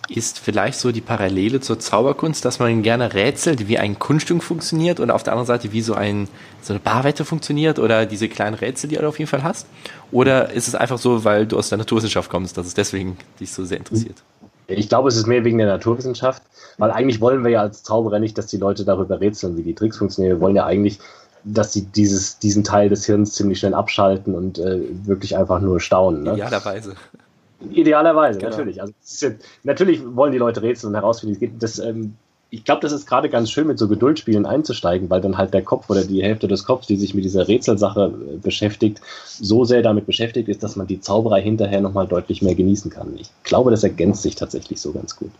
ist 0.08 0.38
vielleicht 0.38 0.78
so 0.78 0.92
die 0.92 1.00
Parallele 1.00 1.60
zur 1.60 1.78
Zauberkunst, 1.78 2.44
dass 2.44 2.58
man 2.58 2.82
gerne 2.82 3.14
rätselt, 3.14 3.68
wie 3.68 3.78
ein 3.78 3.98
Kunststück 3.98 4.42
funktioniert 4.42 5.00
und 5.00 5.10
auf 5.10 5.22
der 5.22 5.32
anderen 5.32 5.46
Seite, 5.46 5.72
wie 5.72 5.82
so, 5.82 5.94
ein, 5.94 6.28
so 6.60 6.72
eine 6.72 6.80
Barwette 6.80 7.24
funktioniert 7.24 7.78
oder 7.78 8.06
diese 8.06 8.28
kleinen 8.28 8.54
Rätsel, 8.54 8.90
die 8.90 8.96
du 8.96 9.06
auf 9.06 9.18
jeden 9.18 9.28
Fall 9.28 9.42
hast? 9.42 9.66
Oder 10.10 10.50
ist 10.50 10.68
es 10.68 10.74
einfach 10.74 10.98
so, 10.98 11.24
weil 11.24 11.46
du 11.46 11.56
aus 11.58 11.68
der 11.68 11.78
Naturwissenschaft 11.78 12.30
kommst, 12.30 12.56
dass 12.56 12.66
es 12.66 12.74
deswegen 12.74 13.16
dich 13.40 13.52
so 13.52 13.64
sehr 13.64 13.78
interessiert? 13.78 14.22
Ich 14.66 14.88
glaube, 14.88 15.08
es 15.08 15.16
ist 15.16 15.26
mehr 15.26 15.44
wegen 15.44 15.58
der 15.58 15.66
Naturwissenschaft, 15.66 16.42
weil 16.78 16.90
eigentlich 16.90 17.20
wollen 17.20 17.44
wir 17.44 17.50
ja 17.50 17.60
als 17.60 17.82
Zauberer 17.82 18.18
nicht, 18.18 18.36
dass 18.38 18.46
die 18.46 18.56
Leute 18.56 18.84
darüber 18.84 19.20
rätseln, 19.20 19.56
wie 19.56 19.62
die 19.62 19.74
Tricks 19.74 19.98
funktionieren. 19.98 20.36
Wir 20.36 20.40
wollen 20.40 20.56
ja 20.56 20.64
eigentlich, 20.64 20.98
dass 21.44 21.72
sie 21.72 21.82
dieses, 21.82 22.38
diesen 22.38 22.64
Teil 22.64 22.88
des 22.88 23.04
Hirns 23.04 23.32
ziemlich 23.32 23.58
schnell 23.58 23.74
abschalten 23.74 24.34
und 24.34 24.58
äh, 24.58 24.80
wirklich 25.04 25.36
einfach 25.36 25.60
nur 25.60 25.80
staunen. 25.80 26.22
Ne? 26.22 26.34
Idealerweise. 26.34 26.94
Idealerweise, 27.70 28.38
genau. 28.38 28.50
natürlich. 28.50 28.80
Also 28.80 28.92
ja, 29.20 29.32
natürlich 29.62 30.02
wollen 30.04 30.32
die 30.32 30.38
Leute 30.38 30.62
rätseln 30.62 30.90
und 30.90 31.00
herausfinden. 31.00 31.58
Das, 31.58 31.78
ähm, 31.78 32.14
ich 32.50 32.64
glaube, 32.64 32.82
das 32.82 32.92
ist 32.92 33.06
gerade 33.06 33.30
ganz 33.30 33.50
schön, 33.50 33.66
mit 33.66 33.78
so 33.78 33.88
Geduldspielen 33.88 34.44
einzusteigen, 34.44 35.08
weil 35.08 35.22
dann 35.22 35.38
halt 35.38 35.54
der 35.54 35.62
Kopf 35.62 35.88
oder 35.88 36.04
die 36.04 36.22
Hälfte 36.22 36.48
des 36.48 36.64
Kopfs, 36.64 36.86
die 36.86 36.96
sich 36.96 37.14
mit 37.14 37.24
dieser 37.24 37.48
Rätselsache 37.48 38.12
äh, 38.12 38.36
beschäftigt, 38.36 39.00
so 39.26 39.64
sehr 39.64 39.82
damit 39.82 40.04
beschäftigt 40.04 40.48
ist, 40.48 40.62
dass 40.62 40.76
man 40.76 40.86
die 40.86 41.00
Zauberei 41.00 41.40
hinterher 41.40 41.80
nochmal 41.80 42.06
deutlich 42.06 42.42
mehr 42.42 42.54
genießen 42.54 42.90
kann. 42.90 43.16
Ich 43.16 43.30
glaube, 43.42 43.70
das 43.70 43.84
ergänzt 43.84 44.22
sich 44.22 44.34
tatsächlich 44.34 44.80
so 44.80 44.92
ganz 44.92 45.16
gut. 45.16 45.30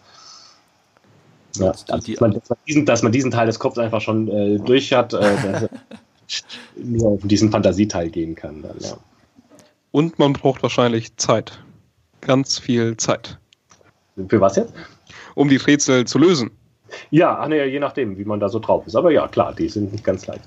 Ja, 1.57 1.67
also, 1.69 1.85
dass, 1.87 2.21
man, 2.21 2.33
dass, 2.33 2.49
man 2.49 2.59
diesen, 2.67 2.87
dass, 2.87 3.03
man, 3.03 3.13
diesen, 3.13 3.31
Teil 3.31 3.47
des 3.47 3.59
Kopfs 3.59 3.77
einfach 3.77 4.01
schon 4.01 4.29
äh, 4.29 4.59
durch 4.59 4.95
hat, 4.95 5.13
äh, 5.13 5.69
nur 6.77 7.13
auf 7.13 7.21
diesen 7.25 7.51
Fantasieteil 7.51 8.09
gehen 8.09 8.35
kann. 8.35 8.63
Dann, 8.63 8.77
ja. 8.81 8.97
Und 9.91 10.19
man 10.19 10.33
braucht 10.33 10.63
wahrscheinlich 10.63 11.15
Zeit 11.19 11.59
ganz 12.23 12.59
viel 12.59 12.97
Zeit. 12.97 13.39
Für 14.29 14.41
was 14.41 14.57
jetzt? 14.57 14.73
Um 15.35 15.49
die 15.49 15.57
Rätsel 15.57 16.07
zu 16.07 16.19
lösen. 16.19 16.51
Ja, 17.11 17.47
nee, 17.49 17.65
je 17.65 17.81
nachdem, 17.81 18.19
wie 18.19 18.25
man 18.25 18.41
da 18.41 18.49
so 18.49 18.59
drauf 18.59 18.87
ist. 18.87 18.97
Aber 18.97 19.11
ja, 19.11 19.29
klar, 19.29 19.55
die 19.55 19.69
sind 19.69 19.93
nicht 19.93 20.05
ganz 20.05 20.27
leicht. 20.27 20.45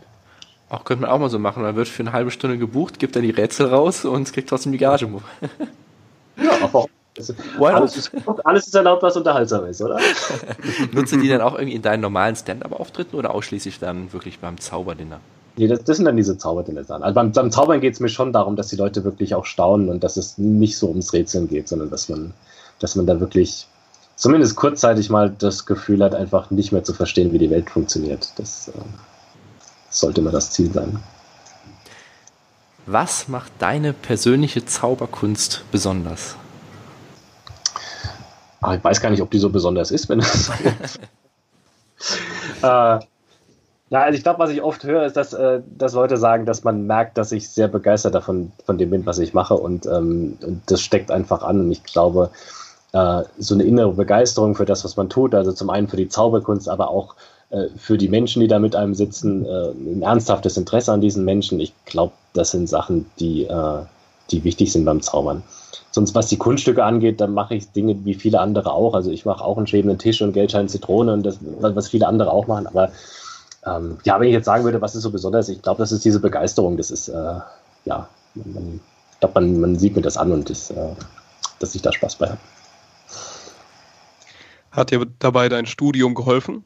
Auch 0.69 0.83
könnte 0.83 1.03
man 1.03 1.11
auch 1.11 1.19
mal 1.19 1.29
so 1.29 1.39
machen. 1.39 1.63
Man 1.63 1.75
wird 1.75 1.87
für 1.87 2.03
eine 2.03 2.11
halbe 2.11 2.31
Stunde 2.31 2.57
gebucht, 2.57 2.99
gibt 2.99 3.15
dann 3.15 3.23
die 3.23 3.31
Rätsel 3.31 3.67
raus 3.67 4.05
und 4.05 4.31
kriegt 4.33 4.49
trotzdem 4.49 4.71
die 4.71 4.77
Gage. 4.77 5.07
ja, 6.37 6.51
aber 6.61 6.87
alles 7.59 7.97
ist, 7.97 8.11
alles 8.43 8.67
ist 8.67 8.75
erlaubt, 8.75 9.03
was 9.03 9.15
unterhaltsam 9.15 9.65
ist, 9.65 9.81
oder? 9.81 9.99
Nutze 10.91 11.17
die 11.17 11.29
dann 11.29 11.41
auch 11.41 11.53
irgendwie 11.53 11.75
in 11.75 11.81
deinen 11.81 12.01
normalen 12.01 12.35
Stand-up-Auftritten 12.35 13.15
oder 13.15 13.33
ausschließlich 13.33 13.79
dann 13.79 14.11
wirklich 14.11 14.39
beim 14.39 14.59
Zauberdinner? 14.59 15.21
Nee, 15.57 15.67
das, 15.67 15.83
das 15.83 15.97
sind 15.97 16.05
dann 16.05 16.17
diese 16.17 16.37
Zauberdinner. 16.37 16.81
Also 16.89 17.13
beim, 17.13 17.31
beim 17.31 17.51
Zaubern 17.51 17.79
geht 17.79 17.93
es 17.93 17.99
mir 17.99 18.09
schon 18.09 18.33
darum, 18.33 18.55
dass 18.55 18.67
die 18.67 18.75
Leute 18.75 19.03
wirklich 19.03 19.35
auch 19.35 19.45
staunen 19.45 19.89
und 19.89 20.03
dass 20.03 20.17
es 20.17 20.37
nicht 20.37 20.77
so 20.77 20.89
ums 20.89 21.13
Rätseln 21.13 21.47
geht, 21.47 21.69
sondern 21.69 21.89
dass 21.89 22.09
man, 22.09 22.33
dass 22.79 22.95
man 22.95 23.05
da 23.05 23.19
wirklich 23.19 23.67
zumindest 24.15 24.55
kurzzeitig 24.55 25.09
mal 25.09 25.29
das 25.29 25.65
Gefühl 25.65 26.03
hat, 26.03 26.13
einfach 26.13 26.51
nicht 26.51 26.71
mehr 26.71 26.83
zu 26.83 26.93
verstehen, 26.93 27.31
wie 27.31 27.37
die 27.37 27.49
Welt 27.49 27.69
funktioniert. 27.69 28.33
Das, 28.37 28.67
äh, 28.67 28.71
sollte 29.89 30.21
immer 30.21 30.31
das 30.31 30.51
Ziel 30.51 30.71
sein. 30.71 30.99
Was 32.85 33.27
macht 33.27 33.51
deine 33.59 33.93
persönliche 33.93 34.65
Zauberkunst 34.65 35.63
besonders? 35.71 36.35
Ach, 38.61 38.73
ich 38.73 38.83
weiß 38.83 39.01
gar 39.01 39.09
nicht, 39.09 39.21
ob 39.21 39.31
die 39.31 39.39
so 39.39 39.49
besonders 39.49 39.91
ist, 39.91 40.09
wenn 40.09 40.19
das. 40.19 40.51
äh, 42.61 42.99
ja, 43.89 44.01
also 44.01 44.17
ich 44.17 44.23
glaube, 44.23 44.39
was 44.39 44.49
ich 44.49 44.61
oft 44.61 44.83
höre, 44.83 45.05
ist, 45.05 45.15
dass, 45.15 45.33
äh, 45.33 45.61
dass 45.77 45.93
Leute 45.93 46.17
sagen, 46.17 46.45
dass 46.45 46.63
man 46.63 46.87
merkt, 46.87 47.17
dass 47.17 47.31
ich 47.31 47.49
sehr 47.49 47.67
begeistert 47.67 48.15
davon 48.15 48.51
von 48.65 48.77
dem 48.77 48.89
bin, 48.89 49.05
was 49.05 49.19
ich 49.19 49.33
mache 49.33 49.55
und, 49.55 49.85
ähm, 49.85 50.37
und 50.43 50.61
das 50.67 50.81
steckt 50.81 51.11
einfach 51.11 51.43
an 51.43 51.59
und 51.61 51.71
ich 51.71 51.83
glaube, 51.83 52.31
äh, 52.95 53.23
so 53.37 53.53
eine 53.53 53.63
innere 53.63 53.91
Begeisterung 53.91 54.55
für 54.55 54.65
das, 54.65 54.85
was 54.85 54.95
man 54.95 55.09
tut. 55.09 55.35
Also 55.35 55.51
zum 55.51 55.69
einen 55.69 55.87
für 55.87 55.97
die 55.97 56.07
Zauberkunst, 56.07 56.69
aber 56.69 56.89
auch 56.89 57.15
äh, 57.49 57.67
für 57.77 57.97
die 57.97 58.07
Menschen, 58.07 58.39
die 58.39 58.47
da 58.47 58.57
mit 58.57 58.75
einem 58.75 58.95
sitzen, 58.95 59.45
äh, 59.45 59.71
ein 59.71 60.01
ernsthaftes 60.01 60.55
Interesse 60.55 60.93
an 60.93 61.01
diesen 61.01 61.25
Menschen. 61.25 61.59
Ich 61.59 61.73
glaube, 61.85 62.13
das 62.33 62.51
sind 62.51 62.69
Sachen, 62.69 63.05
die, 63.19 63.45
äh, 63.45 63.81
die 64.31 64.43
wichtig 64.45 64.71
sind 64.71 64.85
beim 64.85 65.01
Zaubern. 65.01 65.43
Sonst, 65.91 66.15
was 66.15 66.27
die 66.27 66.37
Kunststücke 66.37 66.83
angeht, 66.83 67.19
dann 67.19 67.33
mache 67.33 67.55
ich 67.55 67.71
Dinge 67.71 67.97
wie 68.05 68.15
viele 68.15 68.39
andere 68.39 68.71
auch. 68.71 68.93
Also 68.93 69.11
ich 69.11 69.25
mache 69.25 69.43
auch 69.43 69.57
einen 69.57 69.67
schwebenden 69.67 69.99
Tisch 69.99 70.21
und 70.21 70.31
Geldschein 70.31 70.69
Zitrone 70.69 71.13
und 71.13 71.23
das, 71.23 71.37
was 71.41 71.89
viele 71.89 72.07
andere 72.07 72.31
auch 72.31 72.47
machen. 72.47 72.65
Aber 72.65 72.91
ähm, 73.65 73.97
ja, 74.03 74.19
wenn 74.19 74.27
ich 74.27 74.33
jetzt 74.33 74.45
sagen 74.45 74.63
würde, 74.63 74.81
was 74.81 74.95
ist 74.95 75.03
so 75.03 75.11
besonders, 75.11 75.49
ich 75.49 75.61
glaube, 75.61 75.79
das 75.79 75.91
ist 75.91 76.05
diese 76.05 76.19
Begeisterung. 76.19 76.77
Das 76.77 76.91
ist, 76.91 77.07
äh, 77.07 77.39
ja, 77.85 78.07
man, 78.35 78.79
ich 79.11 79.19
glaube, 79.19 79.41
man, 79.41 79.59
man 79.59 79.75
sieht 79.79 79.95
mir 79.95 80.01
das 80.01 80.17
an 80.17 80.31
und 80.31 80.49
das, 80.49 80.69
äh, 80.69 80.95
dass 81.59 81.73
ich 81.73 81.81
da 81.81 81.91
Spaß 81.91 82.15
bei 82.17 82.27
habe. 82.27 82.39
Hat 84.71 84.91
dir 84.91 85.05
dabei 85.19 85.49
dein 85.49 85.65
Studium 85.65 86.13
geholfen? 86.13 86.63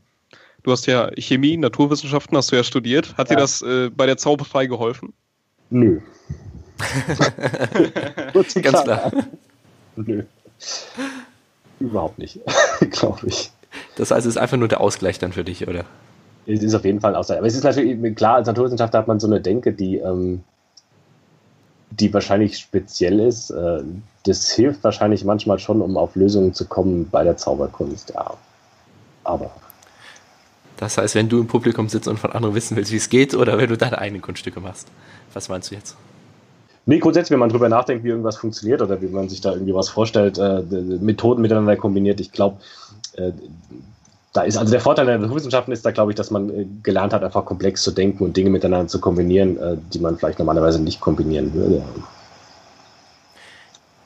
Du 0.64 0.72
hast 0.72 0.88
ja 0.88 1.10
Chemie, 1.18 1.56
Naturwissenschaften 1.56 2.36
hast 2.36 2.52
du 2.52 2.58
ja 2.58 2.64
studiert. 2.64 3.18
Hat 3.18 3.30
ja. 3.30 3.36
dir 3.36 3.41
das 3.41 3.62
äh, 3.62 3.89
bei 3.89 4.06
der 4.06 4.18
Zauberei 4.18 4.66
geholfen? 4.66 5.14
Nö. 5.70 6.02
Ganz 8.34 8.84
klar. 8.84 9.12
Nö. 9.95 10.24
Überhaupt 11.80 12.18
nicht, 12.20 12.39
glaube 12.91 13.28
ich. 13.28 13.52
Das 13.95 14.12
heißt, 14.12 14.26
es 14.26 14.36
ist 14.36 14.38
einfach 14.38 14.58
nur 14.58 14.68
der 14.68 14.82
Ausgleich 14.82 15.20
dann 15.20 15.32
für 15.32 15.43
dich, 15.43 15.68
oder? 15.68 15.86
Es 16.50 16.64
ist 16.64 16.74
auf 16.74 16.84
jeden 16.84 17.00
Fall 17.00 17.12
ein 17.12 17.16
Ausgleich. 17.16 17.38
Aber 17.38 17.47
es 17.47 17.56
ist 17.56 17.64
natürlich, 17.64 18.16
klar, 18.16 18.36
als 18.36 18.47
Naturwissenschaftler 18.47 19.00
hat 19.00 19.08
man 19.08 19.20
so 19.20 19.28
eine 19.28 19.39
Denke, 19.39 19.72
die, 19.72 19.97
ähm, 19.97 20.43
die 21.91 22.12
wahrscheinlich 22.14 22.58
speziell 22.58 23.20
ist. 23.20 23.52
Äh, 23.52 23.84
das 24.26 24.50
hilft 24.52 24.84
wahrscheinlich 24.84 25.24
manchmal 25.24 25.60
schon, 25.60 25.82
um 25.82 25.95
auf 25.97 26.16
Lösungen 26.16 26.54
zu 26.54 26.66
kommen 26.66 27.08
bei 27.10 27.24
der 27.24 27.38
Zauberkunst, 27.38 28.14
ja. 28.16 28.34
Aber. 29.24 29.52
Das 30.78 30.97
heißt, 30.97 31.14
wenn 31.14 31.30
du 31.30 31.41
im 31.41 31.47
Publikum 31.47 31.88
sitzt 31.88 32.08
und 32.08 32.18
von 32.18 32.32
anderen 32.32 32.56
wissen 32.56 32.76
willst, 32.76 32.91
wie 32.91 32.97
es 32.97 33.10
geht, 33.10 33.36
oder 33.36 33.58
wenn 33.58 33.70
du 33.70 33.78
deine 33.78 34.00
eigenen 34.00 34.22
Kunststücke 34.22 34.60
machst. 34.60 34.88
Was 35.34 35.50
meinst 35.50 35.70
du 35.70 35.76
jetzt? 35.76 35.95
Nee, 36.86 36.97
grundsätzlich, 36.97 37.32
wenn 37.32 37.39
man 37.39 37.50
drüber 37.50 37.70
nachdenkt, 37.70 38.04
wie 38.04 38.08
irgendwas 38.08 38.38
funktioniert 38.38 38.82
oder 38.82 39.00
wie 39.00 39.08
man 39.08 39.30
sich 39.30 39.41
da 39.41 39.52
irgendwie 39.52 39.76
was 39.76 39.89
vorstellt, 39.89 40.39
äh, 40.39 40.64
Methoden 41.00 41.41
miteinander 41.41 41.76
kombiniert, 41.76 42.20
ich 42.20 42.32
glaube, 42.32 42.58
äh, 43.14 43.32
da 44.34 44.42
ist, 44.44 44.58
also 44.58 44.72
der 44.72 44.82
Vorteil 44.82 45.08
der 45.08 45.18
Naturwissenschaften 45.18 45.74
ist 45.74 45.86
da, 45.86 45.92
glaube 45.92 46.12
ich, 46.12 46.16
dass 46.16 46.30
man 46.30 46.50
äh, 46.50 46.66
gelernt 46.84 47.14
hat, 47.14 47.24
einfach 47.24 47.46
komplex 47.46 47.82
zu 47.82 47.92
denken 47.92 48.24
und 48.24 48.38
Dinge 48.38 48.50
miteinander 48.50 48.88
zu 48.88 49.00
kombinieren, 49.00 49.58
äh, 49.58 49.78
die 49.94 50.00
man 50.00 50.18
vielleicht 50.18 50.40
normalerweise 50.40 50.80
nicht 50.80 51.02
kombinieren 51.02 51.54
würde. 51.54 51.82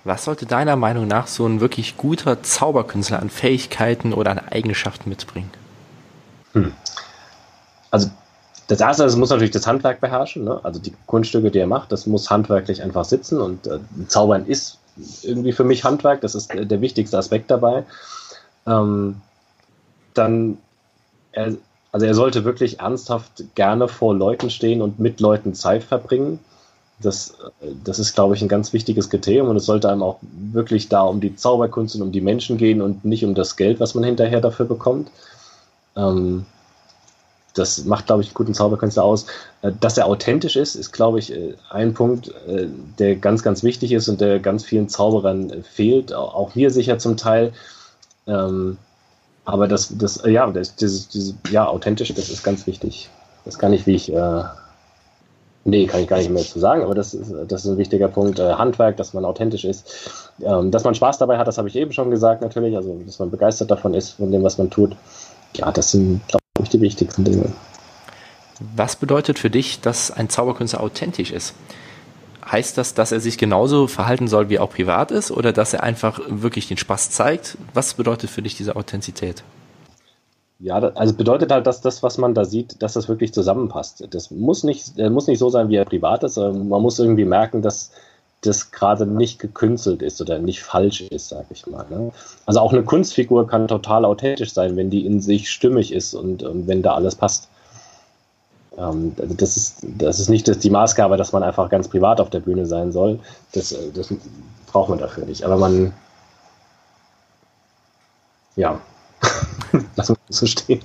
Was 0.06 0.26
sollte 0.26 0.46
deiner 0.46 0.76
Meinung 0.76 1.08
nach 1.08 1.28
so 1.28 1.46
ein 1.46 1.62
wirklich 1.62 1.98
guter 1.98 2.42
Zauberkünstler 2.42 3.22
an 3.22 3.30
Fähigkeiten 3.30 4.14
oder 4.14 4.32
an 4.32 4.40
Eigenschaften 4.40 5.10
mitbringen? 5.10 5.50
Hm. 6.54 6.74
Also 7.92 8.10
das 8.68 8.80
erste, 8.80 9.04
es 9.04 9.16
muss 9.16 9.30
natürlich 9.30 9.52
das 9.52 9.68
Handwerk 9.68 10.02
beherrschen. 10.02 10.46
Ne? 10.46 10.60
Also 10.64 10.80
die 10.80 10.94
Kunststücke, 11.06 11.52
die 11.52 11.60
er 11.60 11.68
macht, 11.68 11.92
das 11.92 12.06
muss 12.06 12.30
handwerklich 12.30 12.82
einfach 12.82 13.06
sitzen. 13.06 13.42
Und 13.42 13.68
äh, 13.68 13.80
Zaubern 14.08 14.46
ist 14.46 14.78
irgendwie 15.22 15.52
für 15.52 15.64
mich 15.64 15.84
Handwerk. 15.84 16.22
Das 16.22 16.36
ist 16.36 16.54
der 16.54 16.82
wichtigste 16.82 17.18
Aspekt 17.18 17.52
dabei. 17.52 17.84
Ähm, 18.66 19.22
dann, 20.14 20.58
er, 21.32 21.56
also 21.92 22.06
er 22.06 22.16
sollte 22.16 22.44
wirklich 22.44 22.80
ernsthaft 22.80 23.44
gerne 23.56 23.88
vor 23.88 24.16
Leuten 24.16 24.50
stehen 24.50 24.82
und 24.82 25.00
mit 25.00 25.20
Leuten 25.20 25.54
Zeit 25.54 25.84
verbringen. 25.84 26.40
Das, 27.02 27.36
das 27.84 28.00
ist, 28.00 28.14
glaube 28.14 28.36
ich, 28.36 28.42
ein 28.42 28.48
ganz 28.48 28.72
wichtiges 28.72 29.10
Kriterium 29.10 29.50
und 29.50 29.58
es 29.58 29.66
sollte 29.66 29.90
einem 29.90 30.04
auch 30.04 30.20
wirklich 30.22 30.90
da 30.90 31.02
um 31.02 31.20
die 31.20 31.36
Zauberkunst 31.36 31.96
und 31.96 32.02
um 32.02 32.12
die 32.12 32.22
Menschen 32.22 32.58
gehen 32.58 32.82
und 32.82 33.04
nicht 33.04 33.26
um 33.26 33.36
das 33.36 33.56
Geld, 33.58 33.80
was 33.80 33.96
man 33.96 34.04
hinterher 34.04 34.42
dafür 34.42 34.66
bekommt. 34.66 35.10
Ähm, 35.96 36.46
das 37.54 37.86
macht, 37.86 38.08
glaube 38.08 38.22
ich, 38.22 38.30
einen 38.30 38.36
guten 38.36 38.54
Zauberkünstler 38.54 39.04
aus. 39.04 39.26
Äh, 39.62 39.72
dass 39.80 39.98
er 39.98 40.08
authentisch 40.08 40.56
ist, 40.56 40.76
ist, 40.76 40.92
glaube 40.92 41.20
ich, 41.20 41.32
äh, 41.32 41.56
ein 41.70 41.94
Punkt, 41.94 42.30
äh, 42.48 42.68
der 43.00 43.16
ganz, 43.16 43.44
ganz 43.44 43.64
wichtig 43.64 43.92
ist 43.92 44.08
und 44.10 44.22
der 44.22 44.40
ganz 44.40 44.64
vielen 44.64 44.90
Zauberern 44.90 45.64
fehlt. 45.64 46.14
Auch 46.14 46.56
mir 46.56 46.72
sicher 46.72 46.98
zum 46.98 47.18
Teil. 47.18 47.54
Ähm, 48.28 48.78
aber 49.46 49.68
das, 49.68 49.96
das 49.98 50.22
ja, 50.26 50.50
das, 50.52 50.76
dieses, 50.76 51.10
dieses, 51.10 51.36
ja, 51.50 51.68
authentisch, 51.68 52.14
das 52.14 52.30
ist 52.30 52.44
ganz 52.44 52.66
wichtig. 52.66 53.10
Das 53.46 53.60
kann 53.60 53.74
ich, 53.74 53.86
wie 53.86 53.96
ich, 53.96 54.14
äh, 54.14 54.44
nee, 55.66 55.86
kann 55.86 56.02
ich 56.02 56.08
gar 56.08 56.18
nicht 56.18 56.30
mehr 56.30 56.44
zu 56.44 56.60
sagen, 56.60 56.82
aber 56.82 56.96
das 56.96 57.14
ist, 57.14 57.34
das 57.48 57.66
ist 57.66 57.72
ein 57.72 57.78
wichtiger 57.78 58.08
Punkt. 58.08 58.40
Äh, 58.40 58.54
Handwerk, 58.54 58.98
dass 58.98 59.14
man 59.14 59.26
authentisch 59.26 59.66
ist. 59.66 60.12
Ähm, 60.42 60.72
dass 60.72 60.86
man 60.86 60.96
Spaß 60.96 61.18
dabei 61.18 61.38
hat, 61.38 61.48
das 61.48 61.58
habe 61.58 61.68
ich 61.68 61.76
eben 61.76 61.92
schon 61.92 62.10
gesagt, 62.10 62.42
natürlich. 62.42 62.76
Also, 62.76 62.98
dass 63.06 63.20
man 63.20 63.32
begeistert 63.32 63.70
davon 63.70 63.94
ist, 63.94 64.12
von 64.12 64.32
dem, 64.32 64.44
was 64.44 64.58
man 64.58 64.70
tut. 64.70 64.96
Ja, 65.56 65.72
das 65.72 65.92
sind, 65.92 66.22
glaube 66.28 66.44
ich, 66.62 66.70
die 66.70 66.82
wichtigsten 66.82 67.26
Dinge. 67.26 67.52
Was 68.76 68.96
bedeutet 68.96 69.40
für 69.40 69.50
dich, 69.50 69.82
dass 69.82 70.10
ein 70.10 70.30
Zauberkünstler 70.30 70.82
authentisch 70.82 71.32
ist? 71.32 71.54
Heißt 72.46 72.78
das, 72.78 72.94
dass 72.94 73.12
er 73.12 73.20
sich 73.20 73.38
genauso 73.38 73.88
verhalten 73.88 74.28
soll, 74.28 74.50
wie 74.50 74.56
er 74.56 74.64
auch 74.64 74.70
privat 74.70 75.12
ist, 75.12 75.32
oder 75.32 75.54
dass 75.54 75.74
er 75.74 75.84
einfach 75.84 76.20
wirklich 76.28 76.68
den 76.68 76.78
Spaß 76.78 77.12
zeigt? 77.12 77.58
Was 77.74 77.94
bedeutet 77.94 78.30
für 78.30 78.42
dich 78.42 78.56
diese 78.56 78.76
Authentizität? 78.76 79.44
Ja, 80.60 80.76
also 80.76 81.14
bedeutet 81.14 81.52
halt, 81.52 81.68
dass 81.68 81.82
das, 81.82 82.04
was 82.04 82.18
man 82.18 82.34
da 82.34 82.46
sieht, 82.46 82.82
dass 82.82 82.94
das 82.94 83.10
wirklich 83.10 83.34
zusammenpasst. 83.34 84.08
Das 84.12 84.32
muss 84.32 84.64
nicht, 84.64 84.98
muss 84.98 85.28
nicht 85.28 85.40
so 85.40 85.50
sein, 85.50 85.70
wie 85.70 85.76
er 85.76 85.86
privat 85.86 86.24
ist, 86.24 86.38
man 86.38 86.68
muss 86.68 87.00
irgendwie 87.00 87.26
merken, 87.26 87.62
dass 87.62 87.92
das 88.46 88.72
gerade 88.72 89.06
nicht 89.06 89.40
gekünstelt 89.40 90.02
ist 90.02 90.22
oder 90.22 90.40
nicht 90.40 90.62
falsch 90.62 91.02
ist, 91.02 91.30
sag 91.30 91.46
ich 91.50 91.66
mal. 91.68 91.86
Ne? 91.90 92.12
Also 92.46 92.60
auch 92.60 92.74
eine 92.74 92.84
Kunstfigur 92.84 93.48
kann 93.48 93.68
total 93.68 94.06
authentisch 94.06 94.54
sein, 94.54 94.76
wenn 94.76 94.90
die 94.90 95.06
in 95.06 95.22
sich 95.22 95.50
stimmig 95.50 95.94
ist 95.94 96.14
und, 96.14 96.44
und 96.44 96.68
wenn 96.68 96.82
da 96.82 96.94
alles 96.94 97.16
passt. 97.16 97.50
Ähm, 98.78 99.14
also 99.20 99.34
das, 99.34 99.58
ist, 99.58 99.78
das 99.84 100.20
ist 100.20 100.30
nicht 100.30 100.48
das, 100.48 100.60
die 100.60 100.70
Maßgabe, 100.70 101.18
dass 101.18 101.32
man 101.32 101.44
einfach 101.44 101.70
ganz 101.70 101.88
privat 101.88 102.20
auf 102.20 102.30
der 102.30 102.40
Bühne 102.40 102.66
sein 102.66 102.92
soll. 102.92 103.20
Das, 103.54 103.76
das 103.94 104.14
braucht 104.68 104.90
man 104.90 105.00
dafür 105.00 105.26
nicht. 105.26 105.44
Aber 105.44 105.58
man, 105.58 105.94
ja, 108.56 108.80
lass 109.96 110.10
uns 110.10 110.20
so 110.30 110.46
stehen. 110.46 110.82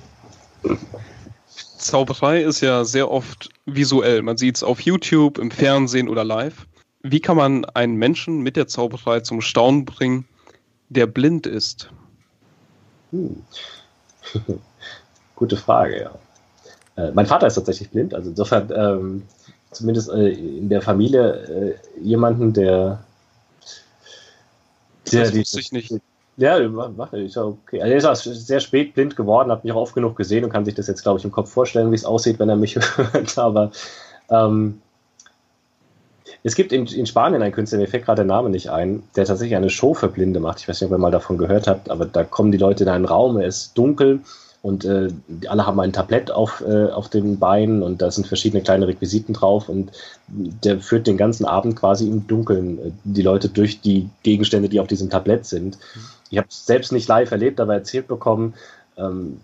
Zauberei 1.77 2.41
ist 2.43 2.61
ja 2.61 2.83
sehr 2.83 3.09
oft 3.09 3.49
visuell. 3.65 4.21
Man 4.21 4.37
sieht 4.37 4.57
es 4.57 4.63
auf 4.63 4.81
YouTube, 4.81 5.37
im 5.37 5.49
Fernsehen 5.49 6.09
oder 6.09 6.23
live. 6.23 6.67
Wie 7.01 7.21
kann 7.21 7.37
man 7.37 7.65
einen 7.65 7.95
Menschen 7.95 8.41
mit 8.41 8.57
der 8.57 8.67
Zauberei 8.67 9.21
zum 9.21 9.41
Staunen 9.41 9.85
bringen, 9.85 10.27
der 10.89 11.07
blind 11.07 11.47
ist? 11.47 11.89
Hm. 13.11 13.41
Gute 15.35 15.55
Frage, 15.55 16.01
ja. 16.01 16.11
Äh, 16.99 17.11
mein 17.13 17.25
Vater 17.25 17.47
ist 17.47 17.55
tatsächlich 17.55 17.89
blind, 17.89 18.13
also 18.13 18.29
insofern 18.29 18.69
ähm, 18.75 19.23
zumindest 19.71 20.09
äh, 20.09 20.29
in 20.29 20.69
der 20.69 20.81
Familie 20.81 21.77
äh, 21.97 22.01
jemanden, 22.01 22.53
der. 22.53 23.03
der 25.11 25.21
das 25.23 25.35
wusste 25.35 25.59
ich 25.59 25.71
nicht. 25.71 25.93
Ja, 26.37 26.55
ist 26.55 27.35
ja 27.35 27.43
okay. 27.43 27.81
Also 27.81 27.91
er 27.91 27.97
ist 27.97 28.05
auch 28.05 28.15
sehr 28.15 28.61
spät 28.61 28.93
blind 28.93 29.15
geworden, 29.15 29.51
hat 29.51 29.63
mich 29.63 29.73
auch 29.73 29.81
oft 29.81 29.93
genug 29.93 30.15
gesehen 30.15 30.45
und 30.45 30.51
kann 30.51 30.63
sich 30.63 30.73
das 30.75 30.87
jetzt, 30.87 31.03
glaube 31.03 31.19
ich, 31.19 31.25
im 31.25 31.31
Kopf 31.31 31.51
vorstellen, 31.51 31.91
wie 31.91 31.95
es 31.95 32.05
aussieht, 32.05 32.39
wenn 32.39 32.47
er 32.47 32.55
mich 32.55 32.75
hört. 32.97 33.37
Aber 33.37 33.71
ähm, 34.29 34.81
es 36.43 36.55
gibt 36.55 36.71
in, 36.71 36.85
in, 36.85 37.05
Spanien 37.05 37.41
einen 37.41 37.51
Künstler, 37.51 37.79
mir 37.79 37.87
fällt 37.87 38.05
gerade 38.05 38.21
der 38.21 38.25
Name 38.25 38.49
nicht 38.49 38.69
ein, 38.69 39.03
der 39.17 39.25
tatsächlich 39.25 39.57
eine 39.57 39.69
Show 39.69 39.93
für 39.93 40.07
Blinde 40.07 40.39
macht. 40.39 40.61
Ich 40.61 40.69
weiß 40.69 40.79
nicht, 40.79 40.89
ob 40.89 40.97
ihr 40.97 41.01
mal 41.01 41.11
davon 41.11 41.37
gehört 41.37 41.67
habt, 41.67 41.89
aber 41.89 42.05
da 42.05 42.23
kommen 42.23 42.53
die 42.53 42.57
Leute 42.57 42.83
in 42.83 42.89
einen 42.89 43.05
Raum, 43.05 43.37
er 43.37 43.47
ist 43.47 43.77
dunkel 43.77 44.21
und 44.61 44.83
äh, 44.83 45.09
alle 45.47 45.65
haben 45.65 45.79
ein 45.79 45.93
Tablett 45.93 46.31
auf, 46.31 46.61
äh, 46.67 46.87
auf 46.87 47.07
den 47.07 47.39
Beinen 47.39 47.81
und 47.81 48.01
da 48.01 48.11
sind 48.11 48.27
verschiedene 48.27 48.61
kleine 48.61 48.87
Requisiten 48.87 49.33
drauf 49.33 49.69
und 49.69 49.91
der 50.27 50.79
führt 50.79 51.07
den 51.07 51.17
ganzen 51.17 51.45
Abend 51.45 51.77
quasi 51.77 52.07
im 52.07 52.27
Dunkeln 52.27 52.77
äh, 52.79 52.91
die 53.05 53.21
Leute 53.21 53.47
durch 53.47 53.79
die 53.79 54.09
Gegenstände, 54.23 54.67
die 54.67 54.81
auf 54.81 54.87
diesem 54.87 55.09
Tablett 55.09 55.45
sind. 55.45 55.77
Ich 56.29 56.37
habe 56.37 56.47
es 56.49 56.65
selbst 56.65 56.91
nicht 56.91 57.07
live 57.07 57.31
erlebt, 57.31 57.59
aber 57.61 57.73
erzählt 57.73 58.07
bekommen. 58.07 58.53
Ähm, 58.97 59.39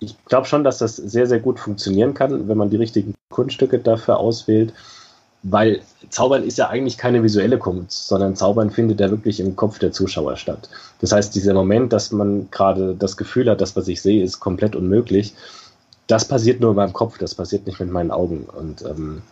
ich 0.00 0.16
glaube 0.24 0.46
schon, 0.46 0.64
dass 0.64 0.78
das 0.78 0.96
sehr, 0.96 1.26
sehr 1.26 1.40
gut 1.40 1.58
funktionieren 1.58 2.14
kann, 2.14 2.48
wenn 2.48 2.58
man 2.58 2.70
die 2.70 2.76
richtigen 2.76 3.14
Kunststücke 3.28 3.78
dafür 3.78 4.18
auswählt 4.18 4.72
weil 5.50 5.80
Zaubern 6.10 6.42
ist 6.42 6.58
ja 6.58 6.68
eigentlich 6.68 6.98
keine 6.98 7.22
visuelle 7.22 7.58
Kunst, 7.58 8.08
sondern 8.08 8.36
Zaubern 8.36 8.70
findet 8.70 9.00
ja 9.00 9.10
wirklich 9.10 9.38
im 9.38 9.54
Kopf 9.54 9.78
der 9.78 9.92
Zuschauer 9.92 10.36
statt. 10.36 10.68
Das 11.00 11.12
heißt, 11.12 11.34
dieser 11.34 11.54
Moment, 11.54 11.92
dass 11.92 12.10
man 12.10 12.50
gerade 12.50 12.94
das 12.94 13.16
Gefühl 13.16 13.48
hat, 13.48 13.60
das, 13.60 13.76
was 13.76 13.86
ich 13.86 14.02
sehe, 14.02 14.24
ist 14.24 14.40
komplett 14.40 14.74
unmöglich, 14.74 15.34
das 16.08 16.26
passiert 16.26 16.60
nur 16.60 16.70
in 16.70 16.76
meinem 16.76 16.92
Kopf, 16.92 17.18
das 17.18 17.34
passiert 17.34 17.66
nicht 17.66 17.78
mit 17.78 17.90
meinen 17.90 18.10
Augen. 18.10 18.44
Und 18.44 18.82
ähm, 18.82 19.22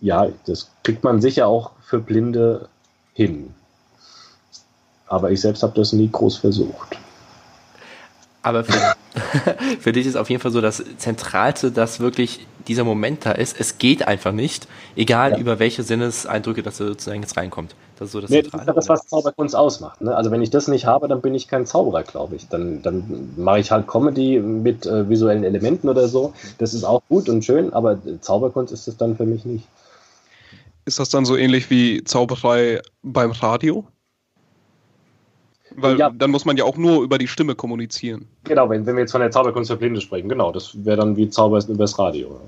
ja, 0.00 0.28
das 0.46 0.70
kriegt 0.82 1.04
man 1.04 1.20
sicher 1.20 1.46
auch 1.46 1.70
für 1.82 2.00
Blinde 2.00 2.68
hin. 3.12 3.54
Aber 5.06 5.30
ich 5.30 5.40
selbst 5.40 5.62
habe 5.62 5.74
das 5.76 5.92
nie 5.92 6.08
groß 6.10 6.38
versucht. 6.38 6.98
Aber 8.42 8.64
für, 8.64 8.94
für 9.80 9.92
dich 9.92 10.06
ist 10.06 10.16
auf 10.16 10.28
jeden 10.28 10.42
Fall 10.42 10.50
so 10.50 10.60
das 10.60 10.82
Zentralste, 10.98 11.70
dass 11.70 12.00
wirklich 12.00 12.46
dieser 12.66 12.84
Moment 12.84 13.26
da 13.26 13.32
ist. 13.32 13.58
Es 13.58 13.78
geht 13.78 14.06
einfach 14.06 14.32
nicht, 14.32 14.66
egal 14.96 15.32
ja. 15.32 15.38
über 15.38 15.58
welche 15.58 15.82
Sinneseindrücke 15.82 16.62
das 16.62 16.78
sozusagen 16.78 17.22
jetzt 17.22 17.36
reinkommt. 17.36 17.74
Das 17.96 18.06
ist 18.06 18.12
so 18.12 18.20
das 18.20 18.30
nee, 18.30 18.42
Zentrale. 18.42 18.66
Das 18.66 18.76
ist 18.76 18.76
das, 18.76 18.88
was 18.88 19.06
Zauberkunst 19.06 19.54
ausmacht. 19.54 20.00
Ne? 20.00 20.14
Also 20.16 20.30
wenn 20.30 20.42
ich 20.42 20.50
das 20.50 20.66
nicht 20.66 20.86
habe, 20.86 21.06
dann 21.06 21.20
bin 21.20 21.34
ich 21.34 21.46
kein 21.46 21.66
Zauberer, 21.66 22.02
glaube 22.02 22.36
ich. 22.36 22.48
Dann, 22.48 22.82
dann 22.82 23.32
mache 23.36 23.60
ich 23.60 23.70
halt 23.70 23.86
Comedy 23.86 24.40
mit 24.40 24.86
äh, 24.86 25.08
visuellen 25.08 25.44
Elementen 25.44 25.88
oder 25.88 26.08
so. 26.08 26.32
Das 26.58 26.74
ist 26.74 26.84
auch 26.84 27.02
gut 27.08 27.28
und 27.28 27.44
schön, 27.44 27.72
aber 27.72 27.98
Zauberkunst 28.20 28.72
ist 28.72 28.88
es 28.88 28.96
dann 28.96 29.16
für 29.16 29.26
mich 29.26 29.44
nicht. 29.44 29.66
Ist 30.86 30.98
das 30.98 31.08
dann 31.08 31.24
so 31.24 31.36
ähnlich 31.36 31.70
wie 31.70 32.02
Zauberei 32.04 32.82
beim 33.02 33.30
Radio? 33.30 33.86
Weil 35.76 35.98
ja. 35.98 36.10
dann 36.10 36.30
muss 36.30 36.44
man 36.44 36.56
ja 36.56 36.64
auch 36.64 36.76
nur 36.76 37.02
über 37.02 37.18
die 37.18 37.26
Stimme 37.26 37.54
kommunizieren. 37.54 38.28
Genau, 38.44 38.70
wenn, 38.70 38.86
wenn 38.86 38.96
wir 38.96 39.02
jetzt 39.02 39.12
von 39.12 39.20
der 39.20 39.30
Zauberkunst 39.30 39.70
für 39.70 39.76
Blinde 39.76 40.00
sprechen, 40.00 40.28
genau, 40.28 40.52
das 40.52 40.84
wäre 40.84 40.98
dann 40.98 41.16
wie 41.16 41.28
Zauber 41.28 41.60
übers 41.66 41.98
Radio. 41.98 42.40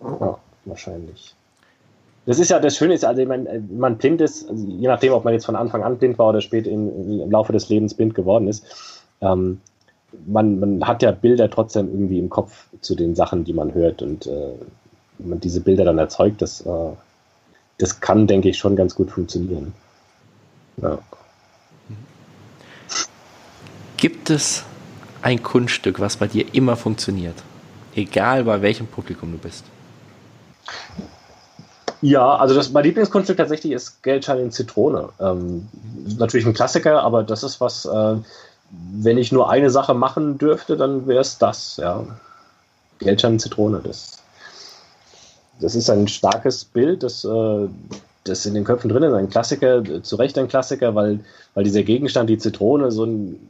Ja, 0.00 0.38
wahrscheinlich. 0.64 1.34
Das 2.26 2.40
ist 2.40 2.50
ja 2.50 2.58
das 2.58 2.76
Schöne 2.76 2.94
ist, 2.94 3.04
also 3.04 3.24
man, 3.24 3.46
man 3.70 3.96
blind 3.96 4.20
ist, 4.20 4.48
also 4.48 4.66
je 4.66 4.88
nachdem, 4.88 5.12
ob 5.12 5.24
man 5.24 5.32
jetzt 5.32 5.46
von 5.46 5.56
Anfang 5.56 5.84
an 5.84 5.96
blind 5.96 6.18
war 6.18 6.30
oder 6.30 6.40
spät 6.40 6.66
in, 6.66 7.22
im 7.22 7.30
Laufe 7.30 7.52
des 7.52 7.68
Lebens 7.68 7.94
blind 7.94 8.14
geworden 8.14 8.48
ist, 8.48 8.66
ähm, 9.20 9.60
man, 10.26 10.58
man 10.58 10.86
hat 10.86 11.02
ja 11.02 11.12
Bilder 11.12 11.48
trotzdem 11.48 11.88
irgendwie 11.88 12.18
im 12.18 12.28
Kopf 12.28 12.66
zu 12.80 12.94
den 12.96 13.14
Sachen, 13.14 13.44
die 13.44 13.52
man 13.52 13.74
hört 13.74 14.02
und 14.02 14.26
äh, 14.26 14.54
wenn 15.18 15.30
man 15.30 15.40
diese 15.40 15.60
Bilder 15.60 15.84
dann 15.84 15.98
erzeugt, 15.98 16.42
das, 16.42 16.62
äh, 16.62 16.92
das 17.78 18.00
kann, 18.00 18.26
denke 18.26 18.48
ich, 18.48 18.58
schon 18.58 18.76
ganz 18.76 18.94
gut 18.94 19.10
funktionieren. 19.10 19.72
Ja. 20.82 20.98
Gibt 24.06 24.30
es 24.30 24.62
ein 25.20 25.42
Kunststück, 25.42 25.98
was 25.98 26.16
bei 26.16 26.28
dir 26.28 26.54
immer 26.54 26.76
funktioniert? 26.76 27.34
Egal 27.96 28.44
bei 28.44 28.62
welchem 28.62 28.86
Publikum 28.86 29.32
du 29.32 29.38
bist. 29.38 29.64
Ja, 32.02 32.36
also 32.36 32.54
das, 32.54 32.70
mein 32.70 32.84
Lieblingskunststück 32.84 33.36
tatsächlich 33.36 33.72
ist 33.72 34.04
Geldschein 34.04 34.38
in 34.38 34.52
Zitrone. 34.52 35.08
Ähm, 35.18 35.66
natürlich 36.18 36.46
ein 36.46 36.54
Klassiker, 36.54 37.02
aber 37.02 37.24
das 37.24 37.42
ist 37.42 37.60
was, 37.60 37.84
äh, 37.84 38.14
wenn 38.92 39.18
ich 39.18 39.32
nur 39.32 39.50
eine 39.50 39.70
Sache 39.70 39.92
machen 39.92 40.38
dürfte, 40.38 40.76
dann 40.76 41.08
wäre 41.08 41.22
es 41.22 41.38
das, 41.38 41.76
ja. 41.78 42.04
Geldschein 43.00 43.32
in 43.32 43.38
Zitrone, 43.40 43.80
das, 43.82 44.22
das 45.58 45.74
ist 45.74 45.90
ein 45.90 46.06
starkes 46.06 46.64
Bild, 46.64 47.02
das, 47.02 47.24
äh, 47.24 47.68
das 48.22 48.46
in 48.46 48.54
den 48.54 48.62
Köpfen 48.62 48.88
drin 48.88 49.02
ist, 49.02 49.14
ein 49.14 49.30
Klassiker, 49.30 49.82
zu 50.04 50.14
Recht 50.14 50.38
ein 50.38 50.46
Klassiker, 50.46 50.94
weil, 50.94 51.24
weil 51.54 51.64
dieser 51.64 51.82
Gegenstand, 51.82 52.30
die 52.30 52.38
Zitrone, 52.38 52.92
so 52.92 53.04
ein 53.04 53.40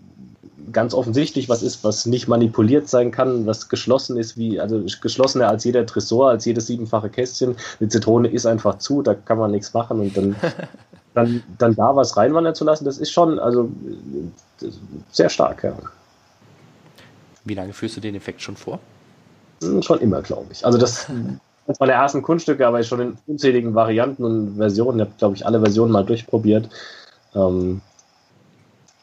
ganz 0.77 0.93
offensichtlich 0.93 1.49
was 1.49 1.63
ist, 1.63 1.85
was 1.85 2.05
nicht 2.05 2.29
manipuliert 2.29 2.87
sein 2.87 3.11
kann, 3.11 3.47
was 3.47 3.71
geschlossen 3.71 4.19
ist, 4.19 4.37
wie, 4.37 4.61
also 4.61 4.85
geschlossener 5.01 5.49
als 5.49 5.65
jeder 5.65 5.87
Tresor, 5.87 6.29
als 6.29 6.45
jedes 6.45 6.67
siebenfache 6.67 7.09
Kästchen. 7.09 7.57
Die 7.81 7.89
Zitrone 7.89 8.29
ist 8.29 8.45
einfach 8.45 8.77
zu, 8.77 9.01
da 9.01 9.15
kann 9.15 9.39
man 9.39 9.53
nichts 9.53 9.73
machen 9.73 10.01
und 10.01 10.15
dann, 10.15 10.37
dann, 11.15 11.43
dann 11.57 11.75
da 11.75 11.97
was 11.97 12.19
reinwandern 12.19 12.55
zu 12.55 12.65
lassen, 12.65 12.85
das 12.85 12.99
ist 12.99 13.11
schon, 13.11 13.39
also 13.39 13.71
sehr 15.11 15.31
stark, 15.31 15.65
ja. 15.65 15.73
Wie 17.47 17.55
lange 17.55 17.73
führst 17.73 17.97
du 17.97 18.03
den 18.03 18.15
Effekt 18.15 18.43
schon 18.43 18.57
vor? 18.57 18.79
Hm, 19.63 19.81
schon 19.81 20.01
immer, 20.01 20.21
glaube 20.21 20.49
ich. 20.51 20.67
Also 20.67 20.77
das, 20.79 21.09
war 21.09 21.87
der 21.87 21.97
ersten 21.97 22.21
Kunststücke, 22.21 22.67
aber 22.67 22.83
schon 22.83 23.01
in 23.01 23.19
unzähligen 23.27 23.75
Varianten 23.75 24.25
und 24.25 24.57
Versionen. 24.59 24.99
Ich 24.99 25.07
habe, 25.07 25.15
glaube 25.17 25.37
ich, 25.37 25.47
alle 25.47 25.59
Versionen 25.59 25.91
mal 25.93 26.05
durchprobiert. 26.05 26.69
Ähm, 27.35 27.81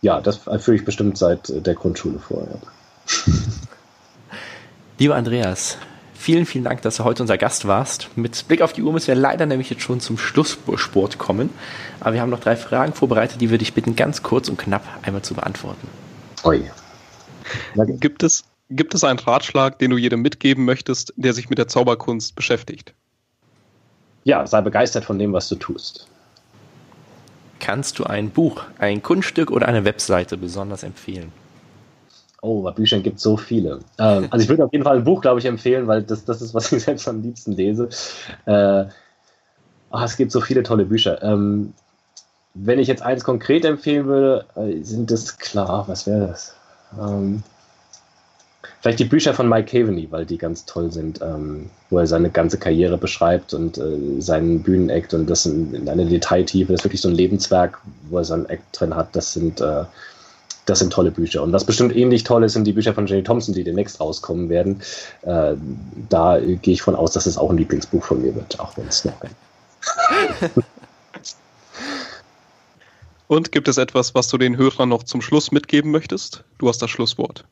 ja, 0.03 0.19
das 0.19 0.37
führe 0.37 0.75
ich 0.75 0.83
bestimmt 0.83 1.17
seit 1.17 1.65
der 1.65 1.75
Grundschule 1.75 2.19
vor. 2.19 2.45
Ja. 2.45 3.33
Lieber 4.99 5.15
Andreas, 5.15 5.77
vielen, 6.13 6.45
vielen 6.45 6.65
Dank, 6.65 6.81
dass 6.81 6.97
du 6.97 7.05
heute 7.05 7.23
unser 7.23 7.37
Gast 7.37 7.67
warst. 7.67 8.09
Mit 8.17 8.49
Blick 8.49 8.61
auf 8.61 8.73
die 8.73 8.83
Uhr 8.83 8.91
müssen 8.91 9.07
wir 9.07 9.15
leider 9.15 9.45
nämlich 9.45 9.69
jetzt 9.69 9.81
schon 9.81 10.01
zum 10.01 10.17
Schlusssport 10.17 11.17
kommen. 11.17 11.49
Aber 12.01 12.13
wir 12.13 12.21
haben 12.21 12.29
noch 12.29 12.41
drei 12.41 12.57
Fragen 12.57 12.93
vorbereitet, 12.93 13.39
die 13.39 13.49
würde 13.49 13.63
ich 13.63 13.73
bitten, 13.73 13.95
ganz 13.95 14.23
kurz 14.23 14.49
und 14.49 14.57
knapp 14.57 14.83
einmal 15.03 15.21
zu 15.21 15.35
beantworten. 15.35 15.87
Oi. 16.43 16.69
Gibt 17.75 18.23
es, 18.23 18.43
gibt 18.69 18.93
es 18.93 19.05
einen 19.05 19.19
Ratschlag, 19.19 19.79
den 19.79 19.91
du 19.91 19.97
jedem 19.97 20.21
mitgeben 20.21 20.65
möchtest, 20.65 21.13
der 21.15 21.33
sich 21.33 21.49
mit 21.49 21.59
der 21.59 21.69
Zauberkunst 21.69 22.35
beschäftigt? 22.35 22.93
Ja, 24.25 24.45
sei 24.47 24.59
begeistert 24.59 25.05
von 25.05 25.17
dem, 25.17 25.31
was 25.31 25.47
du 25.47 25.55
tust 25.55 26.09
kannst 27.63 27.97
du 27.97 28.03
ein 28.03 28.29
Buch, 28.29 28.61
ein 28.77 29.01
Kunststück 29.01 29.49
oder 29.49 29.67
eine 29.69 29.85
Webseite 29.85 30.35
besonders 30.35 30.83
empfehlen? 30.83 31.31
Oh, 32.41 32.61
bei 32.61 32.71
Büchern 32.71 33.01
gibt 33.01 33.17
es 33.17 33.23
so 33.23 33.37
viele. 33.37 33.79
Ähm, 33.97 34.27
also 34.31 34.43
ich 34.43 34.49
würde 34.49 34.65
auf 34.65 34.73
jeden 34.73 34.83
Fall 34.83 34.97
ein 34.97 35.05
Buch, 35.05 35.21
glaube 35.21 35.39
ich, 35.39 35.45
empfehlen, 35.45 35.87
weil 35.87 36.03
das, 36.03 36.25
das 36.25 36.41
ist, 36.41 36.53
was 36.53 36.71
ich 36.73 36.83
selbst 36.83 37.07
am 37.07 37.21
liebsten 37.21 37.53
lese. 37.53 37.87
Äh, 38.45 38.85
oh, 39.91 39.99
es 40.03 40.17
gibt 40.17 40.33
so 40.33 40.41
viele 40.41 40.63
tolle 40.63 40.83
Bücher. 40.83 41.23
Ähm, 41.23 41.73
wenn 42.53 42.79
ich 42.79 42.89
jetzt 42.89 43.01
eins 43.01 43.23
konkret 43.23 43.63
empfehlen 43.63 44.07
würde, 44.07 44.45
äh, 44.55 44.83
sind 44.83 45.09
das 45.09 45.37
klar, 45.37 45.87
was 45.87 46.05
wäre 46.05 46.27
das? 46.27 46.55
Ähm, 46.99 47.43
Vielleicht 48.83 48.99
die 48.99 49.05
Bücher 49.05 49.33
von 49.33 49.47
Mike 49.47 49.71
Caveney, 49.71 50.09
weil 50.11 50.25
die 50.25 50.37
ganz 50.37 50.65
toll 50.65 50.91
sind, 50.91 51.21
ähm, 51.21 51.69
wo 51.89 51.99
er 51.99 52.05
seine 52.05 52.29
ganze 52.29 52.59
Karriere 52.59 52.97
beschreibt 52.97 53.53
und 53.53 53.77
äh, 53.77 54.19
seinen 54.19 54.61
Bühnenakt 54.61 55.13
und 55.13 55.29
das 55.29 55.45
in, 55.45 55.73
in 55.73 55.87
eine 55.87 56.05
Detailtiefe. 56.05 56.73
Das 56.73 56.81
ist 56.81 56.83
wirklich 56.83 56.99
so 56.99 57.07
ein 57.07 57.15
Lebenswerk, 57.15 57.79
wo 58.09 58.17
er 58.17 58.25
seinen 58.25 58.45
Act 58.47 58.65
drin 58.73 58.93
hat. 58.93 59.15
Das 59.15 59.31
sind, 59.31 59.61
äh, 59.61 59.85
das 60.65 60.79
sind 60.79 60.91
tolle 60.91 61.11
Bücher. 61.11 61.43
Und 61.43 61.53
was 61.53 61.63
bestimmt 61.63 61.95
ähnlich 61.95 62.25
toll 62.25 62.43
ist, 62.43 62.51
sind 62.51 62.67
die 62.67 62.73
Bücher 62.73 62.93
von 62.93 63.07
Jenny 63.07 63.23
Thompson, 63.23 63.53
die 63.53 63.63
demnächst 63.63 64.01
rauskommen 64.01 64.49
werden. 64.49 64.81
Äh, 65.21 65.53
da 66.09 66.41
gehe 66.41 66.73
ich 66.73 66.81
von 66.81 66.95
aus, 66.95 67.13
dass 67.13 67.25
es 67.25 67.37
auch 67.37 67.51
ein 67.51 67.57
Lieblingsbuch 67.57 68.03
von 68.03 68.21
mir 68.21 68.35
wird, 68.35 68.59
auch 68.59 68.75
wenn 68.75 68.89
es 68.89 69.05
noch 69.05 69.13
Und 73.27 73.53
gibt 73.53 73.69
es 73.69 73.77
etwas, 73.77 74.13
was 74.13 74.27
du 74.27 74.37
den 74.37 74.57
Hörern 74.57 74.89
noch 74.89 75.03
zum 75.03 75.21
Schluss 75.21 75.53
mitgeben 75.53 75.89
möchtest? 75.89 76.43
Du 76.57 76.67
hast 76.67 76.81
das 76.81 76.89
Schlusswort. 76.89 77.45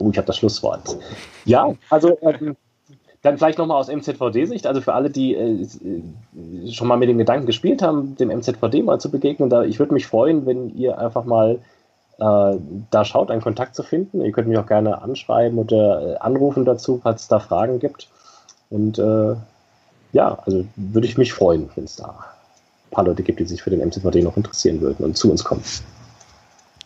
Oh, 0.00 0.10
ich 0.10 0.16
habe 0.16 0.26
das 0.26 0.36
Schlusswort. 0.38 0.96
Ja, 1.44 1.72
also 1.90 2.18
ähm, 2.22 2.56
dann 3.22 3.36
vielleicht 3.36 3.58
nochmal 3.58 3.78
aus 3.78 3.88
MZVD-Sicht, 3.88 4.66
also 4.66 4.80
für 4.80 4.94
alle, 4.94 5.10
die 5.10 5.34
äh, 5.34 5.66
schon 6.72 6.88
mal 6.88 6.96
mit 6.96 7.08
dem 7.08 7.18
Gedanken 7.18 7.46
gespielt 7.46 7.82
haben, 7.82 8.16
dem 8.16 8.28
MZVD 8.28 8.82
mal 8.82 8.98
zu 8.98 9.10
begegnen, 9.10 9.50
da, 9.50 9.62
ich 9.62 9.78
würde 9.78 9.92
mich 9.92 10.06
freuen, 10.06 10.46
wenn 10.46 10.74
ihr 10.76 10.98
einfach 10.98 11.24
mal 11.24 11.58
äh, 12.18 12.56
da 12.90 13.04
schaut, 13.04 13.30
einen 13.30 13.42
Kontakt 13.42 13.74
zu 13.74 13.82
finden. 13.82 14.22
Ihr 14.22 14.32
könnt 14.32 14.48
mich 14.48 14.58
auch 14.58 14.66
gerne 14.66 15.02
anschreiben 15.02 15.58
oder 15.58 16.14
äh, 16.14 16.16
anrufen 16.18 16.64
dazu, 16.64 17.00
falls 17.02 17.22
es 17.22 17.28
da 17.28 17.40
Fragen 17.40 17.78
gibt. 17.78 18.08
Und 18.70 18.98
äh, 18.98 19.34
ja, 20.12 20.38
also 20.44 20.64
würde 20.76 21.06
ich 21.06 21.18
mich 21.18 21.32
freuen, 21.32 21.70
wenn 21.74 21.84
es 21.84 21.96
da 21.96 22.08
ein 22.08 22.90
paar 22.90 23.04
Leute 23.04 23.22
gibt, 23.22 23.40
die 23.40 23.44
sich 23.44 23.62
für 23.62 23.70
den 23.70 23.80
MZVD 23.86 24.22
noch 24.22 24.36
interessieren 24.36 24.80
würden 24.80 25.04
und 25.04 25.16
zu 25.16 25.30
uns 25.30 25.44
kommen. 25.44 25.62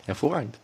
Hervorragend. 0.05 0.59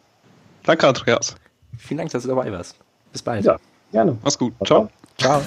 Danke, 0.64 0.88
Andreas. 0.88 1.36
Vielen 1.78 2.00
Dank, 2.00 2.12
dass 2.12 2.24
du 2.24 2.30
dabei 2.30 2.52
warst. 2.52 2.78
Bis 3.12 3.22
bald. 3.22 3.46
Ja, 3.46 3.58
gerne. 3.92 4.18
Mach's 4.24 4.38
gut. 4.38 4.54
Ciao. 4.66 4.90
Ciao. 5.18 5.42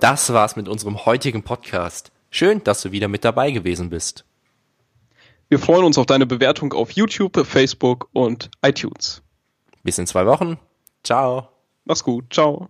Das 0.00 0.32
war's 0.32 0.56
mit 0.56 0.68
unserem 0.68 1.04
heutigen 1.04 1.42
Podcast. 1.42 2.10
Schön, 2.30 2.64
dass 2.64 2.80
du 2.80 2.90
wieder 2.92 3.08
mit 3.08 3.24
dabei 3.24 3.50
gewesen 3.50 3.90
bist. 3.90 4.24
Wir 5.48 5.58
freuen 5.58 5.84
uns 5.84 5.98
auf 5.98 6.06
deine 6.06 6.26
Bewertung 6.26 6.72
auf 6.72 6.92
YouTube, 6.92 7.44
Facebook 7.44 8.08
und 8.12 8.50
iTunes. 8.62 9.22
Bis 9.82 9.98
in 9.98 10.06
zwei 10.06 10.24
Wochen. 10.26 10.58
Ciao. 11.02 11.48
Mach's 11.84 12.04
gut. 12.04 12.32
Ciao. 12.32 12.68